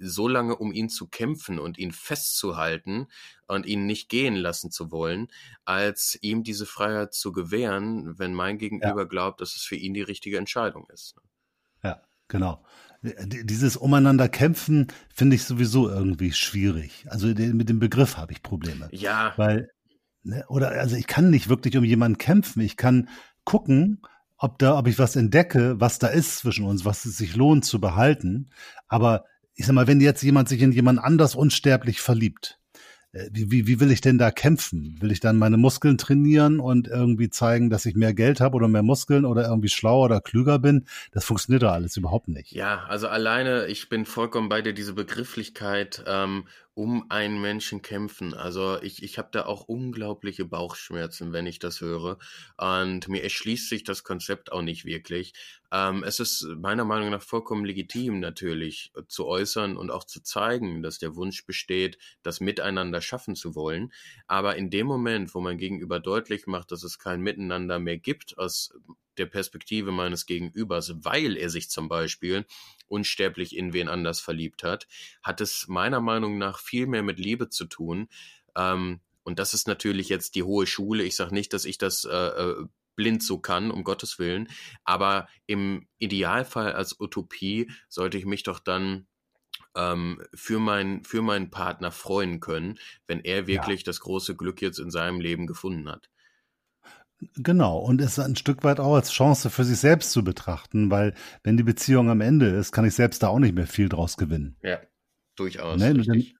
so 0.00 0.28
lange 0.28 0.56
um 0.56 0.72
ihn 0.72 0.88
zu 0.88 1.08
kämpfen 1.08 1.58
und 1.58 1.78
ihn 1.78 1.92
festzuhalten 1.92 3.06
und 3.46 3.66
ihn 3.66 3.86
nicht 3.86 4.08
gehen 4.08 4.34
lassen 4.34 4.70
zu 4.70 4.90
wollen, 4.90 5.28
als 5.64 6.18
ihm 6.22 6.42
diese 6.42 6.66
Freiheit 6.66 7.14
zu 7.14 7.32
gewähren, 7.32 8.18
wenn 8.18 8.34
mein 8.34 8.58
Gegenüber 8.58 9.02
ja. 9.02 9.04
glaubt, 9.04 9.40
dass 9.40 9.56
es 9.56 9.62
für 9.62 9.76
ihn 9.76 9.94
die 9.94 10.02
richtige 10.02 10.38
Entscheidung 10.38 10.88
ist. 10.92 11.14
Ja, 11.82 12.02
genau. 12.28 12.64
Dieses 13.02 13.76
umeinander 13.76 14.28
kämpfen 14.28 14.88
finde 15.14 15.36
ich 15.36 15.44
sowieso 15.44 15.88
irgendwie 15.88 16.32
schwierig. 16.32 17.06
Also 17.08 17.28
mit 17.28 17.68
dem 17.68 17.78
Begriff 17.78 18.16
habe 18.16 18.32
ich 18.32 18.42
Probleme. 18.42 18.88
Ja. 18.92 19.32
Weil, 19.36 19.70
ne, 20.22 20.44
oder 20.48 20.70
also 20.72 20.96
ich 20.96 21.06
kann 21.06 21.30
nicht 21.30 21.48
wirklich 21.48 21.76
um 21.76 21.84
jemanden 21.84 22.18
kämpfen. 22.18 22.60
Ich 22.60 22.76
kann 22.76 23.08
gucken, 23.44 24.02
ob 24.36 24.58
da, 24.58 24.78
ob 24.78 24.86
ich 24.86 24.98
was 24.98 25.16
entdecke, 25.16 25.80
was 25.80 25.98
da 25.98 26.08
ist 26.08 26.38
zwischen 26.38 26.64
uns, 26.64 26.84
was 26.84 27.04
es 27.04 27.16
sich 27.16 27.36
lohnt 27.36 27.64
zu 27.64 27.80
behalten. 27.80 28.50
Aber 28.88 29.24
ich 29.54 29.66
sag 29.66 29.74
mal, 29.74 29.86
wenn 29.86 30.00
jetzt 30.00 30.22
jemand 30.22 30.48
sich 30.48 30.62
in 30.62 30.72
jemand 30.72 30.98
anders 30.98 31.34
unsterblich 31.34 32.00
verliebt, 32.00 32.60
äh, 33.12 33.28
wie, 33.32 33.50
wie, 33.50 33.66
wie 33.66 33.80
will 33.80 33.90
ich 33.90 34.00
denn 34.00 34.18
da 34.18 34.30
kämpfen? 34.30 34.96
Will 35.00 35.10
ich 35.10 35.20
dann 35.20 35.36
meine 35.36 35.56
Muskeln 35.56 35.98
trainieren 35.98 36.60
und 36.60 36.88
irgendwie 36.88 37.30
zeigen, 37.30 37.70
dass 37.70 37.86
ich 37.86 37.94
mehr 37.94 38.14
Geld 38.14 38.40
habe 38.40 38.56
oder 38.56 38.68
mehr 38.68 38.82
Muskeln 38.82 39.24
oder 39.24 39.48
irgendwie 39.48 39.68
schlauer 39.68 40.06
oder 40.06 40.20
klüger 40.20 40.58
bin? 40.58 40.86
Das 41.12 41.24
funktioniert 41.24 41.62
doch 41.62 41.72
alles 41.72 41.96
überhaupt 41.96 42.28
nicht. 42.28 42.52
Ja, 42.52 42.84
also 42.88 43.08
alleine, 43.08 43.66
ich 43.66 43.88
bin 43.88 44.04
vollkommen 44.04 44.48
bei 44.48 44.62
dir, 44.62 44.72
diese 44.72 44.94
Begrifflichkeit, 44.94 46.04
ähm, 46.06 46.44
um 46.80 47.04
einen 47.10 47.42
Menschen 47.42 47.82
kämpfen. 47.82 48.32
Also 48.32 48.80
ich, 48.80 49.02
ich 49.02 49.18
habe 49.18 49.28
da 49.32 49.44
auch 49.44 49.68
unglaubliche 49.68 50.46
Bauchschmerzen, 50.46 51.30
wenn 51.30 51.44
ich 51.44 51.58
das 51.58 51.82
höre. 51.82 52.16
Und 52.56 53.06
mir 53.06 53.22
erschließt 53.22 53.68
sich 53.68 53.84
das 53.84 54.02
Konzept 54.02 54.50
auch 54.50 54.62
nicht 54.62 54.86
wirklich. 54.86 55.34
Ähm, 55.70 56.02
es 56.04 56.20
ist 56.20 56.42
meiner 56.56 56.86
Meinung 56.86 57.10
nach 57.10 57.20
vollkommen 57.20 57.66
legitim 57.66 58.18
natürlich 58.18 58.94
zu 59.08 59.26
äußern 59.26 59.76
und 59.76 59.90
auch 59.90 60.04
zu 60.04 60.22
zeigen, 60.22 60.82
dass 60.82 60.98
der 60.98 61.16
Wunsch 61.16 61.44
besteht, 61.44 61.98
das 62.22 62.40
Miteinander 62.40 63.02
schaffen 63.02 63.34
zu 63.36 63.54
wollen. 63.54 63.92
Aber 64.26 64.56
in 64.56 64.70
dem 64.70 64.86
Moment, 64.86 65.34
wo 65.34 65.40
man 65.42 65.58
gegenüber 65.58 66.00
deutlich 66.00 66.46
macht, 66.46 66.72
dass 66.72 66.82
es 66.82 66.98
kein 66.98 67.20
Miteinander 67.20 67.78
mehr 67.78 67.98
gibt 67.98 68.38
aus 68.38 68.72
der 69.20 69.26
Perspektive 69.26 69.92
meines 69.92 70.26
Gegenübers, 70.26 70.92
weil 71.04 71.36
er 71.36 71.50
sich 71.50 71.70
zum 71.70 71.88
Beispiel 71.88 72.44
unsterblich 72.88 73.56
in 73.56 73.72
wen 73.72 73.88
anders 73.88 74.18
verliebt 74.18 74.64
hat, 74.64 74.88
hat 75.22 75.40
es 75.40 75.68
meiner 75.68 76.00
Meinung 76.00 76.38
nach 76.38 76.58
viel 76.58 76.86
mehr 76.86 77.04
mit 77.04 77.18
Liebe 77.18 77.48
zu 77.48 77.66
tun. 77.66 78.08
Ähm, 78.56 79.00
und 79.22 79.38
das 79.38 79.54
ist 79.54 79.68
natürlich 79.68 80.08
jetzt 80.08 80.34
die 80.34 80.42
hohe 80.42 80.66
Schule. 80.66 81.04
Ich 81.04 81.14
sage 81.14 81.34
nicht, 81.34 81.52
dass 81.52 81.64
ich 81.64 81.78
das 81.78 82.04
äh, 82.04 82.10
äh, 82.10 82.64
blind 82.96 83.22
so 83.22 83.38
kann, 83.38 83.70
um 83.70 83.84
Gottes 83.84 84.18
Willen. 84.18 84.48
Aber 84.84 85.28
im 85.46 85.86
Idealfall 85.98 86.72
als 86.72 86.98
Utopie 86.98 87.70
sollte 87.88 88.18
ich 88.18 88.26
mich 88.26 88.42
doch 88.42 88.58
dann 88.58 89.06
ähm, 89.76 90.22
für, 90.34 90.58
mein, 90.58 91.04
für 91.04 91.22
meinen 91.22 91.50
Partner 91.50 91.92
freuen 91.92 92.40
können, 92.40 92.78
wenn 93.06 93.20
er 93.20 93.46
wirklich 93.46 93.80
ja. 93.80 93.84
das 93.84 94.00
große 94.00 94.36
Glück 94.36 94.60
jetzt 94.62 94.78
in 94.78 94.90
seinem 94.90 95.20
Leben 95.20 95.46
gefunden 95.46 95.88
hat. 95.88 96.10
Genau, 97.36 97.78
und 97.78 98.00
es 98.00 98.18
ein 98.18 98.36
Stück 98.36 98.64
weit 98.64 98.80
auch 98.80 98.94
als 98.94 99.12
Chance 99.12 99.50
für 99.50 99.64
sich 99.64 99.78
selbst 99.78 100.12
zu 100.12 100.24
betrachten, 100.24 100.90
weil 100.90 101.14
wenn 101.42 101.56
die 101.56 101.62
Beziehung 101.62 102.08
am 102.08 102.20
Ende 102.20 102.46
ist, 102.46 102.72
kann 102.72 102.86
ich 102.86 102.94
selbst 102.94 103.22
da 103.22 103.28
auch 103.28 103.38
nicht 103.38 103.54
mehr 103.54 103.66
viel 103.66 103.88
draus 103.88 104.16
gewinnen. 104.16 104.56
Ja, 104.62 104.80
durchaus. 105.36 105.80
Ne? 105.80 105.92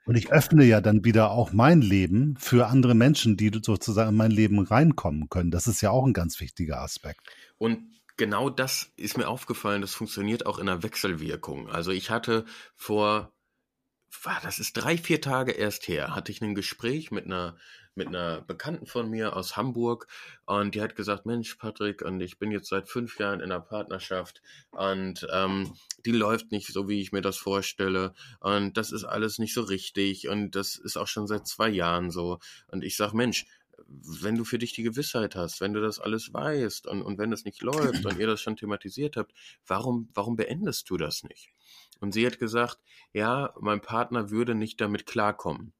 Und 0.04 0.14
ich 0.16 0.32
öffne 0.32 0.64
ja 0.64 0.80
dann 0.80 1.04
wieder 1.04 1.32
auch 1.32 1.52
mein 1.52 1.82
Leben 1.82 2.36
für 2.38 2.66
andere 2.68 2.94
Menschen, 2.94 3.36
die 3.36 3.50
sozusagen 3.62 4.10
in 4.10 4.16
mein 4.16 4.30
Leben 4.30 4.58
reinkommen 4.58 5.28
können. 5.28 5.50
Das 5.50 5.66
ist 5.66 5.80
ja 5.80 5.90
auch 5.90 6.06
ein 6.06 6.12
ganz 6.12 6.40
wichtiger 6.40 6.80
Aspekt. 6.80 7.20
Und 7.58 7.80
genau 8.16 8.50
das 8.50 8.92
ist 8.96 9.16
mir 9.16 9.28
aufgefallen, 9.28 9.80
das 9.80 9.94
funktioniert 9.94 10.46
auch 10.46 10.58
in 10.58 10.68
einer 10.68 10.82
Wechselwirkung. 10.82 11.68
Also 11.68 11.90
ich 11.90 12.10
hatte 12.10 12.44
vor, 12.74 13.32
das 14.42 14.58
ist 14.58 14.74
drei, 14.74 14.96
vier 14.96 15.20
Tage 15.20 15.52
erst 15.52 15.88
her, 15.88 16.14
hatte 16.14 16.32
ich 16.32 16.40
ein 16.42 16.54
Gespräch 16.54 17.10
mit 17.10 17.26
einer 17.26 17.56
mit 17.94 18.08
einer 18.08 18.40
Bekannten 18.42 18.86
von 18.86 19.10
mir 19.10 19.36
aus 19.36 19.56
Hamburg 19.56 20.06
und 20.46 20.74
die 20.74 20.82
hat 20.82 20.96
gesagt, 20.96 21.26
Mensch, 21.26 21.54
Patrick, 21.56 22.02
und 22.02 22.20
ich 22.20 22.38
bin 22.38 22.50
jetzt 22.50 22.68
seit 22.68 22.88
fünf 22.88 23.18
Jahren 23.18 23.40
in 23.40 23.50
einer 23.50 23.60
Partnerschaft 23.60 24.42
und 24.70 25.26
ähm, 25.32 25.74
die 26.06 26.12
läuft 26.12 26.52
nicht 26.52 26.72
so, 26.72 26.88
wie 26.88 27.00
ich 27.00 27.12
mir 27.12 27.22
das 27.22 27.36
vorstelle 27.36 28.14
und 28.40 28.76
das 28.76 28.92
ist 28.92 29.04
alles 29.04 29.38
nicht 29.38 29.54
so 29.54 29.62
richtig 29.62 30.28
und 30.28 30.52
das 30.52 30.76
ist 30.76 30.96
auch 30.96 31.08
schon 31.08 31.26
seit 31.26 31.46
zwei 31.46 31.68
Jahren 31.68 32.10
so. 32.10 32.38
Und 32.68 32.84
ich 32.84 32.96
sag, 32.96 33.12
Mensch, 33.12 33.46
wenn 33.86 34.36
du 34.36 34.44
für 34.44 34.58
dich 34.58 34.72
die 34.72 34.82
Gewissheit 34.82 35.34
hast, 35.34 35.60
wenn 35.60 35.72
du 35.72 35.80
das 35.80 35.98
alles 35.98 36.32
weißt 36.32 36.86
und, 36.86 37.02
und 37.02 37.18
wenn 37.18 37.30
das 37.30 37.44
nicht 37.44 37.62
läuft 37.62 38.04
und 38.04 38.18
ihr 38.18 38.26
das 38.26 38.40
schon 38.40 38.56
thematisiert 38.56 39.16
habt, 39.16 39.32
warum, 39.66 40.08
warum 40.14 40.36
beendest 40.36 40.88
du 40.90 40.96
das 40.96 41.22
nicht? 41.22 41.50
Und 42.00 42.12
sie 42.12 42.26
hat 42.26 42.38
gesagt, 42.38 42.78
ja, 43.12 43.54
mein 43.60 43.80
Partner 43.80 44.30
würde 44.30 44.54
nicht 44.54 44.80
damit 44.80 45.06
klarkommen. 45.06 45.72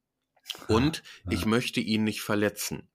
Und 0.68 1.02
ja. 1.24 1.32
ich 1.32 1.46
möchte 1.46 1.80
ihn 1.80 2.04
nicht 2.04 2.22
verletzen. 2.22 2.88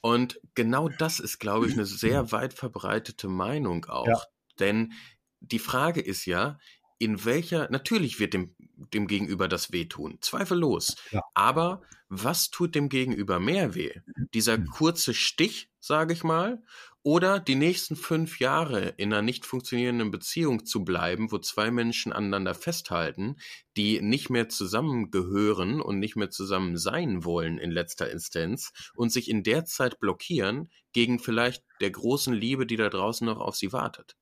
Und 0.00 0.40
genau 0.54 0.88
das 0.88 1.20
ist, 1.20 1.38
glaube 1.38 1.66
ich, 1.66 1.74
eine 1.74 1.86
sehr 1.86 2.32
weit 2.32 2.54
verbreitete 2.54 3.28
Meinung 3.28 3.84
auch. 3.86 4.06
Ja. 4.06 4.22
Denn 4.58 4.92
die 5.40 5.58
Frage 5.58 6.00
ist 6.00 6.26
ja, 6.26 6.58
in 6.98 7.24
welcher, 7.24 7.70
natürlich 7.70 8.18
wird 8.18 8.34
dem, 8.34 8.54
dem 8.58 9.06
Gegenüber 9.06 9.48
das 9.48 9.72
wehtun, 9.72 10.18
zweifellos. 10.20 10.96
Ja. 11.10 11.22
Aber 11.34 11.82
was 12.08 12.50
tut 12.50 12.74
dem 12.74 12.88
Gegenüber 12.88 13.38
mehr 13.38 13.74
weh? 13.74 14.00
Dieser 14.34 14.56
hm. 14.56 14.66
kurze 14.66 15.14
Stich, 15.14 15.70
sage 15.78 16.12
ich 16.12 16.24
mal, 16.24 16.62
oder 17.02 17.40
die 17.40 17.54
nächsten 17.54 17.96
fünf 17.96 18.40
Jahre 18.40 18.94
in 18.96 19.12
einer 19.12 19.22
nicht 19.22 19.46
funktionierenden 19.46 20.10
Beziehung 20.10 20.66
zu 20.66 20.84
bleiben, 20.84 21.30
wo 21.32 21.38
zwei 21.38 21.70
Menschen 21.70 22.12
aneinander 22.12 22.54
festhalten, 22.54 23.36
die 23.76 24.00
nicht 24.00 24.30
mehr 24.30 24.48
zusammengehören 24.48 25.80
und 25.80 25.98
nicht 25.98 26.16
mehr 26.16 26.30
zusammen 26.30 26.76
sein 26.76 27.24
wollen 27.24 27.58
in 27.58 27.70
letzter 27.70 28.10
Instanz 28.10 28.72
und 28.94 29.10
sich 29.10 29.30
in 29.30 29.42
der 29.42 29.64
Zeit 29.64 30.00
blockieren 30.00 30.70
gegen 30.92 31.18
vielleicht 31.18 31.64
der 31.80 31.90
großen 31.90 32.34
Liebe, 32.34 32.66
die 32.66 32.76
da 32.76 32.88
draußen 32.88 33.26
noch 33.26 33.38
auf 33.40 33.56
sie 33.56 33.72
wartet. 33.72 34.16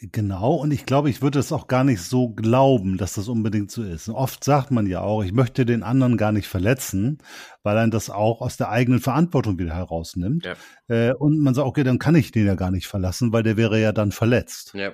Genau, 0.00 0.54
und 0.54 0.70
ich 0.70 0.86
glaube, 0.86 1.10
ich 1.10 1.22
würde 1.22 1.40
es 1.40 1.50
auch 1.50 1.66
gar 1.66 1.82
nicht 1.82 2.00
so 2.02 2.28
glauben, 2.28 2.98
dass 2.98 3.14
das 3.14 3.26
unbedingt 3.26 3.72
so 3.72 3.82
ist. 3.82 4.08
oft 4.08 4.44
sagt 4.44 4.70
man 4.70 4.86
ja 4.86 5.00
auch, 5.00 5.24
ich 5.24 5.32
möchte 5.32 5.66
den 5.66 5.82
anderen 5.82 6.16
gar 6.16 6.30
nicht 6.30 6.46
verletzen, 6.46 7.18
weil 7.64 7.74
dann 7.74 7.90
das 7.90 8.08
auch 8.08 8.40
aus 8.40 8.56
der 8.56 8.68
eigenen 8.68 9.00
Verantwortung 9.00 9.58
wieder 9.58 9.74
herausnimmt. 9.74 10.46
Ja. 10.46 10.54
Äh, 10.86 11.14
und 11.14 11.40
man 11.40 11.54
sagt, 11.54 11.66
okay, 11.66 11.82
dann 11.82 11.98
kann 11.98 12.14
ich 12.14 12.30
den 12.30 12.46
ja 12.46 12.54
gar 12.54 12.70
nicht 12.70 12.86
verlassen, 12.86 13.32
weil 13.32 13.42
der 13.42 13.56
wäre 13.56 13.80
ja 13.80 13.90
dann 13.90 14.12
verletzt. 14.12 14.72
Ja. 14.74 14.92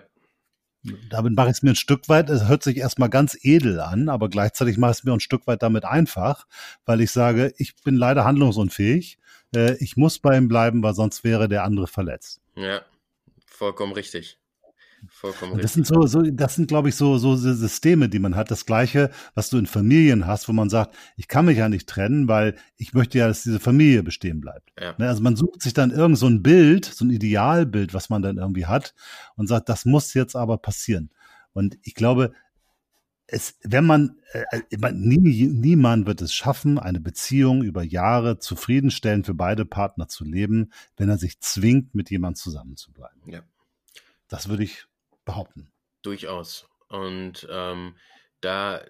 Damit 1.11 1.35
mache 1.35 1.49
ich 1.49 1.57
es 1.59 1.63
mir 1.63 1.71
ein 1.71 1.77
Stück 1.77 2.09
weit, 2.09 2.31
es 2.31 2.49
hört 2.49 2.63
sich 2.63 2.79
erstmal 2.79 3.11
ganz 3.11 3.37
edel 3.43 3.81
an, 3.81 4.09
aber 4.09 4.31
gleichzeitig 4.31 4.79
mache 4.79 4.93
ich 4.93 4.99
es 4.99 5.05
mir 5.05 5.13
ein 5.13 5.21
Stück 5.21 5.47
weit 5.47 5.63
damit 5.63 5.85
einfach, 5.85 6.47
weil 6.87 7.03
ich 7.03 7.11
sage, 7.11 7.53
ich 7.59 7.75
bin 7.85 7.97
leider 7.97 8.25
handlungsunfähig, 8.25 9.19
äh, 9.55 9.77
ich 9.83 9.99
muss 9.99 10.19
bei 10.19 10.37
ihm 10.37 10.49
bleiben, 10.49 10.83
weil 10.83 10.95
sonst 10.95 11.25
wäre 11.25 11.49
der 11.49 11.65
andere 11.65 11.89
verletzt. 11.89 12.41
Ja, 12.57 12.83
vollkommen 13.47 13.93
richtig. 13.93 14.39
Vollkommen 15.11 15.59
das 15.59 15.73
sind 15.73 15.87
so, 15.87 16.07
so, 16.07 16.23
das 16.23 16.55
sind, 16.55 16.69
glaube 16.69 16.89
ich, 16.89 16.97
so, 16.97 17.19
so 17.19 17.37
Systeme, 17.37 18.09
die 18.09 18.19
man 18.19 18.37
hat. 18.37 18.51
Das 18.51 18.67
Gleiche, 18.67 19.11
was 19.35 19.51
du 19.51 19.59
in 19.59 19.67
Familien 19.67 20.27
hast, 20.27 20.49
wo 20.49 20.53
man 20.53 20.71
sagt, 20.71 20.97
ich 21.17 21.29
kann 21.29 21.45
mich 21.45 21.59
ja 21.59 21.69
nicht 21.69 21.89
trennen, 21.89 22.29
weil 22.29 22.57
ich 22.77 22.95
möchte 22.95 23.19
ja, 23.19 23.27
dass 23.27 23.43
diese 23.43 23.61
Familie 23.61 24.03
bestehen 24.03 24.41
bleibt. 24.41 24.73
Ja. 24.81 24.95
Ne, 24.99 25.09
also 25.09 25.23
man 25.23 25.37
sucht 25.37 25.63
sich 25.63 25.75
dann 25.75 25.91
irgend 25.91 26.19
so 26.19 26.27
ein 26.27 26.43
Bild, 26.43 26.85
so 26.85 27.05
ein 27.05 27.11
Idealbild, 27.11 27.95
was 27.95 28.11
man 28.11 28.23
dann 28.23 28.39
irgendwie 28.39 28.67
hat 28.67 28.95
und 29.37 29.47
sagt, 29.47 29.69
das 29.69 29.85
muss 29.85 30.15
jetzt 30.15 30.37
aber 30.37 30.59
passieren. 30.59 31.11
Und 31.53 31.79
ich 31.83 31.95
glaube, 31.95 32.33
es, 33.27 33.59
wenn 33.63 33.87
man, 33.87 34.19
äh, 34.33 34.93
nie, 34.93 35.47
niemand 35.47 36.07
wird 36.07 36.21
es 36.21 36.35
schaffen, 36.35 36.79
eine 36.79 37.01
Beziehung 37.01 37.63
über 37.63 37.83
Jahre 37.83 38.39
zufriedenstellend 38.39 39.27
für 39.27 39.35
beide 39.35 39.65
Partner 39.65 40.09
zu 40.09 40.25
leben, 40.25 40.73
wenn 40.97 41.09
er 41.09 41.19
sich 41.19 41.41
zwingt, 41.41 41.95
mit 41.95 42.11
jemandem 42.11 42.37
zusammenzubleiben. 42.37 43.23
Ja. 43.27 43.43
Das 44.29 44.49
würde 44.49 44.65
ich 44.65 44.87
behaupten. 45.25 45.73
Durchaus. 46.03 46.67
Und 46.89 47.47
ähm, 47.51 47.97
da, 48.41 48.85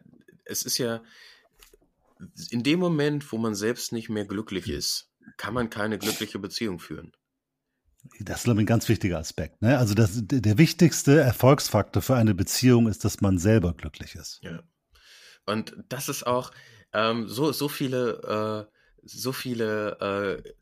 es 0.44 0.64
ist 0.64 0.78
ja, 0.78 1.02
in 2.50 2.62
dem 2.62 2.80
Moment, 2.80 3.30
wo 3.32 3.38
man 3.38 3.54
selbst 3.54 3.92
nicht 3.92 4.08
mehr 4.08 4.24
glücklich 4.24 4.68
ist, 4.68 5.10
kann 5.36 5.54
man 5.54 5.70
keine 5.70 5.98
glückliche 5.98 6.38
Beziehung 6.38 6.78
führen. 6.78 7.12
Das 8.20 8.38
ist, 8.38 8.44
glaube 8.44 8.60
ich, 8.60 8.64
ein 8.64 8.66
ganz 8.66 8.88
wichtiger 8.88 9.18
Aspekt. 9.18 9.62
Ne? 9.62 9.78
Also 9.78 9.94
das, 9.94 10.12
der 10.14 10.58
wichtigste 10.58 11.20
Erfolgsfaktor 11.20 12.02
für 12.02 12.16
eine 12.16 12.34
Beziehung 12.34 12.86
ist, 12.86 13.04
dass 13.04 13.20
man 13.20 13.38
selber 13.38 13.72
glücklich 13.72 14.14
ist. 14.14 14.40
Ja. 14.42 14.62
Und 15.46 15.76
das 15.88 16.08
ist 16.08 16.26
auch 16.26 16.50
ähm, 16.92 17.28
so, 17.28 17.52
so 17.52 17.68
viele, 17.68 18.68
äh, 18.68 18.72
so 19.02 19.32
viele 19.32 20.42
äh, 20.44 20.52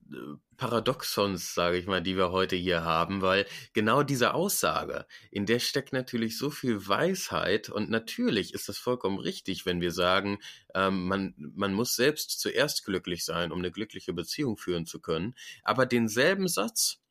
Paradoxons, 0.57 1.55
sage 1.55 1.79
ich 1.79 1.87
mal, 1.87 2.03
die 2.03 2.17
wir 2.17 2.31
heute 2.31 2.57
hier 2.57 2.85
haben, 2.85 3.21
weil 3.21 3.47
genau 3.73 4.03
diese 4.03 4.35
Aussage, 4.35 5.07
in 5.31 5.45
der 5.45 5.59
steckt 5.59 5.93
natürlich 5.93 6.39
so 6.39 6.51
viel 6.51 6.87
Weisheit 6.87 7.69
und 7.69 7.91
natürlich 7.91 8.55
ist 8.55 8.69
das 8.69 8.79
vollkommen 8.79 9.19
richtig, 9.19 9.67
wenn 9.67 9.81
wir 9.81 9.91
sagen, 9.91 10.39
ähm, 10.75 11.09
man, 11.09 11.35
man 11.37 11.75
muss 11.75 11.97
selbst 11.97 12.41
zuerst 12.41 12.85
glücklich 12.85 13.25
sein, 13.25 13.51
um 13.51 13.59
eine 13.59 13.73
glückliche 13.73 14.13
Beziehung 14.13 14.57
führen 14.57 14.87
zu 14.87 15.01
können. 15.01 15.35
Aber 15.65 15.85
denselben 15.85 16.49
Satz 16.49 17.02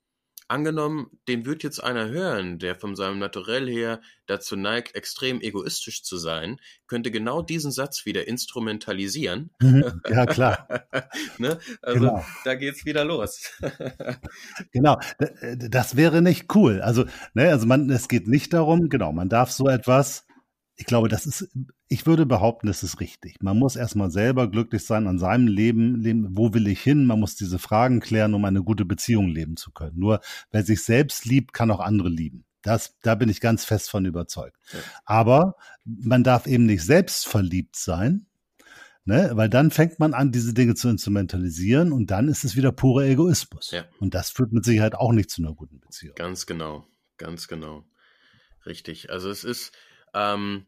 angenommen, 0.52 1.08
den 1.28 1.46
wird 1.46 1.64
jetzt 1.64 1.84
einer 1.84 2.10
hören, 2.10 2.60
der 2.60 2.76
von 2.76 2.96
seinem 2.96 3.20
Naturell 3.20 3.68
her 3.68 4.02
dazu 4.28 4.56
neigt, 4.56 4.96
extrem 4.96 5.42
egoistisch 5.42 6.04
zu 6.04 6.18
sein, 6.18 6.60
könnte 6.88 7.10
genau 7.10 7.42
diesen 7.42 7.72
Satz 7.72 8.06
wieder 8.06 8.28
instrumentalisieren. 8.28 9.50
Mhm. 9.62 10.02
ja, 10.10 10.26
klar. 10.26 10.68
ne? 11.38 11.60
Also 11.82 12.00
genau. 12.00 12.26
da 12.44 12.56
geht's 12.56 12.84
wieder 12.84 13.06
los. 13.06 13.52
genau, 14.72 15.00
das 15.58 15.96
wäre 15.96 16.22
nicht 16.22 16.54
cool. 16.56 16.82
Also, 16.82 17.06
ne, 17.34 17.50
also 17.50 17.68
man, 17.68 17.90
es 17.90 18.10
geht 18.10 18.28
nicht 18.28 18.54
darum, 18.54 18.90
genau, 18.90 19.14
man 19.14 19.30
darf 19.30 19.52
so 19.52 19.70
etwas 19.70 20.26
ich 20.82 20.88
glaube, 20.88 21.10
das 21.10 21.28
ist, 21.28 21.48
ich 21.92 22.06
würde 22.06 22.26
behaupten, 22.26 22.68
das 22.68 22.84
ist 22.84 23.02
richtig. 23.02 23.36
Man 23.42 23.60
muss 23.60 23.76
erstmal 23.76 24.12
selber 24.12 24.50
glücklich 24.50 24.86
sein 24.86 25.08
an 25.08 25.20
seinem 25.20 25.48
Leben, 25.48 25.96
leben, 25.96 26.38
wo 26.38 26.54
will 26.54 26.68
ich 26.68 26.82
hin? 26.82 27.06
Man 27.06 27.20
muss 27.20 27.36
diese 27.36 27.60
Fragen 27.60 28.00
klären, 28.00 28.34
um 28.34 28.46
eine 28.46 28.64
gute 28.64 28.86
Beziehung 28.86 29.28
leben 29.28 29.58
zu 29.58 29.72
können. 29.72 30.00
Nur 30.00 30.22
wer 30.52 30.64
sich 30.64 30.86
selbst 30.86 31.26
liebt, 31.26 31.52
kann 31.52 31.70
auch 31.70 31.82
andere 31.82 32.08
lieben. 32.08 32.46
Das, 32.62 32.98
da 33.02 33.16
bin 33.16 33.28
ich 33.28 33.42
ganz 33.42 33.66
fest 33.66 33.90
von 33.90 34.06
überzeugt. 34.06 34.56
Ja. 34.72 34.80
Aber 35.04 35.58
man 35.84 36.24
darf 36.24 36.48
eben 36.48 36.66
nicht 36.66 36.84
selbst 36.84 37.28
verliebt 37.28 37.76
sein, 37.76 38.26
ne? 39.04 39.32
weil 39.34 39.50
dann 39.50 39.70
fängt 39.70 40.00
man 40.00 40.14
an, 40.14 40.32
diese 40.32 40.54
Dinge 40.54 40.76
zu 40.76 40.88
instrumentalisieren 40.88 41.92
und 41.92 42.10
dann 42.10 42.30
ist 42.30 42.46
es 42.46 42.56
wieder 42.56 42.72
purer 42.72 43.04
Egoismus. 43.04 43.72
Ja. 43.72 43.84
Und 44.00 44.14
das 44.14 44.30
führt 44.30 44.54
mit 44.54 44.64
Sicherheit 44.64 44.96
auch 44.96 45.12
nicht 45.12 45.30
zu 45.30 45.42
einer 45.42 45.54
guten 45.54 45.82
Beziehung. 45.82 46.16
Ganz 46.16 46.46
genau, 46.46 46.86
ganz 47.18 47.50
genau. 47.50 47.84
Richtig. 48.66 49.10
Also 49.10 49.30
es 49.30 49.44
ist, 49.44 49.74
ähm, 50.14 50.68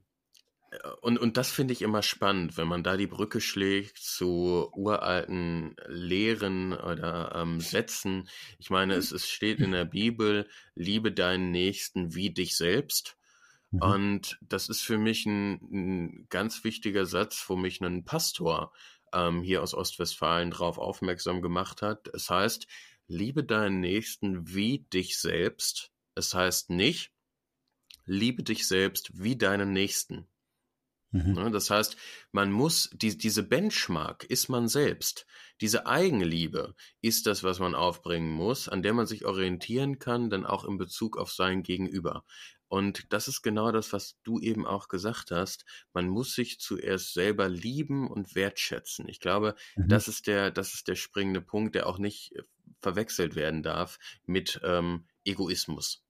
und, 1.02 1.18
und 1.20 1.38
das 1.38 1.52
finde 1.52 1.74
ich 1.74 1.82
immer 1.82 2.02
spannend, 2.02 2.58
wenn 2.58 2.68
man 2.68 2.84
da 2.84 2.98
die 2.98 3.08
Brücke 3.08 3.42
schlägt 3.42 3.98
zu 3.98 4.70
uralten 4.74 5.76
Lehren 5.88 6.74
oder 6.74 7.34
ähm, 7.36 7.60
Sätzen. 7.60 8.30
Ich 8.60 8.70
meine, 8.70 8.96
es, 8.96 9.12
es 9.12 9.30
steht 9.30 9.60
in 9.60 9.72
der 9.72 9.86
Bibel, 9.86 10.48
liebe 10.76 11.12
deinen 11.12 11.52
Nächsten 11.52 12.16
wie 12.16 12.30
dich 12.32 12.56
selbst. 12.56 13.18
Mhm. 13.72 13.82
Und 13.82 14.40
das 14.42 14.70
ist 14.70 14.82
für 14.82 14.98
mich 14.98 15.26
ein, 15.26 15.60
ein, 15.72 16.28
ganz 16.30 16.64
wichtiger 16.64 17.06
Satz, 17.06 17.44
wo 17.48 17.56
mich 17.56 17.82
ein 17.82 18.06
Pastor 18.06 18.72
ähm, 19.14 19.42
hier 19.42 19.62
aus 19.62 19.74
Ostwestfalen 19.74 20.52
darauf 20.52 20.78
aufmerksam 20.78 21.42
gemacht 21.42 21.82
hat. 21.82 22.08
Es 22.14 22.30
heißt, 22.30 22.68
liebe 23.08 23.44
deinen 23.44 23.80
Nächsten 23.80 24.54
wie 24.54 24.80
dich 24.80 25.18
selbst. 25.18 25.92
Es 26.16 26.34
heißt 26.34 26.70
nicht, 26.70 27.12
liebe 28.06 28.44
dich 28.44 28.68
selbst 28.68 29.12
wie 29.14 29.36
deinen 29.36 29.74
Nächsten. 29.74 30.28
Mhm. 31.14 31.34
Ne, 31.34 31.52
das 31.52 31.70
heißt, 31.70 31.96
man 32.32 32.52
muss, 32.52 32.90
die, 32.92 33.18
diese 33.18 33.44
Benchmark 33.44 34.24
ist 34.26 34.50
man 34.50 34.68
selbst. 34.68 35.26
Diese 35.62 35.86
Eigenliebe 35.86 36.76
ist 37.02 37.28
das, 37.28 37.44
was 37.44 37.60
man 37.60 37.76
aufbringen 37.76 38.32
muss, 38.32 38.68
an 38.68 38.82
der 38.82 38.94
man 38.94 39.06
sich 39.06 39.26
orientieren 39.26 40.00
kann, 40.00 40.30
dann 40.30 40.46
auch 40.46 40.66
in 40.66 40.78
Bezug 40.78 41.18
auf 41.18 41.32
sein 41.32 41.62
Gegenüber. 41.62 42.26
Und 42.68 43.14
das 43.14 43.28
ist 43.28 43.44
genau 43.44 43.72
das, 43.72 43.94
was 43.94 44.18
du 44.24 44.40
eben 44.40 44.66
auch 44.66 44.88
gesagt 44.88 45.30
hast. 45.30 45.64
Man 45.94 46.10
muss 46.10 46.34
sich 46.34 46.60
zuerst 46.60 47.14
selber 47.14 47.48
lieben 47.48 48.10
und 48.10 48.34
wertschätzen. 48.34 49.08
Ich 49.08 49.20
glaube, 49.20 49.54
mhm. 49.76 49.90
das 49.90 50.08
ist 50.08 50.26
der, 50.26 50.50
das 50.50 50.74
ist 50.74 50.88
der 50.88 50.96
springende 50.96 51.42
Punkt, 51.42 51.76
der 51.76 51.86
auch 51.86 52.00
nicht 52.00 52.34
verwechselt 52.82 53.36
werden 53.36 53.62
darf 53.62 54.00
mit 54.26 54.60
ähm, 54.64 55.06
Egoismus. 55.24 56.03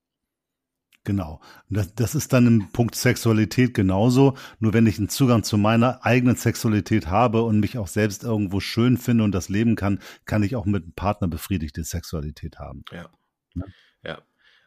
Genau. 1.05 1.41
Das, 1.69 1.93
das 1.95 2.15
ist 2.15 2.31
dann 2.31 2.47
im 2.47 2.71
Punkt 2.71 2.95
Sexualität 2.95 3.73
genauso. 3.73 4.37
Nur 4.59 4.73
wenn 4.73 4.87
ich 4.87 4.97
einen 4.97 5.09
Zugang 5.09 5.43
zu 5.43 5.57
meiner 5.57 6.05
eigenen 6.05 6.37
Sexualität 6.37 7.07
habe 7.07 7.43
und 7.43 7.59
mich 7.59 7.77
auch 7.77 7.87
selbst 7.87 8.23
irgendwo 8.23 8.61
schön 8.61 8.97
finde 8.97 9.25
und 9.25 9.33
das 9.33 9.49
leben 9.49 9.75
kann, 9.75 9.99
kann 10.25 10.43
ich 10.43 10.55
auch 10.55 10.65
mit 10.65 10.83
einem 10.83 10.93
Partner 10.93 11.27
befriedigte 11.27 11.83
Sexualität 11.83 12.57
haben. 12.57 12.85
Ja. 12.91 13.09
Ja. 13.55 13.65
ja. 14.03 14.21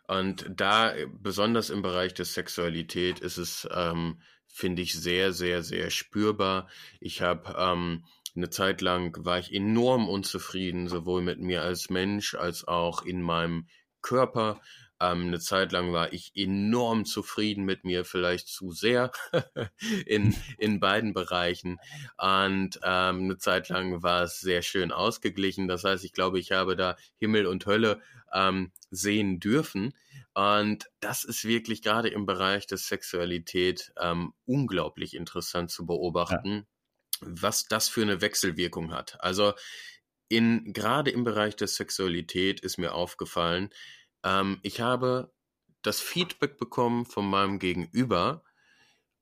Und 0.09 0.47
da, 0.55 0.93
besonders 1.21 1.71
im 1.71 1.83
Bereich 1.83 2.15
der 2.15 2.27
Sexualität, 2.27 3.19
ist 3.21 3.39
es, 3.39 3.67
ähm, 3.75 4.21
finde 4.47 4.83
ich, 4.83 4.95
sehr, 4.95 5.33
sehr, 5.33 5.63
sehr 5.63 5.91
spürbar. 5.91 6.69
Ich 7.01 7.23
habe 7.23 7.55
ähm, 7.59 8.05
eine 8.37 8.51
Zeit 8.51 8.83
lang 8.83 9.17
war 9.25 9.39
ich 9.39 9.53
enorm 9.53 10.09
unzufrieden, 10.09 10.89
sowohl 10.89 11.23
mit 11.23 11.41
mir 11.41 11.63
als 11.63 11.89
Mensch 11.89 12.35
als 12.35 12.69
auch 12.69 13.03
in 13.03 13.23
meinem 13.23 13.67
Körper. 14.03 14.61
Ähm, 15.01 15.29
eine 15.29 15.41
Zeit 15.41 15.73
lang 15.73 15.93
war 15.93 16.13
ich 16.13 16.33
enorm 16.35 17.05
zufrieden 17.05 17.65
mit 17.65 17.85
mir, 17.85 18.05
vielleicht 18.05 18.49
zu 18.49 18.73
sehr 18.73 19.13
in, 20.07 20.35
in 20.59 20.81
beiden 20.81 21.13
Bereichen. 21.13 21.79
Und 22.17 22.81
ähm, 22.83 23.25
eine 23.25 23.39
Zeit 23.39 23.69
lang 23.69 24.03
war 24.03 24.23
es 24.23 24.41
sehr 24.41 24.63
schön 24.63 24.93
ausgeglichen. 24.93 25.69
Das 25.69 25.85
heißt, 25.85 26.05
ich 26.05 26.13
glaube, 26.13 26.39
ich 26.39 26.53
habe 26.53 26.77
da 26.77 26.97
Himmel 27.19 27.47
und 27.47 27.67
Hölle 27.67 28.01
ähm, 28.33 28.73
sehen 28.91 29.39
dürfen. 29.41 29.93
Und 30.35 30.91
das 31.01 31.25
ist 31.25 31.45
wirklich 31.45 31.83
gerade 31.83 32.09
im 32.09 32.27
Bereich 32.27 32.67
der 32.67 32.79
Sexualität 32.79 33.93
ähm, 33.99 34.35
unglaublich 34.45 35.15
interessant 35.15 35.71
zu 35.71 35.87
beobachten, 35.87 36.67
ja. 37.21 37.29
was 37.29 37.65
das 37.65 37.89
für 37.89 38.03
eine 38.03 38.21
Wechselwirkung 38.21 38.93
hat. 38.93 39.17
Also 39.21 39.55
in, 40.29 40.73
gerade 40.73 41.11
im 41.11 41.25
Bereich 41.25 41.57
der 41.57 41.69
Sexualität 41.69 42.61
ist 42.61 42.79
mir 42.79 42.95
aufgefallen, 42.95 43.71
ähm, 44.27 44.59
ich 44.63 44.81
habe 44.81 45.33
das 45.83 46.01
Feedback 46.01 46.59
bekommen 46.59 47.07
von 47.07 47.31
meinem 47.31 47.59
Gegenüber. 47.59 48.43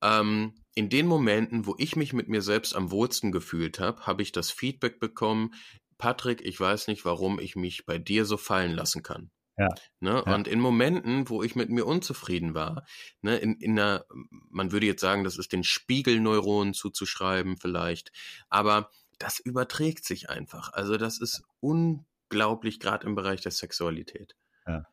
Ähm, 0.03 0.55
in 0.75 0.89
den 0.89 1.07
Momenten, 1.07 1.67
wo 1.67 1.75
ich 1.79 1.95
mich 1.95 2.13
mit 2.13 2.29
mir 2.29 2.43
selbst 2.43 2.75
am 2.75 2.91
wohlsten 2.91 3.31
gefühlt 3.31 3.79
habe, 3.79 4.07
habe 4.07 4.23
ich 4.23 4.33
das 4.33 4.51
Feedback 4.51 4.99
bekommen, 4.99 5.55
Patrick, 5.99 6.41
ich 6.41 6.59
weiß 6.59 6.89
nicht, 6.89 7.05
warum 7.05 7.39
ich 7.39 7.55
mich 7.55 7.87
bei 7.87 7.99
dir 7.99 8.25
so 8.25 8.37
fallen 8.37 8.73
lassen 8.73 9.03
kann. 9.03 9.31
Ja, 9.57 9.69
ne? 10.01 10.25
Ja. 10.27 10.35
Und 10.35 10.49
in 10.49 10.59
Momenten, 10.59 11.29
wo 11.29 11.43
ich 11.43 11.55
mit 11.55 11.71
mir 11.71 11.87
unzufrieden 11.87 12.55
war, 12.55 12.85
ne, 13.21 13.37
in, 13.37 13.55
in 13.61 13.79
einer, 13.79 14.05
man 14.51 14.73
würde 14.73 14.87
jetzt 14.87 15.01
sagen, 15.01 15.23
das 15.23 15.39
ist 15.39 15.53
den 15.53 15.63
Spiegelneuronen 15.63 16.75
zuzuschreiben 16.75 17.57
vielleicht, 17.57 18.11
aber 18.49 18.91
das 19.19 19.39
überträgt 19.39 20.05
sich 20.05 20.29
einfach. 20.29 20.73
Also 20.73 20.97
das 20.97 21.21
ist 21.21 21.45
unglaublich, 21.61 22.81
gerade 22.81 23.07
im 23.07 23.15
Bereich 23.15 23.43
der 23.43 23.53
Sexualität. 23.53 24.35
Ja. 24.67 24.85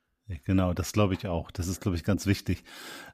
Genau, 0.45 0.73
das 0.73 0.93
glaube 0.93 1.13
ich 1.13 1.27
auch. 1.27 1.51
Das 1.51 1.67
ist, 1.67 1.81
glaube 1.81 1.97
ich, 1.97 2.03
ganz 2.03 2.25
wichtig. 2.25 2.63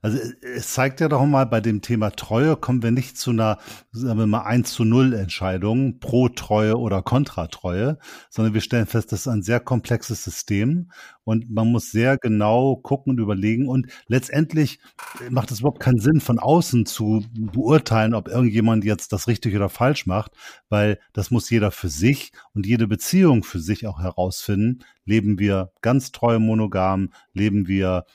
Also 0.02 0.18
es 0.42 0.74
zeigt 0.74 1.00
ja 1.00 1.10
doch 1.10 1.26
mal, 1.26 1.46
bei 1.46 1.62
dem 1.62 1.82
Thema 1.82 2.12
Treue 2.12 2.56
kommen 2.56 2.84
wir 2.84 2.92
nicht 2.92 3.18
zu 3.18 3.32
einer, 3.32 3.58
sagen 3.92 4.20
wir 4.20 4.28
mal, 4.28 4.44
1 4.44 4.72
zu 4.72 4.84
0 4.84 5.14
Entscheidung 5.14 6.00
pro 6.00 6.30
Treue 6.30 6.78
oder 6.78 7.02
kontra 7.02 7.48
Treue, 7.48 7.98
sondern 8.30 8.54
wir 8.54 8.62
stellen 8.62 8.88
fest, 8.88 9.12
das 9.12 9.22
ist 9.22 9.28
ein 9.28 9.44
sehr 9.44 9.60
komplexes 9.60 10.24
System 10.24 10.92
und 11.28 11.50
man 11.50 11.68
muss 11.68 11.92
sehr 11.92 12.18
genau 12.18 12.78
gucken 12.78 13.12
und 13.12 13.20
überlegen 13.20 13.68
und 13.68 13.88
letztendlich 14.08 14.80
macht 15.30 15.52
es 15.52 15.60
überhaupt 15.60 15.82
keinen 15.82 16.00
Sinn, 16.00 16.22
von 16.22 16.40
außen 16.40 16.86
zu 16.86 17.26
beurteilen, 17.34 18.14
ob 18.14 18.30
irgendjemand 18.30 18.86
jetzt 18.86 19.12
das 19.12 19.28
richtig 19.28 19.54
oder 19.54 19.68
falsch 19.68 20.06
macht, 20.06 20.32
weil 20.70 21.00
das 21.12 21.30
muss 21.30 21.50
jeder 21.50 21.72
für 21.72 21.90
sich 21.90 22.32
und 22.54 22.66
jede 22.66 22.88
Beziehung 22.88 23.44
für 23.44 23.60
sich 23.60 23.88
auch 23.88 24.00
herausfinden. 24.00 24.86
Leben 25.04 25.38
wir 25.38 25.74
ganz 25.82 26.14
treu 26.14 26.40
monogam? 26.40 27.10
Leben 27.34 27.68
wir 27.68 28.06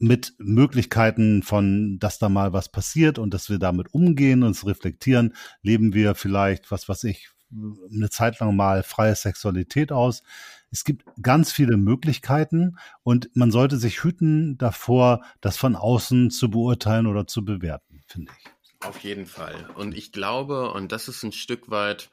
mit 0.00 0.34
Möglichkeiten 0.38 1.44
von, 1.44 2.00
dass 2.00 2.18
da 2.18 2.28
mal 2.28 2.52
was 2.52 2.68
passiert 2.72 3.20
und 3.20 3.32
dass 3.32 3.48
wir 3.48 3.60
damit 3.60 3.94
umgehen, 3.94 4.42
uns 4.42 4.66
reflektieren, 4.66 5.34
leben 5.62 5.94
wir 5.94 6.16
vielleicht, 6.16 6.72
was 6.72 6.88
weiß 6.88 7.04
ich, 7.04 7.30
eine 7.52 8.10
Zeit 8.10 8.40
lang 8.40 8.56
mal 8.56 8.82
freie 8.82 9.14
Sexualität 9.14 9.92
aus. 9.92 10.22
Es 10.70 10.84
gibt 10.84 11.04
ganz 11.20 11.52
viele 11.52 11.76
Möglichkeiten 11.76 12.76
und 13.02 13.28
man 13.34 13.50
sollte 13.50 13.76
sich 13.76 14.04
hüten 14.04 14.56
davor, 14.56 15.24
das 15.40 15.56
von 15.56 15.74
außen 15.76 16.30
zu 16.30 16.50
beurteilen 16.50 17.06
oder 17.06 17.26
zu 17.26 17.44
bewerten, 17.44 18.02
finde 18.06 18.32
ich. 18.38 18.86
Auf 18.86 19.00
jeden 19.00 19.26
Fall. 19.26 19.68
Und 19.74 19.94
ich 19.96 20.12
glaube, 20.12 20.70
und 20.72 20.92
das 20.92 21.08
ist 21.08 21.22
ein 21.22 21.32
Stück 21.32 21.70
weit 21.70 22.10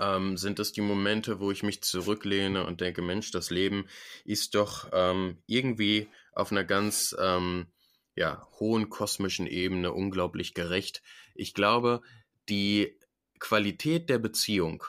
ähm, 0.00 0.36
sind 0.36 0.58
es 0.58 0.72
die 0.72 0.80
Momente, 0.80 1.40
wo 1.40 1.50
ich 1.50 1.62
mich 1.62 1.82
zurücklehne 1.82 2.66
und 2.66 2.80
denke, 2.80 3.02
Mensch, 3.02 3.30
das 3.30 3.50
Leben 3.50 3.86
ist 4.24 4.54
doch 4.54 4.88
ähm, 4.92 5.38
irgendwie 5.46 6.08
auf 6.32 6.50
einer 6.50 6.64
ganz 6.64 7.14
ähm, 7.20 7.66
ja, 8.14 8.46
hohen 8.58 8.88
kosmischen 8.88 9.46
Ebene 9.46 9.92
unglaublich 9.92 10.54
gerecht. 10.54 11.02
Ich 11.34 11.54
glaube, 11.54 12.02
die 12.48 12.98
Qualität 13.38 14.08
der 14.08 14.18
Beziehung 14.18 14.82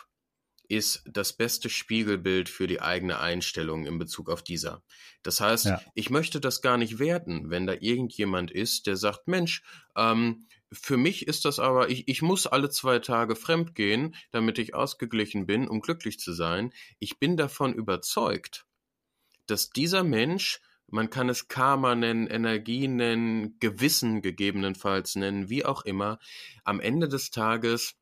ist 0.68 1.04
das 1.06 1.34
beste 1.34 1.70
Spiegelbild 1.70 2.50
für 2.50 2.68
die 2.68 2.82
eigene 2.82 3.20
Einstellung 3.20 3.86
in 3.86 3.98
Bezug 3.98 4.30
auf 4.30 4.44
dieser. 4.44 4.84
Das 5.24 5.40
heißt, 5.40 5.66
ja. 5.66 5.82
ich 5.94 6.10
möchte 6.10 6.40
das 6.40 6.62
gar 6.62 6.78
nicht 6.78 7.00
werten, 7.00 7.50
wenn 7.50 7.68
da 7.68 7.74
irgendjemand 7.80 8.52
ist, 8.52 8.88
der 8.88 8.98
sagt, 8.98 9.28
Mensch, 9.28 9.64
ähm, 9.96 10.48
für 10.72 10.98
mich 10.98 11.28
ist 11.28 11.46
das 11.46 11.60
aber, 11.60 11.90
ich, 11.90 12.08
ich 12.08 12.22
muss 12.22 12.48
alle 12.48 12.70
zwei 12.70 13.00
Tage 13.00 13.36
fremd 13.36 13.76
gehen, 13.76 14.16
damit 14.32 14.60
ich 14.60 14.76
ausgeglichen 14.76 15.46
bin, 15.46 15.68
um 15.68 15.80
glücklich 15.80 16.20
zu 16.20 16.34
sein. 16.34 16.74
Ich 17.00 17.20
bin 17.20 17.38
davon 17.38 17.74
überzeugt, 17.74 18.66
dass 19.46 19.70
dieser 19.70 20.04
Mensch, 20.04 20.60
man 20.88 21.10
kann 21.10 21.30
es 21.30 21.48
Karma 21.48 21.96
nennen, 21.96 22.28
Energie 22.28 22.90
nennen, 22.90 23.58
Gewissen 23.60 24.22
gegebenenfalls 24.22 25.16
nennen, 25.16 25.50
wie 25.50 25.64
auch 25.64 25.86
immer, 25.86 26.20
am 26.66 26.82
Ende 26.82 27.08
des 27.08 27.32
Tages 27.32 27.96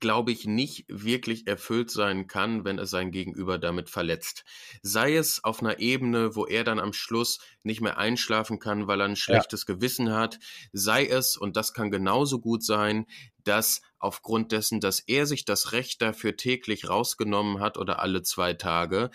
glaube 0.00 0.32
ich, 0.32 0.46
nicht 0.46 0.86
wirklich 0.88 1.46
erfüllt 1.46 1.90
sein 1.90 2.26
kann, 2.26 2.64
wenn 2.64 2.78
er 2.78 2.86
sein 2.86 3.10
Gegenüber 3.10 3.58
damit 3.58 3.90
verletzt. 3.90 4.44
Sei 4.82 5.14
es 5.14 5.44
auf 5.44 5.60
einer 5.60 5.78
Ebene, 5.78 6.34
wo 6.34 6.46
er 6.46 6.64
dann 6.64 6.78
am 6.78 6.92
Schluss 6.92 7.40
nicht 7.62 7.80
mehr 7.80 7.98
einschlafen 7.98 8.58
kann, 8.58 8.86
weil 8.86 9.00
er 9.00 9.08
ein 9.08 9.16
schlechtes 9.16 9.66
ja. 9.66 9.74
Gewissen 9.74 10.12
hat, 10.12 10.38
sei 10.72 11.06
es, 11.06 11.36
und 11.36 11.56
das 11.56 11.74
kann 11.74 11.90
genauso 11.90 12.40
gut 12.40 12.64
sein, 12.64 13.06
dass 13.44 13.82
aufgrund 13.98 14.52
dessen, 14.52 14.80
dass 14.80 15.00
er 15.00 15.26
sich 15.26 15.44
das 15.44 15.72
Recht 15.72 16.00
dafür 16.00 16.36
täglich 16.36 16.88
rausgenommen 16.88 17.60
hat 17.60 17.76
oder 17.76 18.00
alle 18.00 18.22
zwei 18.22 18.54
Tage, 18.54 19.10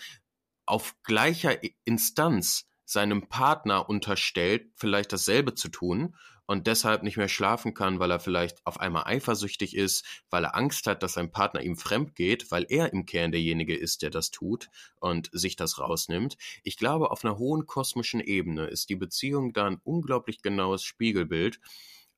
auf 0.66 0.94
gleicher 1.02 1.58
Instanz 1.84 2.68
seinem 2.84 3.28
Partner 3.28 3.88
unterstellt, 3.88 4.70
vielleicht 4.76 5.12
dasselbe 5.12 5.54
zu 5.54 5.68
tun 5.68 6.14
und 6.50 6.66
deshalb 6.66 7.04
nicht 7.04 7.16
mehr 7.16 7.28
schlafen 7.28 7.74
kann, 7.74 8.00
weil 8.00 8.10
er 8.10 8.18
vielleicht 8.18 8.66
auf 8.66 8.80
einmal 8.80 9.04
eifersüchtig 9.06 9.76
ist, 9.76 10.04
weil 10.30 10.42
er 10.42 10.56
Angst 10.56 10.84
hat, 10.88 11.04
dass 11.04 11.12
sein 11.12 11.30
Partner 11.30 11.62
ihm 11.62 11.76
fremd 11.76 12.16
geht, 12.16 12.50
weil 12.50 12.66
er 12.68 12.92
im 12.92 13.06
Kern 13.06 13.30
derjenige 13.30 13.76
ist, 13.76 14.02
der 14.02 14.10
das 14.10 14.32
tut 14.32 14.68
und 14.98 15.30
sich 15.30 15.54
das 15.54 15.78
rausnimmt. 15.78 16.36
Ich 16.64 16.76
glaube, 16.76 17.12
auf 17.12 17.24
einer 17.24 17.38
hohen 17.38 17.68
kosmischen 17.68 18.18
Ebene 18.18 18.66
ist 18.66 18.88
die 18.88 18.96
Beziehung 18.96 19.52
da 19.52 19.68
ein 19.68 19.80
unglaublich 19.84 20.42
genaues 20.42 20.82
Spiegelbild 20.82 21.60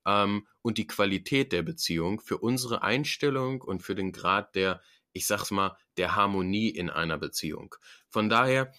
ähm, 0.07 0.47
und 0.63 0.79
die 0.79 0.87
Qualität 0.87 1.51
der 1.51 1.61
Beziehung 1.61 2.19
für 2.19 2.39
unsere 2.39 2.81
Einstellung 2.81 3.61
und 3.61 3.83
für 3.83 3.93
den 3.93 4.11
Grad 4.11 4.55
der, 4.55 4.81
ich 5.11 5.27
sag's 5.27 5.51
mal, 5.51 5.77
der 5.97 6.15
Harmonie 6.15 6.69
in 6.69 6.89
einer 6.89 7.19
Beziehung. 7.19 7.75
Von 8.09 8.29
daher, 8.29 8.73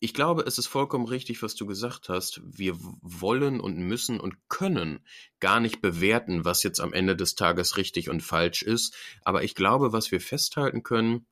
ich 0.00 0.14
glaube, 0.14 0.42
es 0.42 0.58
ist 0.58 0.68
vollkommen 0.68 1.06
richtig, 1.06 1.42
was 1.42 1.54
du 1.54 1.66
gesagt 1.66 2.08
hast. 2.08 2.40
Wir 2.44 2.76
wollen 2.78 3.60
und 3.60 3.78
müssen 3.78 4.20
und 4.20 4.36
können 4.48 5.00
gar 5.40 5.60
nicht 5.60 5.80
bewerten, 5.80 6.44
was 6.44 6.62
jetzt 6.62 6.80
am 6.80 6.92
Ende 6.92 7.16
des 7.16 7.34
Tages 7.34 7.76
richtig 7.76 8.08
und 8.08 8.22
falsch 8.22 8.62
ist. 8.62 8.94
Aber 9.24 9.42
ich 9.42 9.54
glaube, 9.54 9.92
was 9.92 10.12
wir 10.12 10.20
festhalten 10.20 10.82
können, 10.82 11.26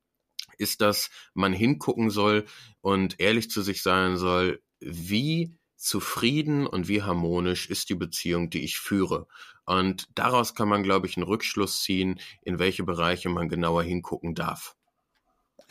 ist, 0.59 0.81
dass 0.81 1.11
man 1.35 1.53
hingucken 1.53 2.11
soll 2.11 2.47
und 2.81 3.21
ehrlich 3.21 3.51
zu 3.51 3.63
sich 3.63 3.83
sein 3.83 4.17
soll, 4.17 4.63
wie 4.81 5.57
zufrieden 5.77 6.67
und 6.67 6.89
wie 6.89 7.03
harmonisch 7.03 7.69
ist 7.69 7.91
die 7.91 7.95
Beziehung, 7.95 8.51
die 8.51 8.65
ich 8.65 8.79
führe. 8.79 9.29
Und 9.65 10.09
daraus 10.15 10.55
kann 10.55 10.69
man, 10.69 10.83
glaube 10.83 11.07
ich, 11.07 11.17
einen 11.17 11.27
Rückschluss 11.27 11.83
ziehen, 11.83 12.21
in 12.43 12.59
welche 12.59 12.85
Bereiche 12.85 13.29
man 13.29 13.49
genauer 13.49 13.83
hingucken 13.83 14.35
darf. 14.35 14.76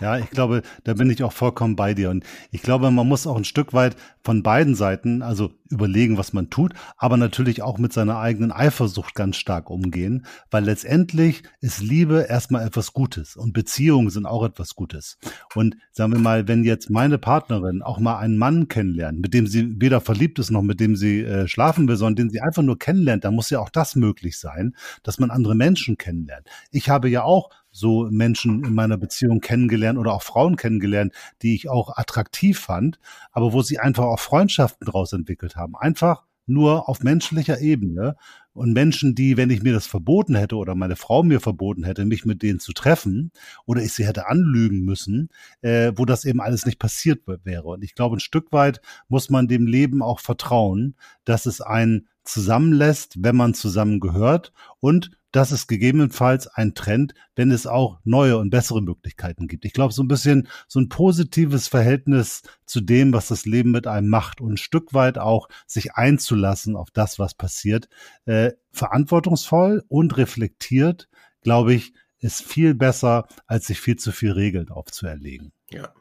Ja, 0.01 0.17
ich 0.17 0.29
glaube, 0.29 0.61
da 0.83 0.93
bin 0.93 1.09
ich 1.09 1.23
auch 1.23 1.31
vollkommen 1.31 1.77
bei 1.77 1.93
dir. 1.93 2.09
Und 2.09 2.25
ich 2.51 2.61
glaube, 2.61 2.91
man 2.91 3.07
muss 3.07 3.25
auch 3.25 3.37
ein 3.37 3.45
Stück 3.45 3.71
weit 3.71 3.95
von 4.23 4.43
beiden 4.43 4.75
Seiten, 4.75 5.21
also 5.21 5.51
überlegen, 5.69 6.17
was 6.17 6.33
man 6.33 6.49
tut, 6.49 6.73
aber 6.97 7.15
natürlich 7.15 7.61
auch 7.61 7.77
mit 7.77 7.93
seiner 7.93 8.19
eigenen 8.19 8.51
Eifersucht 8.51 9.15
ganz 9.15 9.37
stark 9.37 9.69
umgehen, 9.69 10.25
weil 10.51 10.65
letztendlich 10.65 11.43
ist 11.61 11.81
Liebe 11.81 12.25
erstmal 12.27 12.67
etwas 12.67 12.91
Gutes 12.91 13.37
und 13.37 13.53
Beziehungen 13.53 14.09
sind 14.09 14.25
auch 14.25 14.43
etwas 14.43 14.75
Gutes. 14.75 15.17
Und 15.53 15.77
sagen 15.91 16.11
wir 16.11 16.19
mal, 16.19 16.47
wenn 16.47 16.65
jetzt 16.65 16.89
meine 16.89 17.17
Partnerin 17.17 17.81
auch 17.81 17.99
mal 17.99 18.17
einen 18.17 18.37
Mann 18.37 18.67
kennenlernt, 18.67 19.21
mit 19.21 19.33
dem 19.33 19.47
sie 19.47 19.79
weder 19.79 20.01
verliebt 20.01 20.39
ist 20.39 20.51
noch 20.51 20.61
mit 20.61 20.79
dem 20.79 20.95
sie 20.95 21.21
äh, 21.21 21.47
schlafen 21.47 21.87
will, 21.87 21.95
sondern 21.95 22.15
den 22.15 22.29
sie 22.29 22.41
einfach 22.41 22.63
nur 22.63 22.77
kennenlernt, 22.77 23.23
dann 23.23 23.35
muss 23.35 23.49
ja 23.49 23.59
auch 23.59 23.69
das 23.69 23.95
möglich 23.95 24.37
sein, 24.37 24.75
dass 25.03 25.19
man 25.19 25.31
andere 25.31 25.55
Menschen 25.55 25.97
kennenlernt. 25.97 26.47
Ich 26.71 26.89
habe 26.89 27.09
ja 27.09 27.23
auch 27.23 27.49
so 27.75 28.07
Menschen 28.09 28.63
in 28.63 28.73
meiner 28.73 28.97
Beziehung 28.97 29.41
kennengelernt 29.41 29.99
oder 29.99 30.13
auch 30.13 30.23
Frauen 30.23 30.55
kennengelernt, 30.55 31.13
die 31.41 31.55
ich 31.55 31.69
auch 31.69 31.97
attraktiv 31.97 32.57
fand, 32.57 32.99
aber 33.33 33.51
wo 33.51 33.61
sie 33.61 33.79
einfach 33.79 34.05
auch 34.05 34.19
Freundschaften 34.19 34.85
daraus 34.85 35.11
entwickelt 35.11 35.57
haben. 35.57 35.75
Einfach 35.75 36.23
nur 36.47 36.87
auf 36.87 37.01
menschlicher 37.01 37.59
Ebene. 37.59 38.15
Und 38.53 38.71
Menschen, 38.71 39.15
die, 39.15 39.35
wenn 39.35 39.49
ich 39.49 39.61
mir 39.61 39.73
das 39.73 39.87
verboten 39.87 40.35
hätte 40.35 40.55
oder 40.55 40.75
meine 40.75 40.95
Frau 40.95 41.23
mir 41.23 41.41
verboten 41.41 41.83
hätte, 41.83 42.05
mich 42.05 42.23
mit 42.23 42.41
denen 42.41 42.61
zu 42.61 42.71
treffen 42.71 43.31
oder 43.65 43.81
ich 43.81 43.93
sie 43.93 44.07
hätte 44.07 44.29
anlügen 44.29 44.85
müssen, 44.85 45.27
äh, 45.61 45.91
wo 45.95 46.05
das 46.05 46.23
eben 46.23 46.39
alles 46.39 46.65
nicht 46.65 46.79
passiert 46.79 47.23
wäre. 47.43 47.67
Und 47.67 47.83
ich 47.83 47.95
glaube, 47.95 48.15
ein 48.15 48.21
Stück 48.21 48.53
weit 48.53 48.79
muss 49.09 49.29
man 49.29 49.49
dem 49.49 49.67
Leben 49.67 50.01
auch 50.01 50.21
vertrauen, 50.21 50.95
dass 51.25 51.45
es 51.45 51.59
einen 51.59 52.07
zusammenlässt, 52.23 53.21
wenn 53.21 53.35
man 53.35 53.53
zusammengehört 53.53 54.53
und 54.79 55.11
das 55.35 55.51
ist 55.51 55.67
gegebenenfalls 55.67 56.47
ein 56.47 56.75
Trend, 56.75 57.13
wenn 57.35 57.51
es 57.51 57.67
auch 57.67 57.99
neue 58.05 58.37
und 58.37 58.51
bessere 58.51 58.81
Möglichkeiten 58.81 59.47
gibt. 59.47 59.65
Ich 59.65 59.73
glaube, 59.73 59.93
so 59.93 60.01
ein 60.01 60.07
bisschen 60.07 60.47
so 60.69 60.79
ein 60.79 60.87
positives 60.87 61.67
Verhältnis 61.67 62.41
zu 62.65 62.79
dem, 62.79 63.11
was 63.11 63.27
das 63.27 63.45
Leben 63.45 63.71
mit 63.71 63.85
einem 63.85 64.07
macht 64.07 64.39
und 64.39 64.53
ein 64.53 64.57
Stück 64.57 64.93
weit 64.93 65.17
auch 65.17 65.49
sich 65.67 65.95
einzulassen 65.95 66.77
auf 66.77 66.89
das, 66.89 67.19
was 67.19 67.33
passiert, 67.33 67.89
äh, 68.25 68.53
verantwortungsvoll 68.71 69.83
und 69.89 70.15
reflektiert, 70.15 71.09
glaube 71.41 71.73
ich, 71.73 71.93
ist 72.19 72.41
viel 72.41 72.73
besser, 72.73 73.27
als 73.45 73.67
sich 73.67 73.81
viel 73.81 73.97
zu 73.97 74.13
viel 74.13 74.31
Regeln 74.31 74.69
aufzuerlegen. 74.69 75.51
Ja. 75.69 75.93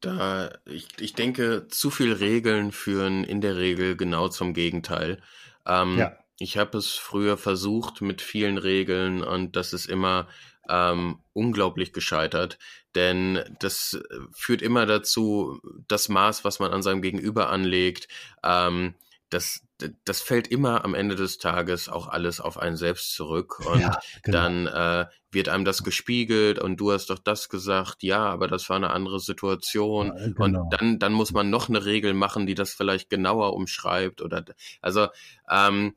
Da, 0.00 0.52
ich, 0.66 0.86
ich 1.00 1.14
denke, 1.14 1.66
zu 1.68 1.90
viel 1.90 2.12
Regeln 2.12 2.70
führen 2.70 3.24
in 3.24 3.40
der 3.40 3.56
Regel 3.56 3.96
genau 3.96 4.28
zum 4.28 4.54
Gegenteil. 4.54 5.20
Ähm, 5.66 5.98
ja. 5.98 6.16
Ich 6.38 6.58
habe 6.58 6.78
es 6.78 6.90
früher 6.94 7.36
versucht 7.36 8.00
mit 8.00 8.20
vielen 8.20 8.58
Regeln 8.58 9.22
und 9.22 9.56
das 9.56 9.72
ist 9.72 9.86
immer 9.86 10.28
ähm, 10.68 11.20
unglaublich 11.32 11.92
gescheitert, 11.92 12.58
denn 12.94 13.40
das 13.60 14.00
führt 14.32 14.62
immer 14.62 14.86
dazu, 14.86 15.60
das 15.88 16.08
Maß, 16.08 16.44
was 16.44 16.58
man 16.58 16.72
an 16.72 16.82
seinem 16.82 17.02
Gegenüber 17.02 17.50
anlegt, 17.50 18.08
ähm, 18.42 18.94
das, 19.30 19.66
das 20.04 20.22
fällt 20.22 20.46
immer 20.48 20.84
am 20.84 20.94
Ende 20.94 21.16
des 21.16 21.38
Tages 21.38 21.88
auch 21.88 22.08
alles 22.08 22.40
auf 22.40 22.56
einen 22.56 22.76
selbst 22.76 23.12
zurück 23.14 23.60
und 23.66 23.80
ja, 23.80 23.98
genau. 24.22 24.38
dann 24.38 24.66
äh, 24.66 25.06
wird 25.32 25.48
einem 25.48 25.64
das 25.64 25.82
gespiegelt 25.82 26.60
und 26.60 26.76
du 26.76 26.92
hast 26.92 27.10
doch 27.10 27.18
das 27.18 27.48
gesagt, 27.48 28.02
ja, 28.04 28.24
aber 28.24 28.46
das 28.46 28.68
war 28.70 28.76
eine 28.76 28.90
andere 28.90 29.18
Situation 29.18 30.08
ja, 30.16 30.28
genau. 30.28 30.62
und 30.62 30.70
dann 30.70 30.98
dann 30.98 31.12
muss 31.12 31.32
man 31.32 31.50
noch 31.50 31.68
eine 31.68 31.84
Regel 31.84 32.14
machen, 32.14 32.46
die 32.46 32.54
das 32.54 32.72
vielleicht 32.72 33.10
genauer 33.10 33.54
umschreibt 33.54 34.22
oder 34.22 34.44
also 34.80 35.08
ähm, 35.50 35.94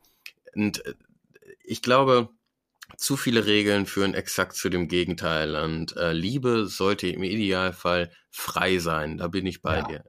und 0.57 0.85
äh, 0.85 0.93
ich 1.63 1.81
glaube, 1.81 2.29
zu 2.95 3.17
viele 3.17 3.45
Regeln 3.45 3.85
führen 3.85 4.13
exakt 4.13 4.55
zu 4.55 4.69
dem 4.69 4.87
Gegenteil. 4.87 5.55
Und 5.55 5.95
äh, 5.97 6.13
Liebe 6.13 6.67
sollte 6.67 7.07
im 7.07 7.23
Idealfall 7.23 8.11
frei 8.31 8.79
sein. 8.79 9.17
Da 9.17 9.27
bin 9.27 9.45
ich 9.45 9.61
bei 9.61 9.79
ja. 9.79 9.87
dir. 9.87 10.03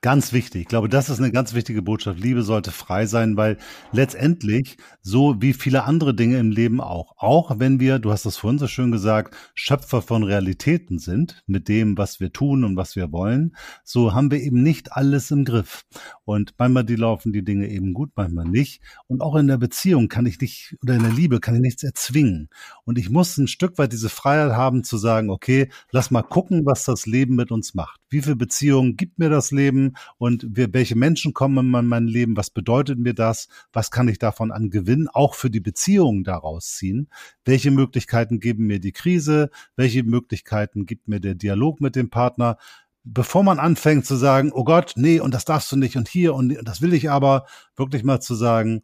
Ganz 0.00 0.32
wichtig. 0.32 0.62
Ich 0.62 0.68
glaube, 0.68 0.88
das 0.88 1.10
ist 1.10 1.18
eine 1.18 1.32
ganz 1.32 1.54
wichtige 1.54 1.82
Botschaft. 1.82 2.20
Liebe 2.20 2.42
sollte 2.42 2.70
frei 2.70 3.06
sein, 3.06 3.36
weil 3.36 3.58
letztendlich, 3.90 4.76
so 5.02 5.42
wie 5.42 5.52
viele 5.52 5.82
andere 5.82 6.14
Dinge 6.14 6.38
im 6.38 6.52
Leben 6.52 6.80
auch, 6.80 7.14
auch 7.16 7.58
wenn 7.58 7.80
wir, 7.80 7.98
du 7.98 8.12
hast 8.12 8.24
das 8.24 8.36
vorhin 8.36 8.60
so 8.60 8.68
schön 8.68 8.92
gesagt, 8.92 9.34
Schöpfer 9.54 10.00
von 10.00 10.22
Realitäten 10.22 11.00
sind, 11.00 11.42
mit 11.48 11.66
dem, 11.66 11.98
was 11.98 12.20
wir 12.20 12.32
tun 12.32 12.62
und 12.62 12.76
was 12.76 12.94
wir 12.94 13.10
wollen, 13.10 13.56
so 13.82 14.14
haben 14.14 14.30
wir 14.30 14.40
eben 14.40 14.62
nicht 14.62 14.92
alles 14.92 15.32
im 15.32 15.44
Griff. 15.44 15.84
Und 16.24 16.54
manchmal 16.58 16.84
die 16.84 16.94
laufen 16.94 17.32
die 17.32 17.44
Dinge 17.44 17.68
eben 17.68 17.92
gut, 17.92 18.10
manchmal 18.14 18.44
nicht. 18.44 18.80
Und 19.08 19.20
auch 19.20 19.34
in 19.34 19.48
der 19.48 19.58
Beziehung 19.58 20.06
kann 20.06 20.26
ich 20.26 20.40
nicht, 20.40 20.76
oder 20.80 20.94
in 20.94 21.02
der 21.02 21.10
Liebe 21.10 21.40
kann 21.40 21.56
ich 21.56 21.60
nichts 21.60 21.82
erzwingen. 21.82 22.50
Und 22.84 22.98
ich 22.98 23.10
muss 23.10 23.36
ein 23.36 23.48
Stück 23.48 23.78
weit 23.78 23.92
diese 23.92 24.10
Freiheit 24.10 24.52
haben 24.52 24.84
zu 24.84 24.96
sagen, 24.96 25.28
okay, 25.28 25.70
lass 25.90 26.12
mal 26.12 26.22
gucken, 26.22 26.64
was 26.64 26.84
das 26.84 27.04
Leben 27.06 27.34
mit 27.34 27.50
uns 27.50 27.74
macht. 27.74 28.00
Wie 28.10 28.22
viele 28.22 28.36
Beziehungen 28.36 28.96
gibt 28.96 29.18
mir 29.18 29.28
das 29.28 29.50
Leben? 29.50 29.87
Und 30.18 30.46
wir, 30.48 30.72
welche 30.72 30.96
Menschen 30.96 31.34
kommen 31.34 31.74
in 31.74 31.86
mein 31.86 32.06
Leben, 32.06 32.36
was 32.36 32.50
bedeutet 32.50 32.98
mir 32.98 33.14
das, 33.14 33.48
was 33.72 33.90
kann 33.90 34.08
ich 34.08 34.18
davon 34.18 34.52
an 34.52 34.70
Gewinn 34.70 35.08
auch 35.08 35.34
für 35.34 35.50
die 35.50 35.60
Beziehungen 35.60 36.24
daraus 36.24 36.72
ziehen, 36.72 37.08
welche 37.44 37.70
Möglichkeiten 37.70 38.40
geben 38.40 38.66
mir 38.66 38.80
die 38.80 38.92
Krise, 38.92 39.50
welche 39.76 40.02
Möglichkeiten 40.02 40.86
gibt 40.86 41.08
mir 41.08 41.20
der 41.20 41.34
Dialog 41.34 41.80
mit 41.80 41.96
dem 41.96 42.10
Partner, 42.10 42.56
bevor 43.04 43.42
man 43.42 43.58
anfängt 43.58 44.06
zu 44.06 44.16
sagen, 44.16 44.52
oh 44.52 44.64
Gott, 44.64 44.92
nee, 44.96 45.20
und 45.20 45.32
das 45.32 45.44
darfst 45.44 45.72
du 45.72 45.76
nicht 45.76 45.96
und 45.96 46.08
hier 46.08 46.34
und, 46.34 46.56
und 46.56 46.68
das 46.68 46.82
will 46.82 46.92
ich 46.92 47.10
aber, 47.10 47.46
wirklich 47.76 48.04
mal 48.04 48.20
zu 48.20 48.34
sagen, 48.34 48.82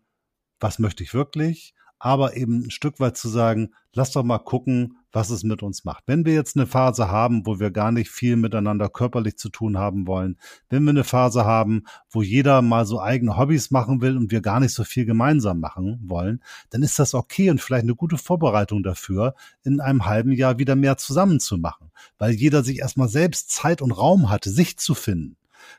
was 0.60 0.78
möchte 0.78 1.02
ich 1.02 1.14
wirklich, 1.14 1.74
aber 1.98 2.36
eben 2.36 2.64
ein 2.64 2.70
Stück 2.70 3.00
weit 3.00 3.16
zu 3.16 3.28
sagen, 3.28 3.74
lass 3.92 4.12
doch 4.12 4.24
mal 4.24 4.38
gucken, 4.38 4.98
was 5.14 5.30
es 5.30 5.44
mit 5.44 5.62
uns 5.62 5.84
macht. 5.84 6.02
Wenn 6.06 6.24
wir 6.24 6.34
jetzt 6.34 6.56
eine 6.56 6.66
Phase 6.66 7.08
haben, 7.08 7.46
wo 7.46 7.60
wir 7.60 7.70
gar 7.70 7.92
nicht 7.92 8.10
viel 8.10 8.36
miteinander 8.36 8.88
körperlich 8.88 9.36
zu 9.36 9.48
tun 9.48 9.78
haben 9.78 10.06
wollen, 10.06 10.36
wenn 10.68 10.82
wir 10.82 10.90
eine 10.90 11.04
Phase 11.04 11.44
haben, 11.44 11.84
wo 12.10 12.22
jeder 12.22 12.62
mal 12.62 12.84
so 12.84 13.00
eigene 13.00 13.36
Hobbys 13.36 13.70
machen 13.70 14.00
will 14.00 14.16
und 14.16 14.32
wir 14.32 14.40
gar 14.40 14.58
nicht 14.58 14.74
so 14.74 14.82
viel 14.82 15.04
gemeinsam 15.04 15.60
machen 15.60 16.00
wollen, 16.04 16.42
dann 16.70 16.82
ist 16.82 16.98
das 16.98 17.14
okay 17.14 17.48
und 17.50 17.60
vielleicht 17.60 17.84
eine 17.84 17.94
gute 17.94 18.18
Vorbereitung 18.18 18.82
dafür, 18.82 19.34
in 19.62 19.80
einem 19.80 20.04
halben 20.04 20.32
Jahr 20.32 20.58
wieder 20.58 20.74
mehr 20.74 20.96
zusammen 20.96 21.38
zu 21.38 21.58
machen, 21.58 21.92
weil 22.18 22.32
jeder 22.32 22.64
sich 22.64 22.80
erstmal 22.80 23.08
selbst 23.08 23.50
Zeit 23.50 23.82
und 23.82 23.92
Raum 23.92 24.30
hatte, 24.30 24.50
sich 24.50 24.78
zu 24.78 24.94
finden. 24.94 25.36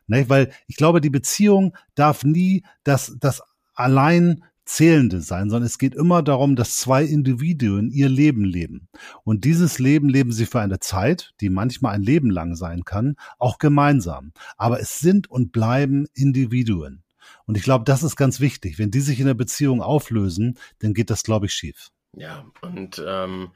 Ne? 0.08 0.30
Weil 0.30 0.52
ich 0.68 0.78
glaube, 0.78 1.02
die 1.02 1.10
Beziehung 1.10 1.76
darf 1.94 2.24
nie 2.24 2.64
das, 2.84 3.18
das 3.20 3.42
allein 3.74 4.44
Zählende 4.66 5.22
sein, 5.22 5.50
sondern 5.50 5.68
es 5.68 5.78
geht 5.78 5.96
immer 5.96 6.24
darum, 6.24 6.56
dass 6.56 6.78
zwei 6.78 7.04
Individuen 7.04 7.92
ihr 7.92 8.10
Leben 8.10 8.44
leben. 8.44 8.90
Und 9.24 9.46
dieses 9.46 9.80
Leben 9.80 10.10
leben 10.10 10.32
sie 10.32 10.46
für 10.46 10.60
eine 10.60 10.80
Zeit, 10.80 11.34
die 11.40 11.50
manchmal 11.50 11.94
ein 11.96 12.02
Leben 12.02 12.30
lang 12.30 12.56
sein 12.56 12.84
kann, 12.84 13.16
auch 13.38 13.60
gemeinsam. 13.60 14.34
Aber 14.58 14.80
es 14.80 15.00
sind 15.00 15.30
und 15.30 15.52
bleiben 15.52 16.08
Individuen. 16.14 17.04
Und 17.46 17.58
ich 17.58 17.64
glaube, 17.64 17.86
das 17.86 18.04
ist 18.04 18.16
ganz 18.16 18.40
wichtig. 18.40 18.80
Wenn 18.80 18.92
die 18.92 19.02
sich 19.02 19.20
in 19.20 19.28
der 19.28 19.34
Beziehung 19.36 19.82
auflösen, 19.82 20.58
dann 20.80 20.94
geht 20.94 21.10
das, 21.10 21.24
glaube 21.24 21.46
ich, 21.46 21.54
schief. 21.54 21.92
Ja, 22.14 22.46
und 22.62 23.04
ähm, 23.06 23.52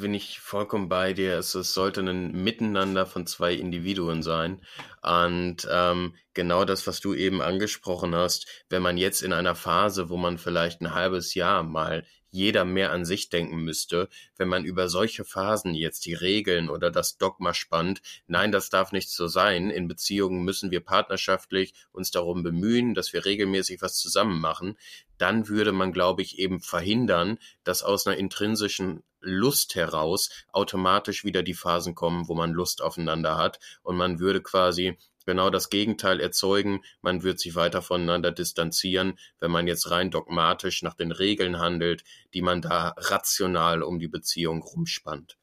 bin 0.00 0.14
ich 0.14 0.40
vollkommen 0.40 0.88
bei 0.88 1.12
dir. 1.12 1.38
Es, 1.38 1.54
es 1.54 1.74
sollte 1.74 2.00
ein 2.00 2.32
Miteinander 2.32 3.06
von 3.06 3.26
zwei 3.26 3.54
Individuen 3.54 4.22
sein. 4.22 4.60
Und 5.02 5.66
ähm, 5.70 6.14
genau 6.34 6.64
das, 6.64 6.86
was 6.86 7.00
du 7.00 7.14
eben 7.14 7.42
angesprochen 7.42 8.14
hast, 8.14 8.64
wenn 8.68 8.82
man 8.82 8.96
jetzt 8.96 9.22
in 9.22 9.32
einer 9.32 9.54
Phase, 9.54 10.08
wo 10.08 10.16
man 10.16 10.38
vielleicht 10.38 10.80
ein 10.80 10.94
halbes 10.94 11.34
Jahr 11.34 11.62
mal 11.62 12.04
jeder 12.34 12.64
mehr 12.64 12.90
an 12.90 13.04
sich 13.04 13.28
denken 13.28 13.58
müsste, 13.58 14.08
wenn 14.36 14.48
man 14.48 14.64
über 14.64 14.88
solche 14.88 15.24
Phasen 15.24 15.72
jetzt 15.72 16.04
die 16.04 16.14
Regeln 16.14 16.68
oder 16.68 16.90
das 16.90 17.16
Dogma 17.16 17.54
spannt. 17.54 18.02
Nein, 18.26 18.50
das 18.50 18.70
darf 18.70 18.90
nicht 18.90 19.10
so 19.10 19.28
sein. 19.28 19.70
In 19.70 19.86
Beziehungen 19.86 20.44
müssen 20.44 20.72
wir 20.72 20.80
partnerschaftlich 20.80 21.74
uns 21.92 22.10
darum 22.10 22.42
bemühen, 22.42 22.94
dass 22.94 23.12
wir 23.12 23.24
regelmäßig 23.24 23.82
was 23.82 23.96
zusammen 23.96 24.40
machen. 24.40 24.76
Dann 25.16 25.48
würde 25.48 25.70
man, 25.70 25.92
glaube 25.92 26.22
ich, 26.22 26.38
eben 26.40 26.60
verhindern, 26.60 27.38
dass 27.62 27.84
aus 27.84 28.06
einer 28.06 28.16
intrinsischen 28.16 29.04
Lust 29.20 29.74
heraus 29.76 30.28
automatisch 30.52 31.24
wieder 31.24 31.42
die 31.42 31.54
Phasen 31.54 31.94
kommen, 31.94 32.28
wo 32.28 32.34
man 32.34 32.52
Lust 32.52 32.82
aufeinander 32.82 33.36
hat 33.36 33.58
und 33.82 33.96
man 33.96 34.18
würde 34.18 34.42
quasi 34.42 34.98
genau 35.24 35.50
das 35.50 35.70
Gegenteil 35.70 36.20
erzeugen. 36.20 36.80
Man 37.02 37.22
wird 37.22 37.40
sich 37.40 37.54
weiter 37.54 37.82
voneinander 37.82 38.32
distanzieren, 38.32 39.18
wenn 39.40 39.50
man 39.50 39.66
jetzt 39.66 39.90
rein 39.90 40.10
dogmatisch 40.10 40.82
nach 40.82 40.94
den 40.94 41.12
Regeln 41.12 41.58
handelt, 41.58 42.04
die 42.34 42.42
man 42.42 42.62
da 42.62 42.94
rational 42.96 43.82
um 43.82 43.98
die 43.98 44.08
Beziehung 44.08 44.62
rumspannt. 44.62 45.36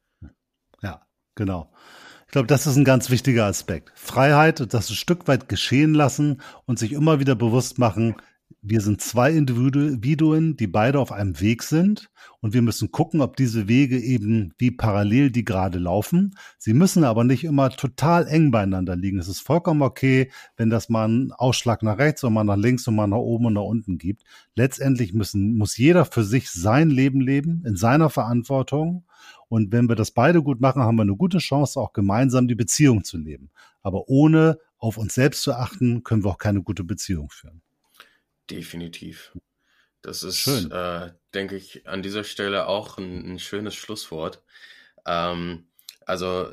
Ja, 0.81 1.05
genau. 1.35 1.71
Ich 2.25 2.31
glaube, 2.31 2.47
das 2.47 2.65
ist 2.65 2.77
ein 2.77 2.85
ganz 2.85 3.09
wichtiger 3.09 3.45
Aspekt. 3.45 3.91
Freiheit, 3.93 4.73
das 4.73 4.89
ein 4.89 4.95
Stück 4.95 5.27
weit 5.27 5.49
geschehen 5.49 5.93
lassen 5.93 6.41
und 6.65 6.79
sich 6.79 6.93
immer 6.93 7.19
wieder 7.19 7.35
bewusst 7.35 7.77
machen, 7.77 8.15
wir 8.61 8.81
sind 8.81 9.01
zwei 9.01 9.31
Individuen, 9.31 10.57
die 10.57 10.67
beide 10.67 10.99
auf 10.99 11.11
einem 11.11 11.39
Weg 11.39 11.63
sind 11.63 12.09
und 12.39 12.53
wir 12.53 12.61
müssen 12.61 12.91
gucken, 12.91 13.21
ob 13.21 13.35
diese 13.35 13.67
Wege 13.67 13.99
eben 13.99 14.53
wie 14.57 14.71
parallel 14.71 15.31
die 15.31 15.45
gerade 15.45 15.79
laufen. 15.79 16.35
Sie 16.57 16.73
müssen 16.73 17.03
aber 17.03 17.23
nicht 17.23 17.43
immer 17.43 17.69
total 17.69 18.27
eng 18.27 18.51
beieinander 18.51 18.95
liegen. 18.95 19.19
Es 19.19 19.27
ist 19.27 19.41
vollkommen 19.41 19.81
okay, 19.81 20.31
wenn 20.57 20.69
das 20.69 20.89
mal 20.89 21.05
einen 21.05 21.31
Ausschlag 21.31 21.83
nach 21.83 21.97
rechts 21.97 22.23
und 22.23 22.33
mal 22.33 22.43
nach 22.43 22.57
links 22.57 22.87
und 22.87 22.95
mal 22.95 23.07
nach 23.07 23.17
oben 23.17 23.45
und 23.45 23.53
nach 23.53 23.61
unten 23.61 23.97
gibt. 23.97 24.23
Letztendlich 24.55 25.13
müssen, 25.13 25.55
muss 25.57 25.77
jeder 25.77 26.05
für 26.05 26.23
sich 26.23 26.49
sein 26.49 26.89
Leben 26.89 27.21
leben, 27.21 27.63
in 27.65 27.75
seiner 27.75 28.09
Verantwortung. 28.09 29.05
Und 29.49 29.71
wenn 29.71 29.89
wir 29.89 29.95
das 29.95 30.11
beide 30.11 30.41
gut 30.41 30.61
machen, 30.61 30.81
haben 30.81 30.95
wir 30.95 31.03
eine 31.03 31.15
gute 31.15 31.39
Chance, 31.39 31.79
auch 31.79 31.93
gemeinsam 31.93 32.47
die 32.47 32.55
Beziehung 32.55 33.03
zu 33.03 33.17
leben. 33.17 33.49
Aber 33.81 34.07
ohne 34.09 34.57
auf 34.77 34.97
uns 34.97 35.13
selbst 35.13 35.43
zu 35.43 35.53
achten, 35.53 36.03
können 36.03 36.23
wir 36.23 36.31
auch 36.31 36.37
keine 36.37 36.61
gute 36.63 36.83
Beziehung 36.83 37.29
führen. 37.29 37.61
Definitiv. 38.51 39.31
Das 40.01 40.23
ist, 40.23 40.47
äh, 40.71 41.11
denke 41.33 41.55
ich, 41.55 41.87
an 41.87 42.01
dieser 42.01 42.23
Stelle 42.23 42.67
auch 42.67 42.97
ein, 42.97 43.33
ein 43.33 43.39
schönes 43.39 43.75
Schlusswort. 43.75 44.43
Ähm, 45.05 45.67
also 46.05 46.49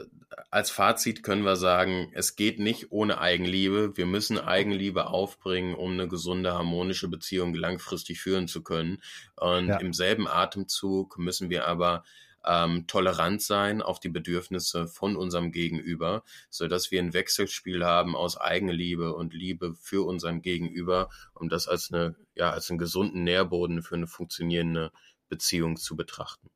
als 0.51 0.70
Fazit 0.70 1.22
können 1.22 1.44
wir 1.44 1.57
sagen, 1.57 2.11
es 2.14 2.36
geht 2.36 2.59
nicht 2.59 2.92
ohne 2.92 3.20
Eigenliebe. 3.20 3.96
Wir 3.96 4.07
müssen 4.07 4.38
Eigenliebe 4.38 5.09
aufbringen, 5.09 5.74
um 5.74 5.92
eine 5.92 6.09
gesunde, 6.09 6.53
harmonische 6.53 7.09
Beziehung 7.09 7.55
langfristig 7.55 8.20
führen 8.20 8.49
zu 8.49 8.62
können. 8.62 9.03
Und 9.36 9.68
ja. 9.68 9.78
im 9.78 9.92
selben 9.92 10.28
Atemzug 10.28 11.18
müssen 11.18 11.51
wir 11.51 11.66
aber 11.66 12.05
ähm, 12.49 12.86
tolerant 12.86 13.42
sein 13.42 13.82
auf 13.82 14.01
die 14.01 14.09
Bedürfnisse 14.09 14.88
von 14.88 15.16
unserem 15.16 15.53
Gegenüber, 15.53 16.24
so 16.49 16.66
dass 16.66 16.90
wir 16.90 17.01
ein 17.01 17.12
Wechselspiel 17.12 17.84
haben 17.84 18.16
aus 18.16 18.40
Eigenliebe 18.40 19.14
und 19.14 19.34
Liebe 19.34 19.74
für 19.74 20.07
unseren 20.07 20.40
Gegenüber, 20.40 21.11
um 21.34 21.51
das 21.51 21.68
als 21.68 21.92
eine, 21.92 22.16
ja, 22.34 22.51
als 22.51 22.70
einen 22.70 22.78
gesunden 22.78 23.22
Nährboden 23.22 23.82
für 23.82 23.96
eine 23.96 24.07
funktionierende 24.07 24.90
Beziehung 25.28 25.76
zu 25.76 25.94
betrachten. 25.94 26.49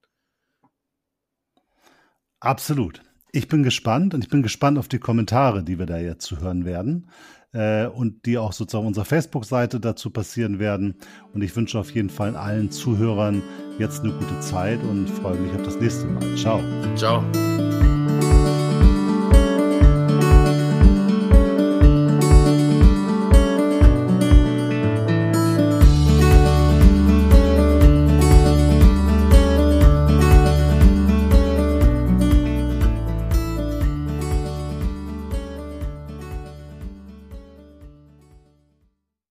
Absolut. 2.41 3.03
Ich 3.31 3.49
bin 3.49 3.63
gespannt 3.63 4.15
und 4.15 4.25
ich 4.25 4.31
bin 4.31 4.43
gespannt 4.43 4.79
auf 4.79 4.89
die 4.89 4.99
Kommentare, 4.99 5.63
die 5.63 5.79
wir 5.79 5.87
da 5.87 5.99
jetzt 5.99 6.25
zu 6.25 6.41
hören 6.41 6.65
werden 6.65 7.11
äh, 7.53 7.87
und 7.87 8.27
die 8.27 8.39
auch 8.39 8.53
sozusagen 8.53 8.87
unserer 8.87 9.05
Facebook-Seite 9.05 9.81
dazu 9.81 10.11
passieren 10.11 10.59
werden. 10.59 10.95
Und 11.33 11.43
ich 11.43 11.55
wünsche 11.55 11.79
auf 11.79 11.91
jeden 11.91 12.11
Fall 12.11 12.37
allen 12.37 12.71
Zuhörern 12.71 13.43
jetzt 13.79 14.03
eine 14.03 14.13
gute 14.13 14.41
Zeit 14.41 14.81
und 14.83 15.09
freue 15.09 15.39
mich 15.39 15.53
auf 15.55 15.63
das 15.63 15.77
nächste 15.77 16.07
Mal. 16.07 16.37
Ciao. 16.37 16.61
Ciao. 16.97 17.23